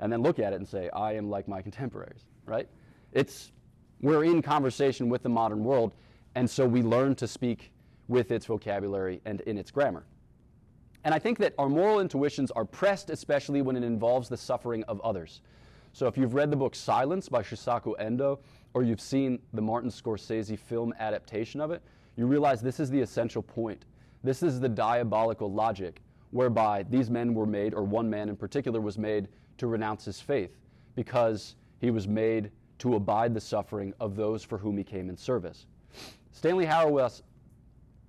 and 0.00 0.12
then 0.12 0.22
look 0.22 0.38
at 0.38 0.52
it 0.52 0.56
and 0.56 0.68
say, 0.68 0.88
I 0.90 1.14
am 1.14 1.28
like 1.28 1.48
my 1.48 1.60
contemporaries, 1.60 2.24
right? 2.46 2.68
It's, 3.12 3.52
we're 4.00 4.24
in 4.24 4.42
conversation 4.42 5.08
with 5.08 5.22
the 5.22 5.28
modern 5.28 5.64
world, 5.64 5.94
and 6.34 6.48
so 6.48 6.66
we 6.66 6.82
learn 6.82 7.14
to 7.16 7.26
speak 7.26 7.72
with 8.06 8.30
its 8.30 8.46
vocabulary 8.46 9.20
and 9.24 9.40
in 9.42 9.58
its 9.58 9.70
grammar. 9.70 10.04
And 11.04 11.14
I 11.14 11.18
think 11.18 11.38
that 11.38 11.54
our 11.58 11.68
moral 11.68 12.00
intuitions 12.00 12.50
are 12.52 12.64
pressed, 12.64 13.10
especially 13.10 13.62
when 13.62 13.76
it 13.76 13.84
involves 13.84 14.28
the 14.28 14.36
suffering 14.36 14.84
of 14.84 15.00
others. 15.02 15.42
So 15.92 16.06
if 16.06 16.16
you've 16.16 16.34
read 16.34 16.50
the 16.50 16.56
book 16.56 16.74
Silence 16.74 17.28
by 17.28 17.42
Shusaku 17.42 17.94
Endo, 17.98 18.40
or 18.78 18.84
you've 18.84 19.00
seen 19.00 19.40
the 19.54 19.60
Martin 19.60 19.90
Scorsese 19.90 20.56
film 20.56 20.94
adaptation 21.00 21.60
of 21.60 21.72
it, 21.72 21.82
you 22.14 22.26
realize 22.26 22.62
this 22.62 22.78
is 22.78 22.88
the 22.88 23.00
essential 23.00 23.42
point. 23.42 23.86
This 24.22 24.40
is 24.40 24.60
the 24.60 24.68
diabolical 24.68 25.52
logic 25.52 26.00
whereby 26.30 26.84
these 26.88 27.10
men 27.10 27.34
were 27.34 27.44
made, 27.44 27.74
or 27.74 27.82
one 27.82 28.08
man 28.08 28.28
in 28.28 28.36
particular 28.36 28.80
was 28.80 28.96
made 28.96 29.26
to 29.56 29.66
renounce 29.66 30.04
his 30.04 30.20
faith 30.20 30.60
because 30.94 31.56
he 31.80 31.90
was 31.90 32.06
made 32.06 32.52
to 32.78 32.94
abide 32.94 33.34
the 33.34 33.40
suffering 33.40 33.92
of 33.98 34.14
those 34.14 34.44
for 34.44 34.58
whom 34.58 34.78
he 34.78 34.84
came 34.84 35.08
in 35.08 35.16
service. 35.16 35.66
Stanley 36.30 36.64
Hauerwas, 36.64 37.22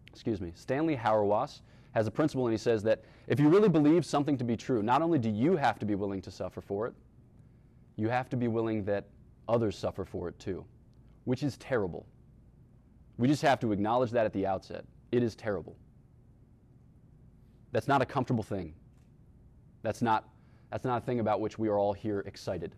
excuse 0.05 0.39
me, 0.39 0.51
Stanley 0.53 0.95
Hauerwas 0.95 1.61
has 1.93 2.05
a 2.05 2.11
principle 2.11 2.45
and 2.45 2.53
he 2.53 2.59
says 2.59 2.83
that 2.83 3.01
if 3.25 3.39
you 3.39 3.49
really 3.49 3.69
believe 3.69 4.05
something 4.05 4.37
to 4.37 4.43
be 4.43 4.55
true, 4.55 4.83
not 4.83 5.01
only 5.01 5.17
do 5.17 5.31
you 5.31 5.55
have 5.55 5.79
to 5.79 5.85
be 5.87 5.95
willing 5.95 6.21
to 6.21 6.29
suffer 6.29 6.61
for 6.61 6.85
it, 6.85 6.93
you 7.95 8.07
have 8.07 8.29
to 8.29 8.37
be 8.37 8.47
willing 8.47 8.83
that 8.83 9.07
others 9.49 9.77
suffer 9.77 10.05
for 10.05 10.29
it 10.29 10.39
too, 10.39 10.63
which 11.25 11.43
is 11.43 11.57
terrible. 11.57 12.05
We 13.17 13.27
just 13.27 13.41
have 13.41 13.59
to 13.59 13.73
acknowledge 13.73 14.11
that 14.11 14.25
at 14.25 14.31
the 14.31 14.45
outset. 14.45 14.85
It 15.11 15.23
is 15.23 15.35
terrible. 15.35 15.75
That's 17.71 17.87
not 17.87 18.01
a 18.01 18.05
comfortable 18.05 18.43
thing. 18.43 18.73
That's 19.81 20.01
not, 20.01 20.29
that's 20.71 20.85
not 20.85 21.01
a 21.01 21.05
thing 21.05 21.19
about 21.19 21.41
which 21.41 21.59
we 21.59 21.67
are 21.67 21.77
all 21.77 21.93
here 21.93 22.21
excited. 22.21 22.75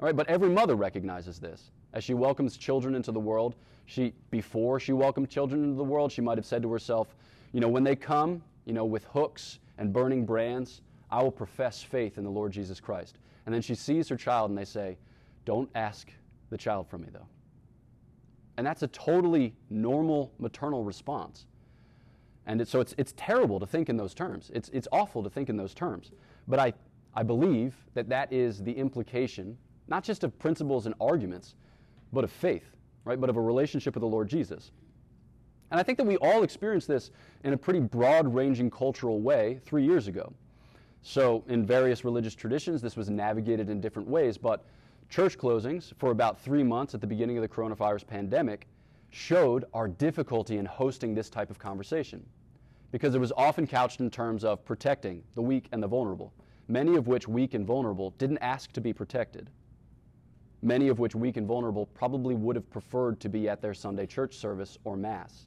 All 0.00 0.06
right, 0.06 0.16
but 0.16 0.28
every 0.28 0.48
mother 0.48 0.74
recognizes 0.74 1.38
this. 1.38 1.70
As 1.92 2.02
she 2.02 2.14
welcomes 2.14 2.56
children 2.56 2.94
into 2.94 3.12
the 3.12 3.20
world, 3.20 3.54
she 3.84 4.14
before 4.30 4.80
she 4.80 4.92
welcomed 4.92 5.28
children 5.28 5.64
into 5.64 5.76
the 5.76 5.84
world, 5.84 6.12
she 6.12 6.22
might 6.22 6.38
have 6.38 6.46
said 6.46 6.62
to 6.62 6.72
herself, 6.72 7.14
you 7.52 7.60
know, 7.60 7.68
when 7.68 7.84
they 7.84 7.96
come, 7.96 8.42
you 8.64 8.72
know, 8.72 8.84
with 8.84 9.04
hooks 9.04 9.58
and 9.78 9.92
burning 9.92 10.24
brands, 10.24 10.82
I 11.10 11.22
will 11.22 11.32
profess 11.32 11.82
faith 11.82 12.16
in 12.16 12.24
the 12.24 12.30
Lord 12.30 12.52
Jesus 12.52 12.80
Christ. 12.80 13.18
And 13.44 13.54
then 13.54 13.62
she 13.62 13.74
sees 13.74 14.08
her 14.08 14.16
child 14.16 14.50
and 14.50 14.58
they 14.58 14.64
say, 14.64 14.96
Don't 15.44 15.68
ask 15.74 16.10
the 16.50 16.58
child 16.58 16.88
from 16.88 17.02
me, 17.02 17.08
though. 17.12 17.26
And 18.56 18.66
that's 18.66 18.82
a 18.82 18.88
totally 18.88 19.54
normal 19.70 20.32
maternal 20.38 20.84
response. 20.84 21.46
And 22.46 22.60
it, 22.60 22.68
so 22.68 22.80
it's, 22.80 22.94
it's 22.98 23.14
terrible 23.16 23.60
to 23.60 23.66
think 23.66 23.88
in 23.88 23.96
those 23.96 24.14
terms. 24.14 24.50
It's, 24.54 24.68
it's 24.70 24.88
awful 24.92 25.22
to 25.22 25.30
think 25.30 25.48
in 25.48 25.56
those 25.56 25.74
terms. 25.74 26.10
But 26.48 26.58
I, 26.58 26.72
I 27.14 27.22
believe 27.22 27.74
that 27.94 28.08
that 28.08 28.32
is 28.32 28.62
the 28.62 28.72
implication, 28.72 29.56
not 29.88 30.04
just 30.04 30.24
of 30.24 30.38
principles 30.38 30.86
and 30.86 30.94
arguments, 31.00 31.54
but 32.12 32.24
of 32.24 32.30
faith, 32.30 32.76
right? 33.04 33.20
But 33.20 33.30
of 33.30 33.36
a 33.36 33.40
relationship 33.40 33.94
with 33.94 34.02
the 34.02 34.08
Lord 34.08 34.28
Jesus. 34.28 34.72
And 35.70 35.78
I 35.78 35.82
think 35.82 35.98
that 35.98 36.06
we 36.06 36.16
all 36.16 36.42
experienced 36.42 36.88
this 36.88 37.10
in 37.44 37.52
a 37.52 37.56
pretty 37.56 37.80
broad 37.80 38.32
ranging 38.34 38.70
cultural 38.70 39.20
way 39.20 39.60
three 39.64 39.84
years 39.84 40.08
ago. 40.08 40.32
So, 41.02 41.44
in 41.48 41.64
various 41.64 42.04
religious 42.04 42.34
traditions, 42.34 42.82
this 42.82 42.96
was 42.96 43.08
navigated 43.08 43.70
in 43.70 43.80
different 43.80 44.08
ways, 44.08 44.36
but 44.36 44.64
Church 45.10 45.36
closings 45.36 45.92
for 45.98 46.12
about 46.12 46.40
three 46.40 46.62
months 46.62 46.94
at 46.94 47.00
the 47.00 47.06
beginning 47.06 47.36
of 47.36 47.42
the 47.42 47.48
coronavirus 47.48 48.06
pandemic 48.06 48.68
showed 49.10 49.64
our 49.74 49.88
difficulty 49.88 50.56
in 50.56 50.64
hosting 50.64 51.16
this 51.16 51.28
type 51.28 51.50
of 51.50 51.58
conversation 51.58 52.24
because 52.92 53.16
it 53.16 53.18
was 53.18 53.32
often 53.36 53.66
couched 53.66 53.98
in 53.98 54.08
terms 54.08 54.44
of 54.44 54.64
protecting 54.64 55.24
the 55.34 55.42
weak 55.42 55.66
and 55.72 55.82
the 55.82 55.88
vulnerable, 55.88 56.32
many 56.68 56.94
of 56.94 57.08
which 57.08 57.26
weak 57.26 57.54
and 57.54 57.66
vulnerable 57.66 58.10
didn't 58.18 58.38
ask 58.38 58.70
to 58.70 58.80
be 58.80 58.92
protected. 58.92 59.50
Many 60.62 60.86
of 60.86 61.00
which 61.00 61.16
weak 61.16 61.36
and 61.36 61.46
vulnerable 61.46 61.86
probably 61.86 62.36
would 62.36 62.54
have 62.54 62.70
preferred 62.70 63.18
to 63.18 63.28
be 63.28 63.48
at 63.48 63.60
their 63.60 63.74
Sunday 63.74 64.06
church 64.06 64.36
service 64.36 64.78
or 64.84 64.96
Mass. 64.96 65.46